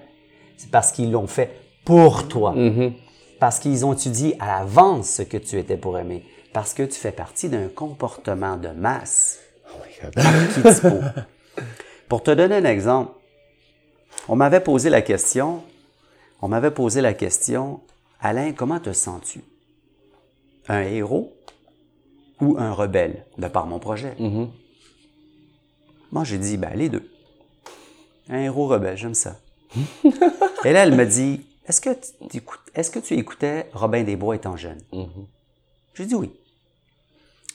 c'est 0.56 0.70
parce 0.70 0.92
qu'ils 0.92 1.10
l'ont 1.10 1.26
fait 1.26 1.50
pour 1.84 2.28
toi. 2.28 2.54
Parce 3.40 3.58
qu'ils 3.58 3.84
ont 3.84 3.92
étudié 3.92 4.36
à 4.40 4.46
l'avance 4.46 5.10
ce 5.10 5.22
que 5.22 5.36
tu 5.36 5.58
étais 5.58 5.76
pour 5.76 5.98
aimer. 5.98 6.24
Parce 6.52 6.72
que 6.72 6.84
tu 6.84 6.94
fais 6.94 7.12
partie 7.12 7.48
d'un 7.48 7.68
comportement 7.68 8.56
de 8.56 8.68
masse 8.68 9.40
Oh 9.68 9.78
my 9.84 10.10
God. 10.62 11.12
Pour 12.08 12.22
te 12.22 12.30
donner 12.30 12.54
un 12.54 12.64
exemple, 12.64 13.10
on 14.28 14.36
m'avait 14.36 14.60
posé 14.60 14.90
la 14.90 15.02
question, 15.02 15.62
on 16.42 16.48
m'avait 16.48 16.70
posé 16.70 17.00
la 17.00 17.14
question, 17.14 17.80
Alain, 18.20 18.52
comment 18.52 18.80
te 18.80 18.92
sens-tu? 18.92 19.40
Un 20.68 20.82
héros 20.82 21.32
ou 22.40 22.56
un 22.58 22.72
rebelle 22.72 23.24
de 23.38 23.46
par 23.48 23.66
mon 23.66 23.78
projet? 23.78 24.14
Moi, 26.12 26.24
j'ai 26.24 26.38
dit, 26.38 26.56
ben, 26.56 26.74
les 26.74 26.88
deux. 26.88 27.08
Un 28.28 28.38
héros 28.38 28.66
rebelle, 28.66 28.96
j'aime 28.96 29.14
ça. 29.14 29.36
Et 30.64 30.72
là, 30.72 30.82
elle 30.82 30.94
me 30.94 31.04
dit, 31.04 31.46
est-ce 31.66 31.80
que, 31.80 31.90
tu 32.30 32.38
écoutes- 32.38 32.60
est-ce 32.74 32.90
que 32.90 32.98
tu 32.98 33.14
écoutais 33.14 33.68
Robin 33.72 34.02
des 34.02 34.16
Bois 34.16 34.34
étant 34.36 34.56
jeune? 34.56 34.80
J'ai 35.94 36.06
dit 36.06 36.14
oui. 36.14 36.32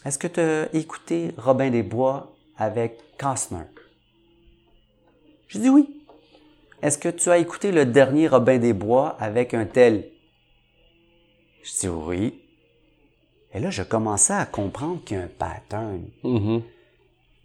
Est-ce 0.06 0.18
que 0.18 0.28
tu 0.28 0.40
as 0.40 0.74
écouté 0.76 1.32
Robin 1.38 1.70
des 1.70 1.84
Bois 1.84 2.32
avec 2.58 3.00
Costner? 3.18 3.66
J'ai 5.48 5.60
dit 5.60 5.70
oui. 5.70 6.01
Est-ce 6.82 6.98
que 6.98 7.10
tu 7.10 7.30
as 7.30 7.38
écouté 7.38 7.72
le 7.72 7.86
dernier 7.86 8.28
Robin 8.28 8.58
des 8.58 8.74
Bois 8.74 9.16
avec 9.20 9.54
un 9.54 9.66
tel? 9.66 10.10
Je 11.64 11.72
dis 11.80 11.88
oui. 11.88 12.42
Et 13.54 13.60
là, 13.60 13.70
je 13.70 13.84
commençais 13.84 14.34
à 14.34 14.48
comprendre 14.48 15.04
qu'il 15.04 15.18
y 15.18 15.20
a 15.20 15.24
un 15.24 15.28
pattern. 15.28 16.02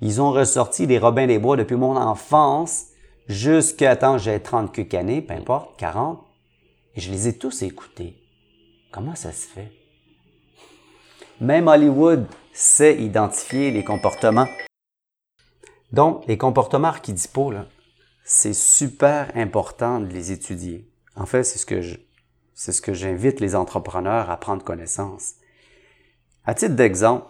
Ils 0.01 0.23
ont 0.23 0.31
ressorti 0.31 0.87
des 0.87 0.99
Robins 0.99 1.27
des 1.27 1.39
Bois 1.39 1.57
depuis 1.57 1.77
mon 1.77 1.97
enfance 1.97 2.87
jusqu'à 3.29 3.95
temps 3.97 4.15
que 4.15 4.23
j'ai 4.23 4.41
30 4.41 4.73
quelques 4.73 4.95
années, 4.95 5.21
peu 5.21 5.35
importe, 5.35 5.79
40. 5.79 6.25
Et 6.95 7.01
je 7.01 7.11
les 7.11 7.29
ai 7.29 7.37
tous 7.37 7.63
écoutés. 7.63 8.17
Comment 8.91 9.15
ça 9.15 9.33
se 9.33 9.47
fait? 9.47 9.71
Même 11.43 11.69
Hollywood 11.69 12.27
sait 12.55 12.97
identifier 13.03 13.71
les 13.71 13.85
comportements. 13.85 14.49
Donc, 15.93 16.25
les 16.27 16.39
comportements 16.39 16.89
archétypaux, 16.89 17.51
là, 17.51 17.67
c'est 18.29 18.55
super 18.55 19.31
important 19.37 20.01
de 20.01 20.13
les 20.13 20.33
étudier. 20.33 20.91
En 21.15 21.27
fait, 21.27 21.45
c'est 21.45 21.61
ce 21.61 21.65
que 21.65 21.81
je, 21.81 21.97
c'est 22.55 22.73
ce 22.73 22.83
que 22.83 22.93
j'invite 22.93 23.39
les 23.39 23.55
entrepreneurs 23.55 24.31
à 24.31 24.37
prendre 24.37 24.65
connaissance. 24.65 25.35
À 26.45 26.53
titre 26.53 26.75
d'exemple, 26.75 27.25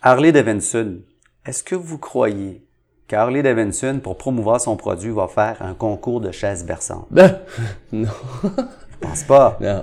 Harley 0.00 0.30
Davidson, 0.30 1.00
est-ce 1.44 1.64
que 1.64 1.74
vous 1.74 1.98
croyez 1.98 2.64
qu'Harley 3.08 3.42
Davidson, 3.42 3.98
pour 4.00 4.16
promouvoir 4.16 4.60
son 4.60 4.76
produit, 4.76 5.10
va 5.10 5.26
faire 5.26 5.60
un 5.60 5.74
concours 5.74 6.20
de 6.20 6.30
chaises 6.30 6.64
berçantes? 6.64 7.08
Ben, 7.10 7.40
non. 7.92 8.08
Je 8.44 8.96
pense 9.00 9.24
pas. 9.24 9.58
Non. 9.60 9.82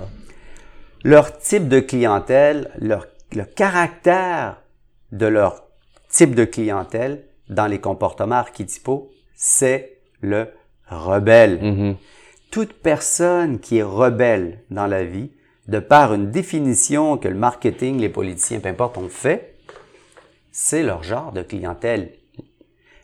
leur 1.04 1.36
type 1.36 1.68
de 1.68 1.80
clientèle, 1.80 2.72
leur, 2.78 3.06
le 3.32 3.44
caractère 3.44 4.62
de 5.12 5.26
leur 5.26 5.64
type 6.08 6.34
de 6.34 6.46
clientèle 6.46 7.26
dans 7.50 7.66
les 7.66 7.78
comportements 7.78 8.36
archétypaux, 8.36 9.10
c'est 9.34 9.97
le 10.20 10.46
rebelle. 10.88 11.96
Toute 12.50 12.72
personne 12.72 13.58
qui 13.58 13.78
est 13.78 13.82
rebelle 13.82 14.60
dans 14.70 14.86
la 14.86 15.04
vie, 15.04 15.30
de 15.68 15.78
par 15.80 16.14
une 16.14 16.30
définition 16.30 17.18
que 17.18 17.28
le 17.28 17.34
marketing, 17.34 17.98
les 17.98 18.08
politiciens, 18.08 18.60
peu 18.60 18.70
importe, 18.70 18.96
ont 18.96 19.08
fait, 19.10 19.54
c'est 20.50 20.82
leur 20.82 21.02
genre 21.02 21.32
de 21.32 21.42
clientèle. 21.42 22.12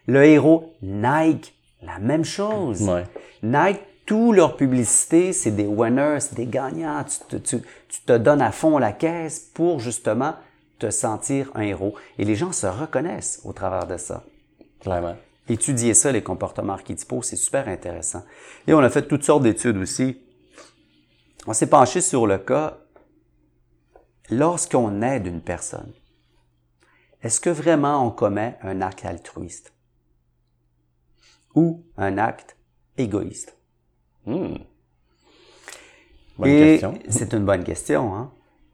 Le 0.06 0.24
héros 0.24 0.72
Nike, 0.82 1.54
la 1.82 1.98
même 1.98 2.24
chose. 2.24 2.82
Ouais. 2.88 3.04
Nike, 3.42 3.80
tout 4.06 4.32
leur 4.32 4.56
publicité, 4.56 5.32
c'est 5.32 5.50
des 5.50 5.66
winners, 5.66 6.18
c'est 6.20 6.34
des 6.36 6.46
gagnants. 6.46 7.04
Tu 7.04 7.18
te, 7.28 7.36
tu- 7.36 7.62
tu 7.88 8.00
te 8.02 8.16
donnes 8.16 8.42
à 8.42 8.50
fond 8.52 8.78
la 8.78 8.92
caisse 8.92 9.38
pour 9.54 9.80
justement 9.80 10.34
te 10.78 10.90
sentir 10.90 11.50
un 11.54 11.62
héros. 11.62 11.94
Et 12.18 12.24
les 12.24 12.34
gens 12.34 12.52
se 12.52 12.66
reconnaissent 12.66 13.40
au 13.44 13.52
travers 13.52 13.86
de 13.86 13.96
ça. 13.98 14.24
Clairement. 14.80 15.16
Étudier 15.48 15.92
ça, 15.94 16.10
les 16.10 16.22
comportements 16.22 16.72
archétypaux, 16.72 17.22
c'est 17.22 17.36
super 17.36 17.68
intéressant. 17.68 18.24
Et 18.66 18.72
on 18.72 18.78
a 18.78 18.88
fait 18.88 19.06
toutes 19.06 19.24
sortes 19.24 19.42
d'études 19.42 19.76
aussi. 19.76 20.22
On 21.46 21.52
s'est 21.52 21.68
penché 21.68 22.00
sur 22.00 22.26
le 22.26 22.38
cas, 22.38 22.78
lorsqu'on 24.30 25.02
aide 25.02 25.26
une 25.26 25.42
personne, 25.42 25.92
est-ce 27.22 27.40
que 27.40 27.50
vraiment 27.50 28.06
on 28.06 28.10
commet 28.10 28.56
un 28.62 28.80
acte 28.80 29.04
altruiste? 29.04 29.72
Ou 31.54 31.84
un 31.96 32.18
acte 32.18 32.56
égoïste? 32.96 33.56
Bonne 34.26 34.58
Et 36.44 36.72
question. 36.72 36.98
c'est 37.08 37.32
une 37.34 37.44
bonne 37.44 37.64
question. 37.64 38.14
Hein? 38.14 38.32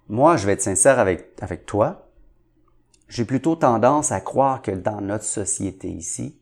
Moi, 0.08 0.36
je 0.36 0.46
vais 0.46 0.52
être 0.52 0.62
sincère 0.62 0.98
avec, 0.98 1.36
avec 1.40 1.66
toi. 1.66 2.08
J'ai 3.08 3.24
plutôt 3.24 3.56
tendance 3.56 4.12
à 4.12 4.20
croire 4.20 4.62
que 4.62 4.70
dans 4.70 5.00
notre 5.00 5.24
société 5.24 5.88
ici, 5.88 6.39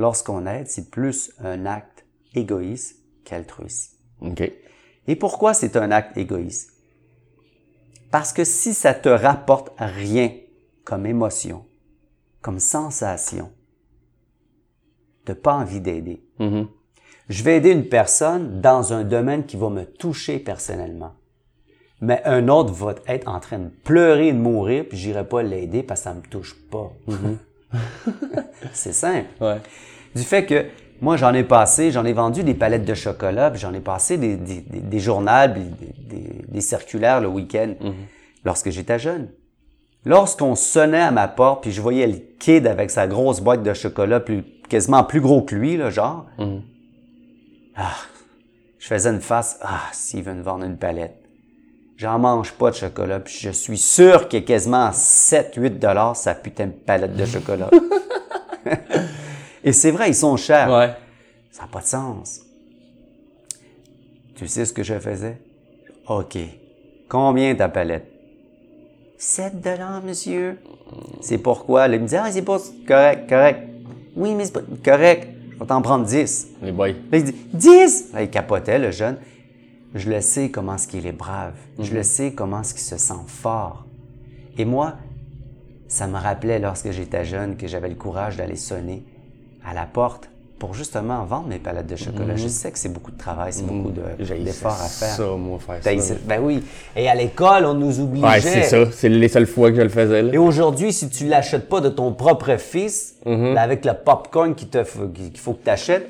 lorsqu'on 0.00 0.46
aide, 0.46 0.66
c'est 0.68 0.90
plus 0.90 1.32
un 1.38 1.66
acte 1.66 2.06
égoïste 2.34 2.96
qu'altruiste. 3.24 3.98
OK. 4.22 4.50
Et 5.06 5.16
pourquoi 5.16 5.54
c'est 5.54 5.76
un 5.76 5.90
acte 5.90 6.16
égoïste? 6.16 6.72
Parce 8.10 8.32
que 8.32 8.44
si 8.44 8.74
ça 8.74 8.94
te 8.94 9.08
rapporte 9.08 9.72
rien 9.78 10.32
comme 10.84 11.06
émotion, 11.06 11.64
comme 12.40 12.58
sensation, 12.58 13.52
t'as 15.24 15.34
pas 15.34 15.54
envie 15.54 15.80
d'aider. 15.80 16.24
Je 17.28 17.44
vais 17.44 17.58
aider 17.58 17.70
une 17.70 17.88
personne 17.88 18.60
dans 18.60 18.92
un 18.92 19.04
domaine 19.04 19.44
qui 19.44 19.56
va 19.56 19.68
me 19.68 19.84
toucher 19.84 20.38
personnellement. 20.38 21.12
Mais 22.00 22.22
un 22.24 22.48
autre 22.48 22.72
va 22.72 22.94
être 23.06 23.28
en 23.28 23.38
train 23.38 23.58
de 23.58 23.68
pleurer 23.68 24.28
et 24.28 24.32
de 24.32 24.38
mourir, 24.38 24.86
puis 24.88 24.96
j'irai 24.96 25.28
pas 25.28 25.42
l'aider 25.42 25.82
parce 25.82 26.00
que 26.00 26.04
ça 26.04 26.14
me 26.14 26.22
touche 26.22 26.56
pas. 26.70 26.90
C'est 28.72 28.92
simple. 28.92 29.26
Ouais. 29.40 29.58
Du 30.14 30.22
fait 30.22 30.44
que 30.46 30.66
moi, 31.00 31.16
j'en 31.16 31.32
ai 31.32 31.44
passé, 31.44 31.90
j'en 31.90 32.04
ai 32.04 32.12
vendu 32.12 32.42
des 32.42 32.54
palettes 32.54 32.84
de 32.84 32.94
chocolat, 32.94 33.50
puis 33.50 33.60
j'en 33.60 33.72
ai 33.72 33.80
passé 33.80 34.18
des, 34.18 34.36
des, 34.36 34.60
des, 34.60 34.80
des 34.80 34.98
journaux, 35.00 35.30
des, 35.54 36.18
des- 36.48 36.60
circulaires 36.60 37.20
le 37.22 37.28
week-end 37.28 37.72
lorsque 38.44 38.70
j'étais 38.70 38.98
jeune. 38.98 39.28
Lorsqu'on 40.04 40.54
sonnait 40.54 41.00
à 41.00 41.10
ma 41.10 41.26
porte, 41.28 41.62
puis 41.62 41.72
je 41.72 41.80
voyais 41.80 42.06
le 42.06 42.16
kid 42.38 42.66
avec 42.66 42.90
sa 42.90 43.06
grosse 43.06 43.40
boîte 43.40 43.62
de 43.62 43.72
chocolat, 43.72 44.20
plus, 44.20 44.42
quasiment 44.68 45.04
plus 45.04 45.20
gros 45.20 45.42
que 45.42 45.54
lui, 45.54 45.76
là, 45.76 45.88
genre, 45.90 46.26
ah, 47.76 47.94
je 48.78 48.86
faisais 48.86 49.10
une 49.10 49.20
face, 49.20 49.58
ah, 49.62 49.80
s'il 49.92 50.22
veut 50.22 50.34
me 50.34 50.42
vendre 50.42 50.64
une 50.64 50.76
palette. 50.76 51.16
J'en 52.00 52.18
mange 52.18 52.52
pas 52.52 52.70
de 52.70 52.76
chocolat, 52.76 53.20
puis 53.20 53.36
je 53.38 53.50
suis 53.50 53.76
sûr 53.76 54.26
qu'il 54.26 54.40
y 54.40 54.42
a 54.42 54.46
quasiment 54.46 54.88
7-8 54.88 55.78
dollars 55.78 56.16
sa 56.16 56.34
putain 56.34 56.68
de 56.68 56.72
palette 56.72 57.14
de 57.14 57.26
chocolat. 57.26 57.68
Et 59.64 59.74
c'est 59.74 59.90
vrai, 59.90 60.08
ils 60.08 60.14
sont 60.14 60.38
chers. 60.38 60.70
Ouais. 60.70 60.94
Ça 61.50 61.64
n'a 61.64 61.68
pas 61.68 61.80
de 61.80 61.86
sens. 61.86 62.40
Tu 64.34 64.48
sais 64.48 64.64
ce 64.64 64.72
que 64.72 64.82
je 64.82 64.98
faisais? 64.98 65.42
OK. 66.08 66.38
Combien 67.06 67.54
ta 67.54 67.68
palette? 67.68 68.10
7 69.18 69.60
dollars, 69.60 70.02
monsieur. 70.02 70.56
C'est 71.20 71.36
pourquoi? 71.36 71.86
Là, 71.86 71.96
il 71.96 72.00
me 72.00 72.08
dit, 72.08 72.16
ah, 72.16 72.32
c'est 72.32 72.40
pas 72.40 72.56
correct, 72.88 73.28
correct. 73.28 73.68
Oui, 74.16 74.34
mais 74.34 74.46
c'est 74.46 74.54
pas 74.54 74.62
correct. 74.82 75.28
Je 75.52 75.58
vais 75.58 75.66
t'en 75.66 75.82
prendre 75.82 76.06
10. 76.06 76.48
Les 76.62 76.72
boys. 76.72 76.92
Là, 77.12 77.18
il 77.18 77.24
dit 77.24 77.36
10! 77.52 78.14
Là, 78.14 78.22
il 78.22 78.30
capotait, 78.30 78.78
le 78.78 78.90
jeune. 78.90 79.18
Je 79.94 80.08
le 80.10 80.20
sais 80.20 80.50
comment 80.50 80.76
est-ce 80.76 80.86
qu'il 80.88 81.06
est 81.06 81.12
brave. 81.12 81.54
Je 81.78 81.92
le 81.94 82.02
sais 82.02 82.32
comment 82.32 82.60
est-ce 82.60 82.74
qu'il 82.74 82.82
se 82.82 82.96
sent 82.96 83.14
fort. 83.26 83.84
Et 84.56 84.64
moi, 84.64 84.94
ça 85.88 86.06
me 86.06 86.16
rappelait 86.16 86.58
lorsque 86.60 86.90
j'étais 86.92 87.24
jeune 87.24 87.56
que 87.56 87.66
j'avais 87.66 87.88
le 87.88 87.94
courage 87.96 88.36
d'aller 88.36 88.56
sonner 88.56 89.02
à 89.64 89.74
la 89.74 89.86
porte 89.86 90.28
pour 90.60 90.74
justement 90.74 91.24
vendre 91.24 91.48
mes 91.48 91.58
palettes 91.58 91.86
de 91.86 91.96
chocolat. 91.96 92.36
Je 92.36 92.46
sais 92.46 92.70
que 92.70 92.78
c'est 92.78 92.92
beaucoup 92.92 93.10
de 93.10 93.16
travail, 93.16 93.52
c'est 93.52 93.66
beaucoup 93.66 93.90
de- 93.90 94.02
J'haïssais 94.20 94.44
d'efforts 94.44 94.72
à 94.80 94.88
faire. 94.88 95.08
ça, 95.08 95.24
moi, 95.36 95.58
faire 95.58 95.82
ça. 96.00 96.14
Ben 96.28 96.40
oui. 96.42 96.62
Et 96.94 97.08
à 97.08 97.14
l'école, 97.14 97.64
on 97.64 97.74
nous 97.74 97.98
obligeait. 97.98 98.26
Ouais, 98.26 98.40
c'est 98.40 98.62
ça. 98.64 98.92
C'est 98.92 99.08
les 99.08 99.28
seules 99.28 99.46
fois 99.46 99.70
que 99.70 99.76
je 99.78 99.82
le 99.82 99.88
faisais, 99.88 100.22
là. 100.22 100.32
Et 100.34 100.38
aujourd'hui, 100.38 100.92
si 100.92 101.08
tu 101.08 101.26
l'achètes 101.26 101.68
pas 101.68 101.80
de 101.80 101.88
ton 101.88 102.12
propre 102.12 102.56
fils, 102.58 103.16
Mhm. 103.24 103.54
ben 103.54 103.56
avec 103.56 103.84
le 103.86 103.92
popcorn 103.94 104.54
qu'il 104.54 104.68
faut 104.84 105.54
que 105.54 105.64
tu 105.64 105.70
achètes, 105.70 106.08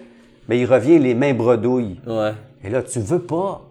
ben 0.48 0.56
il 0.56 0.66
revient 0.66 0.98
les 0.98 1.14
mains 1.14 1.32
bredouilles. 1.32 2.00
Ouais. 2.06 2.32
Et 2.64 2.68
là, 2.70 2.82
tu 2.82 2.98
veux 2.98 3.20
pas. 3.22 3.62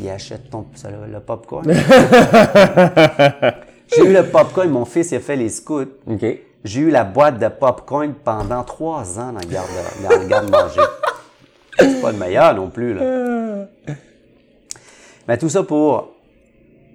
Tu 0.00 0.08
achètes 0.08 0.50
ton, 0.50 0.66
le, 1.12 1.20
popcorn. 1.20 1.64
J'ai 3.94 4.04
eu 4.04 4.12
le 4.12 4.22
popcorn, 4.30 4.70
mon 4.70 4.84
fils 4.84 5.10
il 5.10 5.16
a 5.16 5.20
fait 5.20 5.36
les 5.36 5.48
scouts. 5.48 5.84
J'ai 6.64 6.80
eu 6.80 6.90
la 6.90 7.04
boîte 7.04 7.38
de 7.38 7.48
popcorn 7.48 8.14
pendant 8.14 8.64
trois 8.64 9.18
ans 9.18 9.32
dans 9.32 9.40
le 9.40 9.46
garde, 9.46 9.68
garde-manger. 10.28 10.80
C'est 11.78 12.00
pas 12.00 12.12
le 12.12 12.18
meilleur 12.18 12.54
non 12.54 12.70
plus, 12.70 12.94
là. 12.94 13.66
Mais 15.28 15.38
tout 15.38 15.48
ça 15.48 15.62
pour 15.62 16.08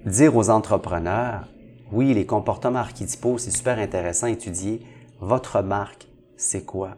dire 0.06 0.36
aux 0.36 0.50
entrepreneurs, 0.50 1.46
oui, 1.92 2.14
les 2.14 2.26
comportements 2.26 2.80
archétypaux, 2.80 3.38
c'est 3.38 3.52
super 3.52 3.80
intéressant 3.80 4.28
à 4.28 4.32
étudier. 4.32 4.82
Votre 5.20 5.62
marque, 5.62 6.08
c'est 6.38 6.66
quoi? 6.66 6.98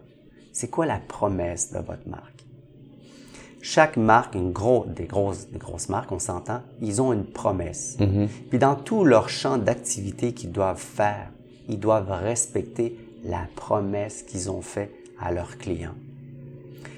C'est 0.51 0.69
quoi 0.69 0.85
la 0.85 0.99
promesse 0.99 1.71
de 1.71 1.79
votre 1.79 2.07
marque? 2.07 2.36
Chaque 3.69 3.97
marque, 3.97 4.35
une 4.35 4.53
gros, 4.53 4.85
des, 4.87 5.07
grosses, 5.07 5.49
des 5.49 5.59
grosses 5.59 5.89
marques, 5.89 6.13
on 6.13 6.19
s'entend, 6.19 6.61
ils 6.81 7.01
ont 7.01 7.11
une 7.11 7.25
promesse. 7.25 7.97
Puis 8.49 8.59
dans 8.59 8.75
tout 8.75 9.03
leur 9.03 9.27
champ 9.27 9.57
d'activité 9.57 10.31
qu'ils 10.31 10.53
doivent 10.53 10.79
faire, 10.79 11.31
ils 11.67 11.77
doivent 11.77 12.09
respecter 12.09 12.97
la 13.25 13.41
promesse 13.57 14.23
qu'ils 14.23 14.49
ont 14.49 14.61
faite 14.61 14.93
à 15.19 15.33
leurs 15.33 15.57
clients. 15.57 15.95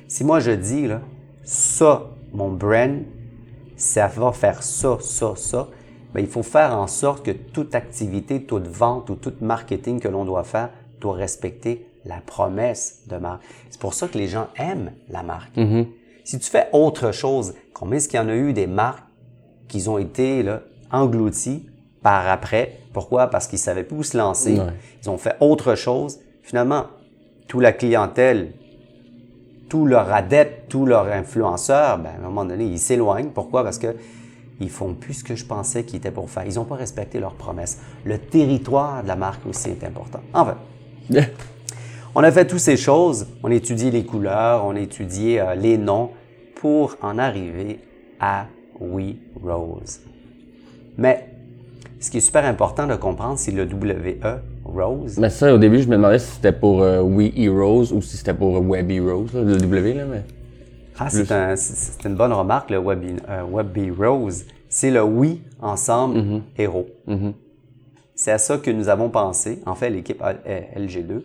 Si 0.08 0.24
moi 0.24 0.40
je 0.42 0.52
dis, 0.52 0.86
là, 0.86 1.02
ça, 1.44 2.12
mon 2.34 2.52
brand, 2.52 3.00
ça 3.76 4.06
va 4.06 4.32
faire 4.32 4.62
ça, 4.62 5.00
ça, 5.02 5.34
ça, 5.36 5.70
ben, 6.14 6.22
il 6.22 6.28
faut 6.28 6.44
faire 6.44 6.78
en 6.78 6.86
sorte 6.86 7.26
que 7.26 7.32
toute 7.32 7.74
activité, 7.74 8.44
toute 8.44 8.68
vente 8.68 9.10
ou 9.10 9.16
tout 9.16 9.34
marketing 9.42 10.00
que 10.00 10.08
l'on 10.08 10.24
doit 10.24 10.44
faire 10.44 10.70
doit 11.02 11.16
respecter 11.16 11.88
la 12.06 12.18
promesse 12.18 13.06
de 13.10 13.18
marque. 13.18 13.42
C'est 13.72 13.82
pour 13.82 13.96
ça 13.96 14.08
que 14.08 14.20
les 14.20 14.28
gens 14.28 14.50
aiment 14.56 14.92
la 15.10 15.24
marque. 15.24 15.58
Si 16.30 16.38
tu 16.38 16.48
fais 16.48 16.68
autre 16.74 17.12
chose, 17.12 17.56
combien 17.74 17.98
est-ce 17.98 18.08
qu'il 18.08 18.20
y 18.20 18.22
en 18.22 18.30
a 18.30 18.36
eu 18.36 18.54
des 18.54 18.68
marques 18.68 19.04
qui 19.68 19.90
ont 19.90 19.98
été 19.98 20.44
là, 20.44 20.62
englouties 20.92 21.68
par 22.04 22.28
après? 22.28 22.82
Pourquoi? 22.94 23.32
Parce 23.32 23.48
qu'ils 23.48 23.58
savaient 23.58 23.84
plus 23.84 23.98
où 23.98 24.04
se 24.04 24.16
lancer. 24.16 24.60
Ouais. 24.60 24.68
Ils 25.02 25.10
ont 25.10 25.18
fait 25.18 25.36
autre 25.40 25.74
chose. 25.74 26.20
Finalement, 26.44 26.86
toute 27.48 27.64
la 27.64 27.72
clientèle 27.72 28.54
tous 29.70 29.88
leurs 29.88 30.14
adeptes, 30.14 30.70
tous 30.70 30.86
leurs 30.86 31.08
influenceurs, 31.08 31.98
ben, 31.98 32.12
à 32.16 32.20
un 32.20 32.30
moment 32.30 32.46
donné, 32.46 32.66
ils 32.66 32.78
s'éloignent. 32.78 33.32
Pourquoi? 33.34 33.64
Parce 33.64 33.80
que 33.80 33.96
ils 34.60 34.70
font 34.70 34.94
plus 34.94 35.16
ce 35.16 35.24
que 35.24 35.36
je 35.36 35.46
pensais 35.46 35.84
qu'ils 35.84 35.98
étaient 35.98 36.12
pour 36.12 36.30
faire. 36.30 36.46
Ils 36.46 36.56
n'ont 36.58 36.66
pas 36.66 36.76
respecté 36.76 37.20
leurs 37.20 37.34
promesses. 37.34 37.80
Le 38.06 38.20
territoire 38.20 39.02
de 39.02 39.08
la 39.08 39.16
marque 39.16 39.48
aussi 39.48 39.70
est 39.70 39.84
important. 39.84 40.22
Enfin, 40.36 40.58
on 42.14 42.22
a 42.22 42.32
fait 42.32 42.46
toutes 42.46 42.60
ces 42.60 42.78
choses. 42.78 43.26
On 43.42 43.50
a 43.50 43.56
étudié 43.56 43.90
les 43.90 44.06
couleurs, 44.06 44.64
on 44.66 44.76
a 44.76 44.80
étudié 44.80 45.42
euh, 45.42 45.56
les 45.56 45.80
noms 45.80 46.12
pour 46.60 46.98
en 47.02 47.18
arriver 47.18 47.80
à 48.20 48.48
We 48.80 49.16
Rose. 49.42 50.02
Mais 50.98 51.26
ce 52.02 52.12
qui 52.12 52.18
est 52.18 52.22
super 52.22 52.44
important 52.46 52.86
de 52.86 52.96
comprendre, 52.96 53.38
c'est 53.40 53.52
le 53.52 53.64
WE, 53.64 54.20
Rose. 54.66 55.18
Mais 55.20 55.30
ça, 55.30 55.54
au 55.54 55.58
début, 55.58 55.80
je 55.82 55.88
me 55.88 55.96
demandais 55.96 56.20
si 56.20 56.32
c'était 56.36 56.52
pour 56.52 56.82
euh, 56.82 57.02
We 57.02 57.32
Heroes 57.36 57.94
ou 57.94 58.02
si 58.02 58.18
c'était 58.18 58.34
pour 58.34 58.60
Web 58.62 58.92
Heroes, 58.92 59.28
là, 59.34 59.42
le 59.42 59.56
W, 59.58 59.94
là, 59.94 60.06
mais... 60.06 60.24
Ah, 60.98 61.10
c'est 61.10 61.32
un- 61.32 61.56
c'est- 61.56 61.76
c'est 62.02 62.08
une 62.10 62.16
bonne 62.16 62.34
remarque, 62.34 62.70
le 62.72 62.78
Webby, 62.78 63.16
euh, 63.30 63.44
Webby 63.44 63.90
Rose. 63.92 64.46
C'est 64.68 64.92
le 64.92 65.02
oui 65.04 65.42
ensemble 65.62 66.42
héros. 66.58 66.88
C'est 68.16 68.32
à 68.32 68.38
ça 68.38 68.58
que 68.58 68.70
nous 68.70 68.90
avons 68.90 69.10
pensé, 69.10 69.62
en 69.66 69.76
fait, 69.76 69.90
l'équipe 69.90 70.22
euh, 70.22 70.62
LG2, 70.76 71.24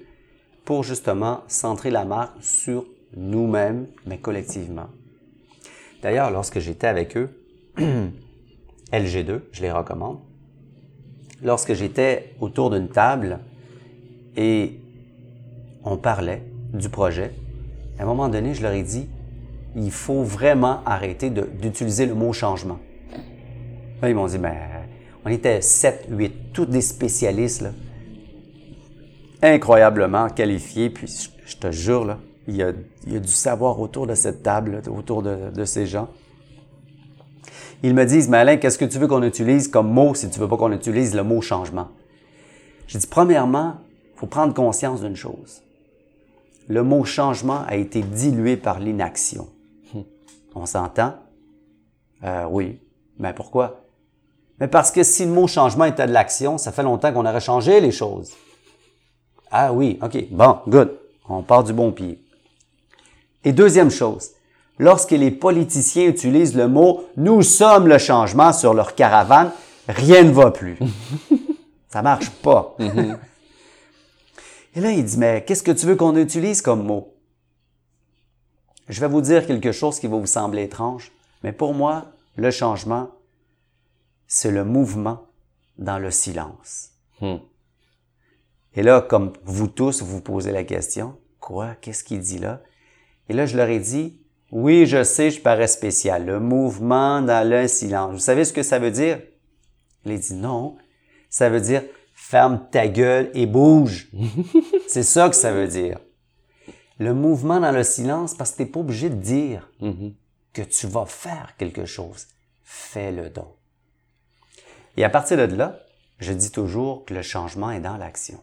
pour 0.65 0.85
justement 0.85 1.41
centrer 1.49 1.91
la 1.91 2.05
marque 2.05 2.37
sur 2.41 2.85
nous-mêmes, 3.17 3.87
mais 4.07 4.19
collectivement. 4.19 4.87
D'ailleurs, 6.05 6.31
lorsque 6.31 6.59
j'étais 6.59 6.87
avec 6.87 7.17
eux, 7.17 7.31
LG2, 8.93 9.41
je 9.53 9.63
les 9.63 9.73
recommande, 9.73 10.19
lorsque 11.43 11.73
j'étais 11.73 12.35
autour 12.41 12.69
d'une 12.69 12.89
table 12.89 13.39
et 14.37 14.81
on 15.83 15.97
parlait 15.97 16.43
du 16.75 16.91
projet, 16.91 17.33
à 17.99 18.03
un 18.03 18.05
moment 18.05 18.29
donné, 18.29 18.53
je 18.53 18.61
leur 18.61 18.73
ai 18.73 18.83
dit, 18.83 19.09
il 19.77 19.91
faut 19.91 20.23
vraiment 20.23 20.85
arrêter 20.85 21.31
d'utiliser 21.31 22.05
le 22.05 22.15
mot 22.15 22.35
changement. 22.35 22.81
Là, 24.03 24.11
ils 24.11 24.15
m'ont 24.15 24.27
dit, 24.27 24.37
ben, 24.37 24.59
on 25.25 25.31
était 25.31 25.63
7, 25.63 26.09
8, 26.11 26.53
tous 26.53 26.67
des 26.67 26.83
spécialistes, 26.83 27.65
incroyablement 29.41 30.29
qualifiés, 30.29 30.91
puis 30.91 31.07
je 31.47 31.57
te 31.57 31.71
jure, 31.71 32.05
là, 32.05 32.19
il 32.47 32.57
y, 32.57 32.63
a, 32.63 32.73
il 33.07 33.13
y 33.13 33.17
a 33.17 33.21
du 33.21 33.29
savoir 33.29 33.81
autour 33.81 34.07
de 34.07 34.15
cette 34.15 34.43
table, 34.43 34.83
autour 34.89 35.23
de, 35.23 35.51
de 35.51 35.65
ces 35.65 35.87
gens. 35.87 36.09
Ils 37.83 37.95
me 37.95 38.05
disent, 38.05 38.29
mais 38.29 38.39
Alain, 38.39 38.57
qu'est-ce 38.57 38.79
que 38.79 38.85
tu 38.85 38.99
veux 38.99 39.09
qu'on 39.09 39.23
utilise 39.23 39.69
comme 39.69 39.91
mot 39.91 40.15
si 40.15 40.31
tu 40.31 40.41
veux 40.41 40.49
pas 40.49 40.57
qu'on 40.57 40.73
utilise 40.73 41.15
le 41.15 41.23
mot 41.23 41.41
changement? 41.41 41.89
J'ai 42.87 42.99
dit, 42.99 43.07
premièrement, 43.07 43.77
il 44.15 44.21
faut 44.21 44.27
prendre 44.27 44.55
conscience 44.55 45.01
d'une 45.03 45.17
chose. 45.17 45.63
Le 46.69 46.83
mot 46.83 47.05
changement 47.05 47.63
a 47.67 47.77
été 47.77 48.01
dilué 48.03 48.57
par 48.57 48.81
l'inaction. 48.81 49.49
On 50.55 50.67
s'entend? 50.67 51.15
Euh, 52.23 52.47
oui. 52.49 52.81
Mais 53.19 53.35
pourquoi? 53.35 53.83
Mais 54.61 54.69
parce 54.69 54.91
que 54.91 55.03
si 55.03 55.27
le 55.27 55.33
mot 55.33 55.47
changement 55.47 55.85
était 55.85 56.07
de 56.07 56.13
l'action, 56.13 56.57
ça 56.57 56.73
fait 56.73 56.83
longtemps 56.83 57.13
qu'on 57.13 57.27
aurait 57.27 57.41
changé 57.41 57.81
les 57.81 57.91
choses. 57.91 58.33
Ah 59.51 59.73
oui, 59.73 59.99
OK. 60.03 60.31
Bon, 60.31 60.59
good. 60.69 60.97
On 61.29 61.43
part 61.43 61.65
du 61.65 61.73
bon 61.73 61.93
pied. 61.93 62.24
Et 63.45 63.53
deuxième 63.53 63.91
chose, 63.91 64.31
lorsque 64.79 65.13
les 65.13 65.31
politiciens 65.31 66.09
utilisent 66.09 66.57
le 66.57 66.69
mot 66.69 67.05
nous 67.17 67.43
sommes 67.43 67.89
le 67.89 67.99
changement 67.99 68.53
sur 68.53 68.75
leur 68.75 68.95
caravane, 68.95 69.53
rien 69.89 70.23
ne 70.23 70.33
va 70.33 70.51
plus. 70.51 70.79
Ça 71.89 72.03
marche 72.03 72.31
pas. 72.31 72.77
Et 74.75 74.81
là, 74.81 74.91
il 74.91 75.05
dit, 75.05 75.19
mais 75.19 75.45
qu'est-ce 75.47 75.63
que 75.63 75.71
tu 75.71 75.87
veux 75.87 75.95
qu'on 75.95 76.17
utilise 76.17 76.61
comme 76.61 76.85
mot? 76.85 77.15
Je 78.89 79.01
vais 79.01 79.09
vous 79.09 79.21
dire 79.21 79.47
quelque 79.47 79.73
chose 79.73 80.01
qui 80.01 80.09
va 80.09 80.17
vous 80.17 80.27
sembler 80.27 80.65
étrange, 80.65 81.13
mais 81.43 81.53
pour 81.53 81.73
moi, 81.73 82.07
le 82.37 82.51
changement, 82.51 83.11
c'est 84.27 84.51
le 84.51 84.65
mouvement 84.65 85.27
dans 85.79 85.99
le 85.99 86.11
silence. 86.11 86.91
Hmm. 87.21 87.37
Et 88.75 88.83
là, 88.83 89.01
comme 89.01 89.33
vous 89.45 89.69
tous, 89.69 90.03
vous 90.03 90.17
vous 90.17 90.21
posez 90.21 90.51
la 90.51 90.65
question, 90.65 91.17
quoi? 91.39 91.77
Qu'est-ce 91.81 92.03
qu'il 92.03 92.21
dit 92.21 92.39
là? 92.39 92.61
Et 93.29 93.33
là, 93.33 93.47
je 93.47 93.57
leur 93.57 93.69
ai 93.69 93.79
dit, 93.79 94.19
oui, 94.51 94.87
je 94.87 95.03
sais, 95.03 95.31
je 95.31 95.41
parais 95.41 95.67
spécial. 95.67 96.27
Le 96.27 96.41
mouvement 96.41 97.23
dans 97.23 97.49
le 97.49 97.67
silence. 97.67 98.13
Vous 98.13 98.19
savez 98.19 98.45
ce 98.45 98.53
que 98.53 98.63
ça 98.63 98.79
veut 98.79 98.91
dire? 98.91 99.21
Il 100.05 100.13
a 100.13 100.17
dit, 100.17 100.35
non. 100.35 100.77
Ça 101.31 101.49
veut 101.49 101.61
dire, 101.61 101.83
ferme 102.15 102.67
ta 102.71 102.87
gueule 102.87 103.31
et 103.35 103.47
bouge. 103.47 104.09
C'est 104.89 105.03
ça 105.03 105.29
que 105.29 105.37
ça 105.37 105.53
veut 105.53 105.69
dire. 105.69 105.99
Le 106.99 107.13
mouvement 107.13 107.59
dans 107.59 107.73
le 107.73 107.83
silence, 107.83 108.35
parce 108.35 108.53
que 108.53 108.59
t'es 108.59 108.67
pas 108.67 108.81
obligé 108.81 109.11
de 109.11 109.17
dire 109.17 109.69
que 110.53 110.63
tu 110.63 110.87
vas 110.87 111.07
faire 111.07 111.55
quelque 111.59 111.85
chose. 111.85 112.29
Fais-le 112.63 113.31
donc. 113.31 113.55
Et 114.97 115.05
à 115.05 115.11
partir 115.11 115.37
de 115.37 115.57
là, 115.57 115.81
je 116.21 116.33
dis 116.33 116.53
toujours 116.53 117.05
que 117.05 117.15
le 117.15 117.23
changement 117.23 117.73
est 117.73 117.81
dans 117.81 117.97
l'action. 117.97 118.41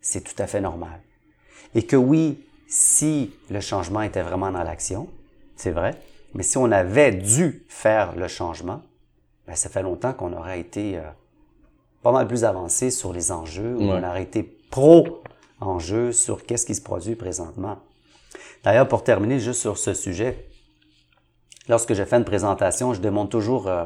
C'est 0.00 0.22
tout 0.22 0.42
à 0.42 0.46
fait 0.46 0.60
normal. 0.60 1.00
Et 1.74 1.84
que 1.84 1.96
oui, 1.96 2.38
si 2.76 3.30
le 3.50 3.60
changement 3.60 4.02
était 4.02 4.22
vraiment 4.22 4.50
dans 4.50 4.64
l'action, 4.64 5.08
c'est 5.54 5.70
vrai, 5.70 5.94
mais 6.34 6.42
si 6.42 6.56
on 6.58 6.72
avait 6.72 7.12
dû 7.12 7.64
faire 7.68 8.16
le 8.16 8.26
changement, 8.26 8.82
ben, 9.46 9.54
ça 9.54 9.68
fait 9.68 9.82
longtemps 9.82 10.12
qu'on 10.12 10.32
aurait 10.32 10.58
été 10.58 10.98
euh, 10.98 11.02
pas 12.02 12.10
mal 12.10 12.26
plus 12.26 12.42
avancé 12.44 12.90
sur 12.90 13.12
les 13.12 13.30
enjeux, 13.30 13.76
ou 13.76 13.82
Ouais. 13.92 14.00
on 14.02 14.02
aurait 14.02 14.24
été 14.24 14.42
pro-enjeu 14.42 16.10
sur 16.10 16.44
qu'est-ce 16.44 16.66
qui 16.66 16.74
se 16.74 16.82
produit 16.82 17.14
présentement. 17.14 17.78
D'ailleurs, 18.64 18.88
pour 18.88 19.04
terminer 19.04 19.38
juste 19.38 19.60
sur 19.60 19.78
ce 19.78 19.94
sujet, 19.94 20.48
lorsque 21.68 21.94
je 21.94 22.02
fais 22.02 22.16
une 22.16 22.24
présentation, 22.24 22.92
je 22.92 23.00
démontre 23.00 23.30
toujours 23.30 23.68
euh, 23.68 23.84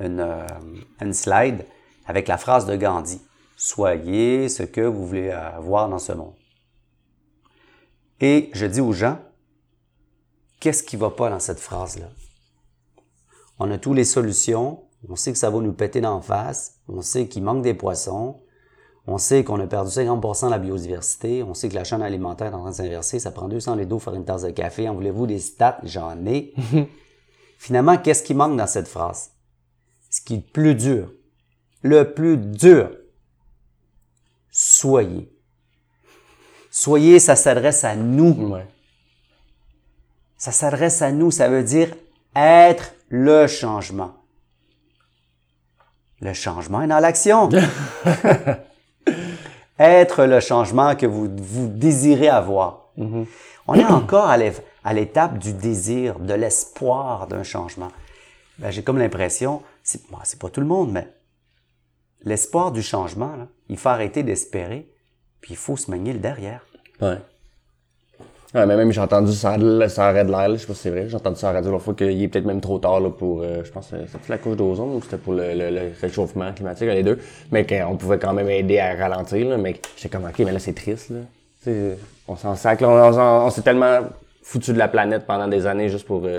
une, 0.00 0.18
euh, 0.18 0.44
une 1.00 1.14
slide 1.14 1.64
avec 2.04 2.26
la 2.26 2.36
phrase 2.36 2.66
de 2.66 2.74
Gandhi. 2.74 3.20
Soyez 3.56 4.48
ce 4.48 4.64
que 4.64 4.80
vous 4.80 5.06
voulez 5.06 5.32
voir 5.60 5.88
dans 5.88 6.00
ce 6.00 6.10
monde. 6.12 6.34
Et 8.26 8.48
je 8.54 8.64
dis 8.64 8.80
aux 8.80 8.94
gens, 8.94 9.18
qu'est-ce 10.58 10.82
qui 10.82 10.96
va 10.96 11.10
pas 11.10 11.28
dans 11.28 11.40
cette 11.40 11.60
phrase-là? 11.60 12.08
On 13.58 13.70
a 13.70 13.76
toutes 13.76 13.96
les 13.96 14.04
solutions, 14.04 14.80
on 15.10 15.14
sait 15.14 15.30
que 15.30 15.36
ça 15.36 15.50
va 15.50 15.60
nous 15.60 15.74
péter 15.74 16.00
d'en 16.00 16.22
face, 16.22 16.80
on 16.88 17.02
sait 17.02 17.28
qu'il 17.28 17.42
manque 17.42 17.60
des 17.60 17.74
poissons, 17.74 18.40
on 19.06 19.18
sait 19.18 19.44
qu'on 19.44 19.60
a 19.60 19.66
perdu 19.66 19.90
50% 19.90 20.46
de 20.46 20.50
la 20.52 20.58
biodiversité, 20.58 21.42
on 21.42 21.52
sait 21.52 21.68
que 21.68 21.74
la 21.74 21.84
chaîne 21.84 22.00
alimentaire 22.00 22.46
est 22.46 22.54
en 22.54 22.60
train 22.60 22.70
de 22.70 22.76
s'inverser, 22.76 23.18
ça 23.18 23.30
prend 23.30 23.46
200 23.46 23.74
litres 23.74 23.90
d'eau 23.90 23.96
pour 23.96 24.04
faire 24.04 24.14
une 24.14 24.24
tasse 24.24 24.40
de 24.40 24.50
café, 24.52 24.88
en 24.88 24.94
voulez-vous 24.94 25.26
des 25.26 25.38
stats? 25.38 25.80
J'en 25.82 26.24
ai. 26.24 26.54
Finalement, 27.58 27.98
qu'est-ce 27.98 28.22
qui 28.22 28.32
manque 28.32 28.56
dans 28.56 28.66
cette 28.66 28.88
phrase? 28.88 29.32
Ce 30.08 30.22
qui 30.22 30.36
est 30.36 30.46
le 30.46 30.50
plus 30.50 30.74
dur, 30.74 31.12
le 31.82 32.14
plus 32.14 32.38
dur, 32.38 32.90
soyez. 34.50 35.30
Soyez, 36.76 37.20
ça 37.20 37.36
s'adresse 37.36 37.84
à 37.84 37.94
nous. 37.94 38.32
Ouais. 38.52 38.66
Ça 40.36 40.50
s'adresse 40.50 41.02
à 41.02 41.12
nous, 41.12 41.30
ça 41.30 41.48
veut 41.48 41.62
dire 41.62 41.94
être 42.34 42.94
le 43.08 43.46
changement. 43.46 44.12
Le 46.20 46.32
changement 46.32 46.82
est 46.82 46.88
dans 46.88 46.98
l'action. 46.98 47.48
être 49.78 50.24
le 50.24 50.40
changement 50.40 50.96
que 50.96 51.06
vous, 51.06 51.28
vous 51.38 51.68
désirez 51.68 52.28
avoir. 52.28 52.88
On 52.96 53.74
est 53.74 53.84
encore 53.84 54.26
à 54.26 54.36
l'é- 54.36 54.52
à 54.82 54.92
l'étape 54.94 55.38
du 55.38 55.52
désir, 55.52 56.18
de 56.18 56.34
l'espoir 56.34 57.28
d'un 57.28 57.44
changement. 57.44 57.92
Ben, 58.58 58.72
J'ai 58.72 58.82
comme 58.82 58.98
l'impression, 58.98 59.62
c'est 59.84 60.08
pas 60.40 60.50
tout 60.50 60.60
le 60.60 60.66
monde, 60.66 60.90
mais 60.90 61.08
l'espoir 62.24 62.72
du 62.72 62.82
changement, 62.82 63.36
là, 63.36 63.46
il 63.68 63.76
faut 63.78 63.90
arrêter 63.90 64.24
d'espérer, 64.24 64.90
puis 65.44 65.52
il 65.52 65.56
faut 65.58 65.76
se 65.76 65.90
manier 65.90 66.14
le 66.14 66.20
derrière. 66.20 66.64
Ouais. 67.02 67.18
Ouais, 68.54 68.64
mais 68.66 68.76
même 68.76 68.90
j'ai 68.92 69.00
entendu 69.00 69.32
ça, 69.32 69.56
ça 69.90 70.06
arrête 70.06 70.26
de 70.28 70.32
l'air, 70.32 70.48
là, 70.48 70.54
je 70.54 70.60
sais 70.60 70.66
pas 70.66 70.72
si 70.74 70.80
c'est 70.82 70.90
vrai. 70.90 71.06
J'ai 71.08 71.16
entendu 71.16 71.36
ça 71.36 71.50
à 71.50 71.52
la 71.52 71.58
radio 71.58 71.72
l'autre 71.72 71.84
fois 71.84 71.92
qu'il 71.94 72.22
est 72.22 72.28
peut-être 72.28 72.46
même 72.46 72.62
trop 72.62 72.78
tard 72.78 73.00
là, 73.00 73.10
pour, 73.10 73.42
euh, 73.42 73.62
je 73.62 73.70
pense, 73.70 73.88
que 73.88 73.96
c'était 74.06 74.18
la 74.28 74.38
couche 74.38 74.56
d'ozone 74.56 74.90
ou 74.94 75.02
c'était 75.02 75.18
pour 75.18 75.34
le, 75.34 75.52
le- 75.54 75.70
le 75.70 75.92
réchauffement 76.00 76.50
climatique, 76.54 76.88
les 76.88 77.02
deux. 77.02 77.18
Mais 77.52 77.66
qu'on 77.66 77.96
pouvait 77.98 78.18
quand 78.18 78.32
même 78.32 78.48
aider 78.48 78.78
à 78.78 78.94
ralentir, 78.94 79.46
là, 79.48 79.58
mais 79.58 79.74
j'étais 79.96 80.08
comme, 80.08 80.24
ok, 80.24 80.38
mais 80.38 80.52
là 80.52 80.58
c'est 80.60 80.72
triste, 80.72 81.10
là. 81.10 81.20
On 82.26 82.36
s'en 82.36 82.54
sac, 82.56 82.80
là, 82.80 82.88
on, 82.88 83.46
on 83.46 83.50
s'est 83.50 83.62
tellement 83.62 84.00
foutu 84.42 84.72
de 84.72 84.78
la 84.78 84.88
planète 84.88 85.26
pendant 85.26 85.48
des 85.48 85.66
années 85.66 85.88
juste 85.90 86.06
pour 86.06 86.24
euh, 86.24 86.38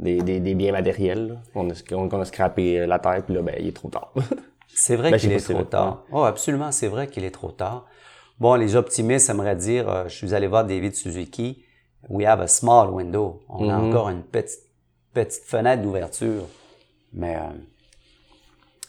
des, 0.00 0.18
des, 0.22 0.40
des 0.40 0.54
biens 0.54 0.72
matériels, 0.72 1.28
là. 1.28 1.34
On 1.54 1.70
a, 1.70 1.74
on, 1.92 2.08
qu'on 2.08 2.20
a 2.20 2.24
scrappé 2.24 2.80
euh, 2.80 2.86
la 2.86 2.98
terre, 2.98 3.22
puis 3.24 3.34
là, 3.34 3.42
ben, 3.42 3.54
il 3.60 3.68
est 3.68 3.76
trop 3.76 3.88
tard. 3.88 4.12
C'est 4.74 4.96
vrai 4.96 5.10
Ben, 5.10 5.18
qu'il 5.18 5.32
est 5.32 5.38
c'est 5.40 5.52
trop 5.52 5.64
tard. 5.64 6.04
Oh, 6.12 6.22
absolument, 6.22 6.70
c'est 6.72 6.86
vrai 6.88 7.08
qu'il 7.08 7.24
est 7.24 7.32
trop 7.32 7.50
tard. 7.50 7.86
Bon, 8.40 8.54
les 8.54 8.74
optimistes 8.74 9.28
aimeraient 9.30 9.56
dire, 9.56 9.88
euh, 9.88 10.04
je 10.08 10.14
suis 10.14 10.34
allé 10.34 10.46
voir 10.46 10.64
David 10.64 10.94
Suzuki, 10.94 11.62
we 12.08 12.26
have 12.26 12.40
a 12.40 12.48
small 12.48 12.88
window. 12.90 13.40
On 13.48 13.68
a 13.68 13.76
Mhm. 13.78 13.88
encore 13.90 14.08
une 14.08 14.22
petite, 14.22 14.60
petite 15.12 15.44
fenêtre 15.44 15.82
d'ouverture. 15.82 16.44
Mais 17.12 17.36
euh, 17.36 17.40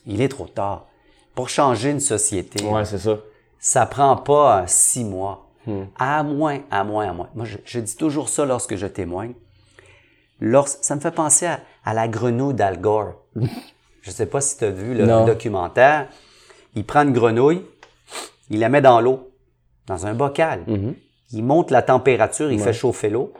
il 0.05 0.21
est 0.21 0.29
trop 0.29 0.47
tard. 0.47 0.87
Pour 1.35 1.49
changer 1.49 1.89
une 1.91 1.99
société, 1.99 2.63
ouais, 2.65 2.85
c'est 2.85 2.99
ça. 2.99 3.17
ça 3.59 3.85
prend 3.85 4.15
pas 4.17 4.61
euh, 4.61 4.63
six 4.67 5.03
mois. 5.03 5.47
Hmm. 5.67 5.83
À 5.99 6.23
moins, 6.23 6.59
à 6.71 6.83
moins, 6.83 7.09
à 7.09 7.13
moins. 7.13 7.29
Moi, 7.35 7.45
je, 7.45 7.57
je 7.65 7.79
dis 7.79 7.95
toujours 7.95 8.29
ça 8.29 8.45
lorsque 8.45 8.75
je 8.75 8.87
témoigne. 8.87 9.33
Lors, 10.39 10.67
ça 10.67 10.95
me 10.95 10.99
fait 11.01 11.11
penser 11.11 11.45
à, 11.45 11.59
à 11.85 11.93
la 11.93 12.07
grenouille 12.07 12.55
d'Al 12.55 12.79
Gore. 12.81 13.13
je 14.01 14.09
sais 14.11 14.25
pas 14.25 14.41
si 14.41 14.57
tu 14.57 14.63
as 14.63 14.71
vu 14.71 14.95
le 14.95 15.05
documentaire. 15.25 16.07
Il 16.73 16.85
prend 16.85 17.03
une 17.03 17.11
grenouille, 17.13 17.63
il 18.49 18.59
la 18.59 18.69
met 18.69 18.81
dans 18.81 19.01
l'eau, 19.01 19.29
dans 19.87 20.05
un 20.05 20.13
bocal. 20.13 20.63
Mhm. 20.67 20.95
Il 21.33 21.43
monte 21.43 21.71
la 21.71 21.81
température, 21.81 22.51
il 22.51 22.59
fait 22.59 22.73
chauffer 22.73 23.09
l'eau. 23.09 23.33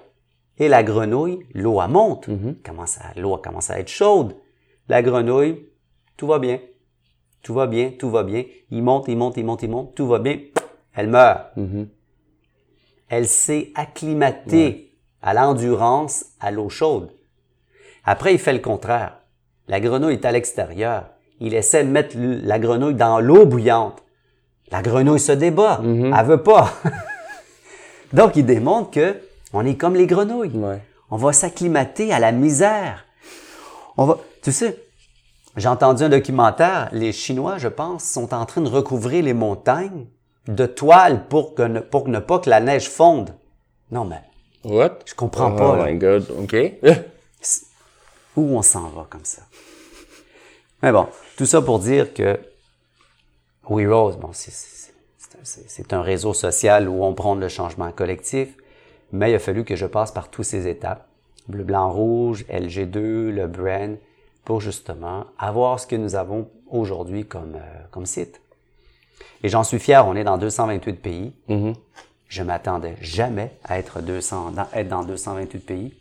Et 0.57 0.67
la 0.67 0.83
grenouille, 0.83 1.39
l'eau, 1.53 1.81
elle 1.81 1.89
monte. 1.91 2.27
Commence 2.63 2.97
à- 2.99 3.19
L'eau 3.19 3.37
commence 3.37 3.69
à 3.69 3.79
être 3.79 3.89
chaude. 3.89 4.35
La 4.87 5.01
grenouille, 5.01 5.65
tout 6.17 6.27
va 6.27 6.39
bien. 6.39 6.59
Tout 7.41 7.53
va 7.55 7.65
bien, 7.67 7.91
tout 7.97 8.09
va 8.11 8.23
bien. 8.23 8.43
Il 8.69 8.83
monte, 8.83 9.07
il 9.07 9.17
monte, 9.17 9.37
il 9.37 9.45
monte, 9.45 9.63
il 9.63 9.69
monte. 9.69 9.95
Tout 9.95 10.07
va 10.07 10.19
bien. 10.19 10.37
Elle 10.93 11.07
meurt. 11.07 11.55
Mhm. 11.57 11.87
Elle 13.09 13.27
s'est 13.27 13.71
acclimatée 13.75 14.91
à 15.21 15.33
l'endurance, 15.33 16.25
à 16.39 16.51
l'eau 16.51 16.69
chaude. 16.69 17.11
Après, 18.03 18.33
il 18.33 18.39
fait 18.39 18.53
le 18.53 18.59
contraire. 18.59 19.17
La 19.67 19.79
grenouille 19.79 20.13
est 20.13 20.25
à 20.25 20.31
l'extérieur. 20.31 21.05
Il 21.39 21.53
essaie 21.55 21.83
de 21.83 21.89
mettre 21.89 22.15
la 22.17 22.59
grenouille 22.59 22.95
dans 22.95 23.19
l'eau 23.19 23.45
bouillante. 23.45 24.03
La 24.71 24.81
grenouille 24.81 25.19
se 25.19 25.31
débat. 25.33 25.81
Elle 25.83 26.25
veut 26.25 26.43
pas. 26.43 26.73
Donc, 28.13 28.35
il 28.35 28.45
démontre 28.45 28.91
que 28.91 29.17
on 29.53 29.65
est 29.65 29.75
comme 29.75 29.95
les 29.95 30.07
grenouilles. 30.07 30.51
Ouais. 30.55 30.81
On 31.09 31.17
va 31.17 31.33
s'acclimater 31.33 32.13
à 32.13 32.19
la 32.19 32.31
misère. 32.31 33.05
On 33.97 34.05
va, 34.05 34.17
tu 34.41 34.51
sais, 34.51 34.77
j'ai 35.57 35.67
entendu 35.67 36.03
un 36.03 36.09
documentaire, 36.09 36.89
les 36.93 37.11
Chinois, 37.11 37.57
je 37.57 37.67
pense, 37.67 38.05
sont 38.05 38.33
en 38.33 38.45
train 38.45 38.61
de 38.61 38.69
recouvrir 38.69 39.23
les 39.23 39.33
montagnes 39.33 40.05
de 40.47 40.65
toiles 40.65 41.25
pour 41.27 41.53
que 41.53 41.63
ne, 41.63 41.79
pour 41.81 42.07
ne 42.07 42.19
pas 42.19 42.39
que 42.39 42.49
la 42.49 42.61
neige 42.61 42.89
fonde. 42.89 43.33
Non, 43.91 44.05
mais 44.05 44.21
What? 44.63 44.99
je 45.05 45.13
comprends 45.15 45.51
oh 45.53 45.57
pas, 45.57 45.75
là. 45.77 45.91
my 45.91 45.97
god, 45.97 46.25
ok. 46.39 46.55
où 48.37 48.57
on 48.57 48.61
s'en 48.61 48.87
va 48.89 49.05
comme 49.09 49.25
ça? 49.25 49.41
Mais 50.81 50.91
bon, 50.91 51.07
tout 51.37 51.45
ça 51.45 51.61
pour 51.61 51.79
dire 51.79 52.13
que 52.13 52.39
We 53.71 53.87
Rose, 53.87 54.17
bon, 54.17 54.31
c'est- 54.33 55.93
un- 55.93 56.01
réseau 56.01 56.33
social 56.33 56.89
où 56.89 57.03
on 57.05 57.13
prône 57.13 57.39
le 57.39 57.47
changement 57.47 57.89
collectif, 57.93 58.49
mais 59.13 59.31
il 59.31 59.35
a 59.35 59.39
fallu 59.39 59.63
que 59.63 59.77
je 59.77 59.85
passe 59.85 60.11
par 60.11 60.29
toutes 60.29 60.43
ces 60.45 60.67
étapes. 60.67 61.07
Bleu, 61.47 61.63
blanc, 61.63 61.89
rouge, 61.89 62.43
LG2, 62.49 63.31
le 63.31 63.47
brand, 63.47 63.97
pour 64.43 64.59
justement 64.59 65.25
avoir 65.39 65.79
ce 65.79 65.87
que 65.87 65.95
nous 65.95 66.15
avons 66.15 66.49
aujourd'hui 66.69 67.25
comme, 67.25 67.55
euh, 67.55 67.83
comme 67.91 68.05
site. 68.05 68.41
Et 69.41 69.47
j'en 69.47 69.63
suis 69.63 69.79
fier, 69.79 70.05
on 70.05 70.15
est 70.17 70.25
dans 70.25 70.37
228 70.37 70.93
pays. 71.01 71.33
Je 72.27 72.43
m'attendais 72.43 72.95
jamais 73.01 73.51
à 73.63 73.79
être, 73.79 74.01
200, 74.01 74.51
dans, 74.51 74.67
être 74.73 74.89
dans 74.89 75.03
228 75.03 75.59
pays. 75.65 75.93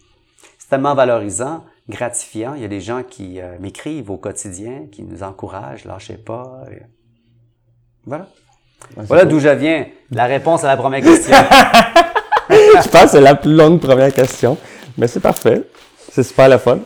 C'est 0.58 0.70
tellement 0.70 0.94
valorisant, 0.96 1.64
gratifiant. 1.88 2.54
Il 2.54 2.62
y 2.62 2.64
a 2.64 2.68
des 2.68 2.80
gens 2.80 3.04
qui 3.04 3.40
euh, 3.40 3.58
m'écrivent 3.60 4.10
au 4.10 4.16
quotidien, 4.16 4.86
qui 4.90 5.02
nous 5.04 5.22
encouragent, 5.22 5.84
lâchez 5.84 6.16
pas. 6.16 6.64
Et 6.72 6.82
Voilà. 8.06 8.26
Voilà 8.96 9.24
d'où 9.24 9.38
je 9.38 9.48
viens. 9.48 9.86
La 10.10 10.24
réponse 10.24 10.64
à 10.64 10.68
la 10.68 10.76
première 10.76 11.02
question. 11.02 11.36
Je 12.50 12.88
pense 12.88 13.02
que 13.02 13.08
c'est 13.08 13.20
la 13.20 13.34
plus 13.34 13.54
longue 13.54 13.80
première 13.80 14.12
question. 14.12 14.56
Mais 14.98 15.06
c'est 15.06 15.20
parfait. 15.20 15.62
C'est 16.10 16.22
super 16.22 16.48
le 16.48 16.58
fun. 16.58 16.80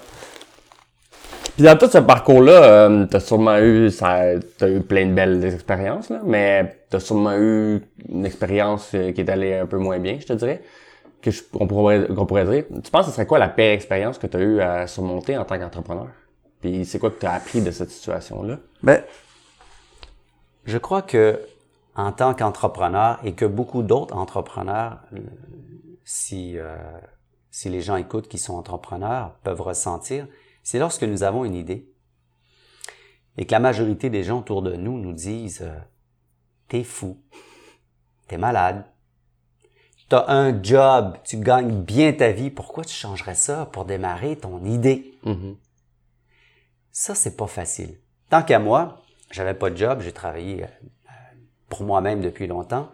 Puis 1.57 1.65
dans 1.65 1.79
tout 1.79 1.89
ce 1.89 1.99
parcours-là, 1.99 2.65
euh, 2.65 3.07
t'as 3.07 3.21
sûrement 3.21 3.59
eu, 3.59 3.89
ça, 3.91 4.23
t'as 4.59 4.69
eu 4.69 4.81
plein 4.81 5.07
de 5.07 5.12
belles 5.12 5.45
expériences, 5.45 6.11
là, 6.11 6.21
mais 6.25 6.79
t'as 6.91 6.99
sûrement 6.99 7.37
eu 7.37 7.81
une 8.09 8.27
expérience 8.27 8.91
euh, 8.95 9.12
qui 9.12 9.21
est 9.21 9.31
allée 9.31 9.55
un 9.55 9.67
peu 9.67 9.79
moins 9.79 10.01
bien, 10.01 10.17
je 10.19 10.27
te 10.27 10.33
dirais, 10.33 10.62
que 11.23 11.31
je, 11.31 11.43
qu'on 11.43 11.69
pourrait, 11.69 12.09
qu'on 12.09 12.27
pourrait 12.27 12.45
dire. 12.45 12.65
Tu 12.83 12.91
penses 12.91 13.03
que 13.03 13.11
ce 13.11 13.15
serait 13.15 13.27
quoi 13.27 13.39
la 13.39 13.49
pire 13.49 13.71
expérience 13.71 14.19
que 14.19 14.27
t'as 14.27 14.41
eu 14.41 14.61
à 14.61 14.89
surmonter 14.89 15.39
en 15.39 15.45
tant 15.45 15.57
qu'entrepreneur? 15.57 16.09
Puis 16.61 16.85
c'est 16.85 16.99
quoi 16.99 17.11
que 17.11 17.21
t'as 17.21 17.35
appris 17.35 17.61
de 17.61 17.71
cette 17.71 17.91
situation-là? 17.91 18.59
Ben, 18.83 19.03
je 20.65 20.79
crois 20.79 21.03
que 21.03 21.41
en 21.95 22.12
tant 22.12 22.35
qu'entrepreneur 22.35 23.21
et 23.25 23.35
que 23.35 23.45
beaucoup 23.45 23.83
d'autres 23.83 24.17
entrepreneurs, 24.17 25.01
euh, 25.12 25.21
si 26.05 26.59
euh, 26.59 26.77
si 27.51 27.69
les 27.69 27.81
gens 27.81 27.97
écoutent 27.97 28.29
qui 28.29 28.39
sont 28.39 28.55
entrepreneurs, 28.55 29.35
peuvent 29.45 29.61
ressentir, 29.61 30.27
c'est 30.62 30.79
lorsque 30.79 31.05
nous 31.05 31.23
avons 31.23 31.45
une 31.45 31.55
idée 31.55 31.89
et 33.37 33.47
que 33.47 33.53
la 33.53 33.61
majorité 33.61 34.11
des 34.11 34.25
gens 34.25 34.41
autour 34.41 34.62
de 34.62 34.75
nous 34.75 34.99
nous 34.99 35.12
disent 35.12 35.62
euh, 35.62 35.79
t'es 36.69 36.83
fou, 36.83 37.19
t'es 38.27 38.39
malade, 38.39 38.85
t'as 40.09 40.25
un 40.29 40.61
job, 40.62 41.17
tu 41.25 41.39
gagnes 41.39 41.83
bien 41.83 42.12
ta 42.12 42.33
vie, 42.33 42.51
pourquoi 42.51 42.85
tu 42.85 42.95
changerais 42.95 43.35
ça 43.35 43.67
pour 43.67 43.85
démarrer 43.85 44.37
ton 44.37 44.65
idée? 44.65 45.19
Ça, 46.91 47.17
c'est 47.17 47.37
pas 47.37 47.49
facile. 47.49 47.99
Tant 48.31 48.43
qu'à 48.43 48.61
moi, 48.61 49.04
j'avais 49.35 49.55
pas 49.55 49.68
de 49.68 49.76
job, 49.76 50.01
j'ai 50.01 50.12
travaillé 50.12 50.62
euh, 50.62 50.66
pour 51.68 51.82
moi-même 51.82 52.20
depuis 52.20 52.47
longtemps. 52.47 52.89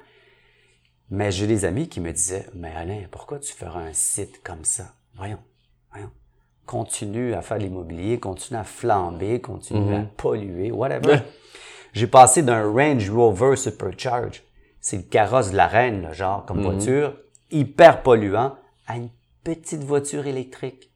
Mais 1.10 1.30
j'ai 1.30 1.46
des 1.46 1.66
amis 1.66 1.88
qui 1.88 2.00
me 2.00 2.12
disaient, 2.12 2.46
mais 2.54 2.72
Alain, 2.74 3.02
pourquoi 3.10 3.38
tu 3.40 3.52
ferais 3.52 3.88
un 3.88 3.92
site 3.92 4.42
comme 4.42 4.64
ça? 4.64 4.94
Voyons, 5.16 5.40
voyons. 5.92 6.10
Continue 6.64 7.34
à 7.34 7.42
faire 7.42 7.58
de 7.58 7.64
l'immobilier, 7.64 8.18
continue 8.18 8.58
à 8.58 8.64
flamber, 8.64 9.40
continue 9.40 9.94
à 9.94 10.02
polluer, 10.16 10.70
whatever. 10.70 11.18
J'ai 11.92 12.06
passé 12.06 12.42
d'un 12.42 12.70
Range 12.72 13.10
Rover 13.10 13.56
Supercharge, 13.56 14.42
c'est 14.80 14.96
le 14.96 15.02
carrosse 15.02 15.50
de 15.50 15.56
la 15.56 15.66
reine, 15.66 16.02
là, 16.02 16.12
genre, 16.12 16.46
comme 16.46 16.62
voiture, 16.62 17.18
hyper 17.50 18.02
polluant, 18.02 18.54
à 18.86 18.96
une 18.96 19.10
petite 19.44 19.82
voiture 19.82 20.26
électrique. 20.26 20.90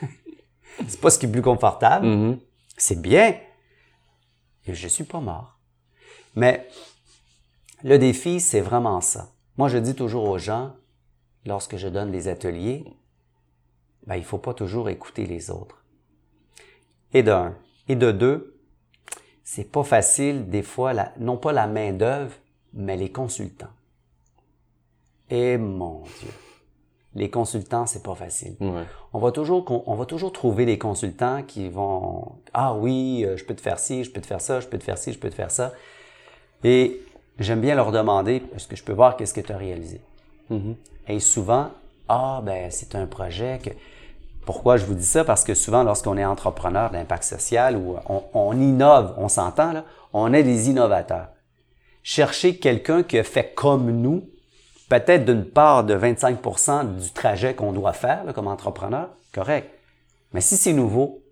c'est 0.88 1.00
pas 1.00 1.10
ce 1.10 1.18
qui 1.18 1.26
est 1.26 1.30
plus 1.30 1.42
confortable. 1.42 2.06
Mhm. 2.06 2.38
C'est 2.76 3.02
bien. 3.02 3.34
Et 4.70 4.74
je 4.74 4.86
suis 4.86 5.04
pas 5.04 5.18
mort. 5.18 5.58
Mais 6.36 6.68
le 7.82 7.98
défi, 7.98 8.38
c'est 8.38 8.60
vraiment 8.60 9.00
ça. 9.00 9.32
Moi, 9.56 9.68
je 9.68 9.78
dis 9.78 9.96
toujours 9.96 10.28
aux 10.28 10.38
gens, 10.38 10.76
lorsque 11.44 11.76
je 11.76 11.88
donne 11.88 12.12
les 12.12 12.28
ateliers, 12.28 12.84
ben, 14.06 14.14
il 14.14 14.22
faut 14.22 14.38
pas 14.38 14.54
toujours 14.54 14.88
écouter 14.88 15.26
les 15.26 15.50
autres. 15.50 15.84
Et 17.12 17.24
d'un. 17.24 17.56
Et 17.88 17.96
de 17.96 18.12
deux, 18.12 18.60
c'est 19.42 19.64
pas 19.64 19.82
facile, 19.82 20.48
des 20.48 20.62
fois, 20.62 20.94
non 21.18 21.36
pas 21.36 21.50
la 21.50 21.66
main-d'œuvre, 21.66 22.36
mais 22.72 22.96
les 22.96 23.10
consultants. 23.10 23.74
Et 25.30 25.58
mon 25.58 26.04
Dieu. 26.20 26.30
Les 27.16 27.28
consultants, 27.28 27.86
c'est 27.86 28.02
pas 28.04 28.14
facile. 28.14 28.54
Ouais. 28.60 28.84
On 29.12 29.18
va 29.18 29.32
toujours, 29.32 29.64
con- 29.64 29.82
on 29.86 29.96
va 29.96 30.04
toujours 30.06 30.32
trouver 30.32 30.64
des 30.64 30.78
consultants 30.78 31.42
qui 31.42 31.68
vont, 31.68 32.36
ah 32.54 32.74
oui, 32.74 33.24
euh, 33.24 33.36
je 33.36 33.44
peux 33.44 33.54
te 33.54 33.60
faire 33.60 33.80
ci, 33.80 34.04
je 34.04 34.10
peux 34.12 34.20
te 34.20 34.26
faire 34.26 34.40
ça, 34.40 34.60
je 34.60 34.68
peux 34.68 34.78
te 34.78 34.84
faire 34.84 34.96
ci, 34.96 35.12
je 35.12 35.18
peux 35.18 35.28
te 35.28 35.34
faire 35.34 35.50
ça. 35.50 35.72
Et 36.62 37.00
j'aime 37.38 37.60
bien 37.60 37.74
leur 37.74 37.90
demander, 37.90 38.42
est-ce 38.54 38.68
que 38.68 38.76
je 38.76 38.84
peux 38.84 38.92
voir 38.92 39.16
qu'est-ce 39.16 39.34
que 39.34 39.40
tu 39.40 39.52
as 39.52 39.56
réalisé? 39.56 40.00
Mhm. 40.50 40.76
Et 41.08 41.18
souvent, 41.18 41.70
ah 42.08 42.40
ben 42.44 42.70
c'est 42.70 42.94
un 42.94 43.06
projet 43.06 43.58
que. 43.62 43.70
Pourquoi 44.46 44.78
je 44.78 44.84
vous 44.86 44.94
dis 44.94 45.04
ça? 45.06 45.22
Parce 45.24 45.44
que 45.44 45.54
souvent, 45.54 45.82
lorsqu'on 45.82 46.16
est 46.16 46.24
entrepreneur 46.24 46.90
d'impact 46.90 47.24
social 47.24 47.76
ou 47.76 47.96
on, 48.08 48.22
on 48.34 48.52
innove, 48.58 49.14
on 49.18 49.28
s'entend 49.28 49.72
là, 49.72 49.84
on 50.12 50.32
est 50.32 50.42
des 50.42 50.70
innovateurs. 50.70 51.28
Chercher 52.02 52.56
quelqu'un 52.56 53.02
qui 53.02 53.18
a 53.18 53.22
fait 53.22 53.52
comme 53.54 53.90
nous, 53.90 54.24
peut-être 54.90 55.24
d'une 55.24 55.44
part 55.44 55.84
de 55.84 55.96
25% 55.96 56.96
du 56.96 57.10
trajet 57.12 57.54
qu'on 57.54 57.72
doit 57.72 57.94
faire 57.94 58.24
là, 58.24 58.34
comme 58.34 58.48
entrepreneur, 58.48 59.08
correct. 59.32 59.70
Mais 60.34 60.42
si 60.42 60.58
c'est 60.58 60.74
nouveau, 60.74 61.22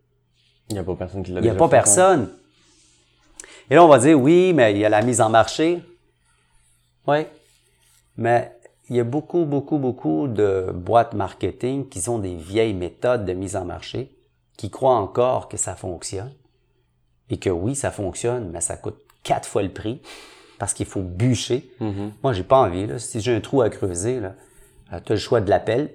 Il 0.70 0.74
n'y 0.74 0.78
a 0.78 0.84
pas 0.84 0.94
personne 0.94 1.22
qui 1.22 1.32
l'a 1.32 1.40
il 1.40 1.44
n'y 1.44 1.50
a 1.50 1.54
pas 1.54 1.64
hein. 1.64 1.68
personne. 1.68 2.30
Et 3.68 3.74
là, 3.74 3.84
on 3.84 3.88
va 3.88 3.98
dire, 3.98 4.18
oui, 4.18 4.52
mais 4.54 4.72
il 4.72 4.78
y 4.78 4.84
a 4.84 4.88
la 4.88 5.02
mise 5.02 5.20
en 5.20 5.28
marché. 5.28 5.82
Oui. 7.06 7.26
Mais 8.16 8.56
il 8.88 8.96
y 8.96 9.00
a 9.00 9.04
beaucoup, 9.04 9.44
beaucoup, 9.44 9.78
beaucoup 9.78 10.28
de 10.28 10.70
boîtes 10.72 11.14
marketing 11.14 11.88
qui 11.88 12.08
ont 12.08 12.18
des 12.18 12.36
vieilles 12.36 12.74
méthodes 12.74 13.24
de 13.24 13.32
mise 13.32 13.56
en 13.56 13.64
marché, 13.64 14.14
qui 14.56 14.70
croient 14.70 14.96
encore 14.96 15.48
que 15.48 15.56
ça 15.56 15.74
fonctionne. 15.74 16.32
Et 17.30 17.38
que 17.38 17.50
oui, 17.50 17.74
ça 17.74 17.90
fonctionne, 17.90 18.50
mais 18.50 18.60
ça 18.60 18.76
coûte 18.76 18.98
quatre 19.22 19.48
fois 19.48 19.62
le 19.62 19.72
prix 19.72 20.00
parce 20.58 20.74
qu'il 20.74 20.86
faut 20.86 21.02
bûcher. 21.02 21.70
Mhm. 21.80 22.12
Moi, 22.22 22.32
j'ai 22.32 22.42
pas 22.42 22.58
envie. 22.58 22.86
Là. 22.86 22.98
Si 22.98 23.20
j'ai 23.20 23.34
un 23.34 23.40
trou 23.40 23.62
à 23.62 23.70
creuser, 23.70 24.20
là, 24.20 24.34
tu 25.04 25.12
as 25.12 25.14
le 25.14 25.20
choix 25.20 25.40
de 25.40 25.50
la 25.50 25.60
pelle, 25.60 25.92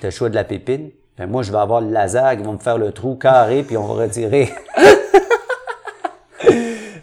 tu 0.00 0.06
as 0.06 0.08
le 0.08 0.14
choix 0.14 0.28
de 0.28 0.34
la 0.34 0.44
pépine. 0.44 0.90
Ben, 1.18 1.26
moi, 1.28 1.42
je 1.42 1.52
vais 1.52 1.58
avoir 1.58 1.80
le 1.80 1.90
laser 1.90 2.36
qui 2.36 2.42
va 2.42 2.52
me 2.52 2.58
faire 2.58 2.78
le 2.78 2.92
trou 2.92 3.16
carré, 3.16 3.62
puis 3.62 3.76
on 3.76 3.86
va 3.86 4.04
retirer. 4.04 4.52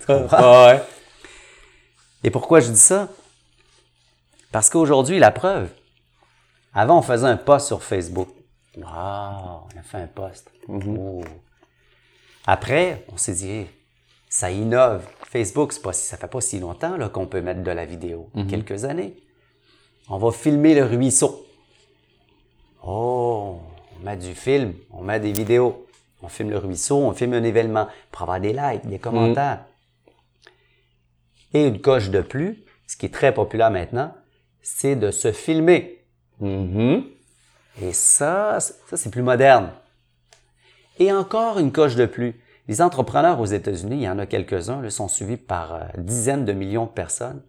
Tu 0.02 0.08
comprends? 0.08 0.38
Ah 0.38 0.68
ouais. 0.68 0.82
Et 2.24 2.32
pourquoi 2.32 2.60
je 2.60 2.72
dis 2.72 2.80
ça? 2.80 3.08
Parce 4.52 4.70
qu'aujourd'hui, 4.70 5.20
la 5.20 5.30
preuve. 5.32 5.70
Avant, 6.74 6.98
on 6.98 7.02
faisait 7.02 7.28
un 7.28 7.38
post 7.38 7.68
sur 7.68 7.84
Facebook. 7.84 8.30
Ah, 8.84 9.62
on 9.64 9.80
a 9.80 9.84
fait 9.84 9.98
un 9.98 10.08
post. 10.08 10.50
Oh. 10.68 11.24
Après, 12.48 13.06
on 13.14 13.18
s'est 13.18 13.34
dit, 13.34 13.68
ça 14.32 14.50
innove. 14.50 15.06
Facebook, 15.30 15.74
c'est 15.74 15.82
pas, 15.82 15.92
si- 15.94 16.08
ça 16.08 16.16
fait 16.18 16.28
pas 16.28 16.40
si 16.42 16.58
longtemps 16.60 16.96
là, 16.98 17.10
qu'on 17.10 17.28
peut 17.28 17.42
mettre 17.42 17.62
de 17.64 17.72
la 17.72 17.86
vidéo. 17.86 18.30
Quelques 18.50 18.86
années. 18.86 19.14
On 20.10 20.18
va 20.18 20.32
filmer 20.32 20.74
le 20.74 20.86
ruisseau. 20.86 21.46
Oh, 22.84 23.60
on 24.00 24.04
met 24.06 24.18
du 24.18 24.34
film, 24.34 24.74
on 24.92 25.02
met 25.04 25.20
des 25.20 25.32
vidéos. 25.34 25.86
On 26.24 26.28
filme 26.30 26.50
le 26.52 26.58
ruisseau, 26.58 26.98
on 26.98 27.14
filme 27.14 27.34
un 27.34 27.44
événement 27.44 27.88
pour 28.12 28.24
avoir 28.24 28.40
des 28.40 28.54
likes, 28.54 28.86
des 28.88 29.00
commentaires. 29.00 29.66
Et 31.54 31.68
une 31.68 31.82
coche 31.82 32.10
de 32.10 32.22
plus, 32.22 32.64
ce 32.88 32.96
qui 32.96 33.08
est 33.08 33.14
très 33.14 33.34
populaire 33.34 33.72
maintenant, 33.72 34.14
c'est 34.62 34.96
de 34.96 35.12
se 35.12 35.32
filmer. 35.32 36.00
Mhm. 36.40 37.04
Et 37.82 37.94
ça, 37.94 38.60
ça 38.60 38.98
c'est 38.98 39.10
plus 39.12 39.22
moderne. 39.24 39.72
Et 41.00 41.12
encore 41.12 41.58
une 41.60 41.72
coche 41.72 41.96
de 41.96 42.06
plus. 42.06 42.41
Les 42.72 42.82
entrepreneurs 42.82 43.38
aux 43.42 43.46
États-Unis, 43.46 43.98
il 43.98 44.02
y 44.04 44.08
en 44.10 44.18
a 44.18 44.26
quelques-uns, 44.26 44.90
sont 44.90 45.10
suivis 45.10 45.36
par 45.36 45.76
euh, 45.76 45.80
dizaines 45.98 46.46
de 46.46 46.54
millions 46.54 46.86
de 46.86 46.90
personnes. 46.92 47.42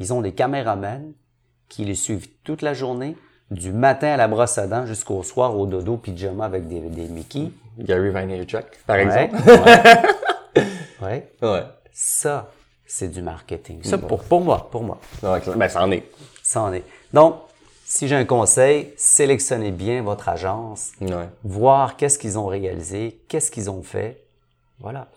Ils 0.00 0.12
ont 0.12 0.20
des 0.20 0.32
caméramans 0.32 1.12
qui 1.68 1.84
les 1.84 1.94
suivent 1.94 2.26
toute 2.42 2.62
la 2.62 2.74
journée, 2.74 3.16
du 3.52 3.72
matin 3.72 4.08
à 4.08 4.16
la 4.16 4.26
brosse 4.26 4.58
à 4.58 4.66
dents 4.66 4.84
jusqu'au 4.84 5.22
soir 5.22 5.56
au 5.56 5.64
dodo 5.66 5.96
pyjama 5.96 6.44
avec 6.44 6.66
des, 6.66 6.80
des 6.80 7.04
Mickey. 7.06 7.52
Gary 7.78 8.10
Vaynerchuk, 8.10 8.64
par 8.84 8.96
Ouais, 8.96 9.04
exemple. 9.04 9.36
ouais. 9.46 10.62
Ouais. 11.02 11.30
Ouais. 11.40 11.62
Ça, 11.92 12.50
c'est 12.84 13.12
du 13.12 13.22
marketing. 13.22 13.84
Ça, 13.84 13.96
pour, 13.96 14.24
pour 14.24 14.40
moi, 14.40 14.68
pour 14.72 14.82
moi. 14.82 14.98
Ouais, 15.22 15.38
ben, 15.54 15.68
ça 15.68 15.84
en 15.84 15.92
est. 15.92 16.02
Ça 16.42 16.62
en 16.62 16.72
est. 16.72 16.82
Donc, 17.12 17.36
si 17.84 18.08
j'ai 18.08 18.16
un 18.16 18.24
conseil, 18.24 18.92
sélectionnez 18.96 19.70
bien 19.70 20.02
votre 20.02 20.28
agence, 20.28 20.90
Ouais. 21.00 21.28
voir 21.44 21.96
qu'est-ce 21.96 22.18
qu'ils 22.18 22.40
ont 22.40 22.46
réalisé, 22.46 23.20
qu'est-ce 23.28 23.52
qu'ils 23.52 23.70
ont 23.70 23.84
fait. 23.84 24.24
Voilà. 24.80 25.08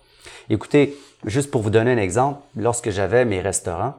Écoutez, 0.48 0.96
juste 1.24 1.50
pour 1.50 1.62
vous 1.62 1.70
donner 1.70 1.92
un 1.92 1.98
exemple, 1.98 2.40
lorsque 2.56 2.90
j'avais 2.90 3.24
mes 3.24 3.40
restaurants, 3.40 3.94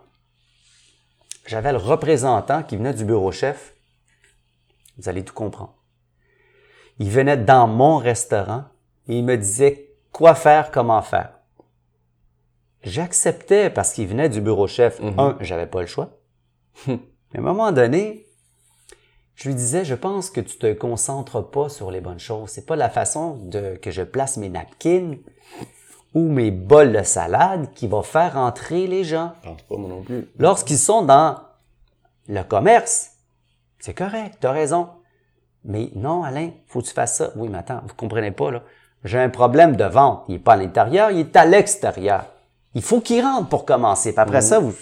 j'avais 1.45 1.71
le 1.71 1.77
représentant 1.77 2.63
qui 2.63 2.77
venait 2.77 2.93
du 2.93 3.05
bureau 3.05 3.31
chef. 3.31 3.73
Vous 4.97 5.09
allez 5.09 5.23
tout 5.23 5.33
comprendre. 5.33 5.75
Il 6.99 7.09
venait 7.09 7.37
dans 7.37 7.67
mon 7.67 7.97
restaurant 7.97 8.65
et 9.07 9.17
il 9.17 9.25
me 9.25 9.35
disait 9.35 9.89
quoi 10.11 10.35
faire, 10.35 10.71
comment 10.71 11.01
faire. 11.01 11.33
J'acceptais 12.83 13.69
parce 13.69 13.93
qu'il 13.93 14.07
venait 14.07 14.29
du 14.29 14.41
bureau 14.41 14.67
chef. 14.67 14.99
Un, 15.17 15.37
j'avais 15.39 15.67
pas 15.67 15.81
le 15.81 15.87
choix. 15.87 16.19
Mais 16.87 16.99
à 17.35 17.39
un 17.39 17.41
moment 17.41 17.71
donné, 17.71 18.27
je 19.35 19.47
lui 19.47 19.55
disais, 19.55 19.85
je 19.85 19.95
pense 19.95 20.29
que 20.29 20.41
tu 20.41 20.57
te 20.57 20.73
concentres 20.73 21.49
pas 21.49 21.69
sur 21.69 21.91
les 21.91 22.01
bonnes 22.01 22.19
choses. 22.19 22.49
C'est 22.49 22.65
pas 22.65 22.75
la 22.75 22.89
façon 22.89 23.37
de, 23.37 23.75
que 23.75 23.89
je 23.89 24.03
place 24.03 24.37
mes 24.37 24.49
napkins 24.49 25.15
ou 26.13 26.29
mes 26.29 26.51
bols 26.51 26.93
de 26.93 27.03
salade 27.03 27.71
qui 27.73 27.87
va 27.87 28.03
faire 28.03 28.37
entrer 28.37 28.87
les 28.87 29.03
gens. 29.03 29.33
Je 29.43 29.49
pense 29.49 29.61
pas, 29.63 29.77
moi 29.77 29.89
non 29.89 30.03
plus. 30.03 30.27
Lorsqu'ils 30.37 30.77
sont 30.77 31.01
dans 31.03 31.37
le 32.27 32.43
commerce, 32.43 33.11
c'est 33.79 33.93
correct, 33.93 34.37
tu 34.39 34.47
as 34.47 34.51
raison. 34.51 34.89
Mais 35.65 35.89
non, 35.95 36.23
Alain, 36.23 36.51
faut 36.67 36.81
que 36.81 36.87
tu 36.87 36.93
fasses 36.93 37.17
ça. 37.17 37.31
Oui, 37.35 37.49
mais 37.49 37.57
attends, 37.57 37.81
vous 37.85 37.95
comprenez 37.95 38.31
pas, 38.31 38.51
là. 38.51 38.63
J'ai 39.03 39.19
un 39.19 39.29
problème 39.29 39.75
de 39.75 39.83
vente. 39.83 40.23
Il 40.29 40.35
est 40.35 40.39
pas 40.39 40.53
à 40.53 40.57
l'intérieur, 40.57 41.11
il 41.11 41.19
est 41.19 41.35
à 41.35 41.45
l'extérieur. 41.45 42.25
Il 42.73 42.81
faut 42.81 43.01
qu'il 43.01 43.21
rentre 43.21 43.49
pour 43.49 43.65
commencer. 43.65 44.11
Puis 44.11 44.21
après 44.21 44.41
ça, 44.41 44.59
vous... 44.59 44.73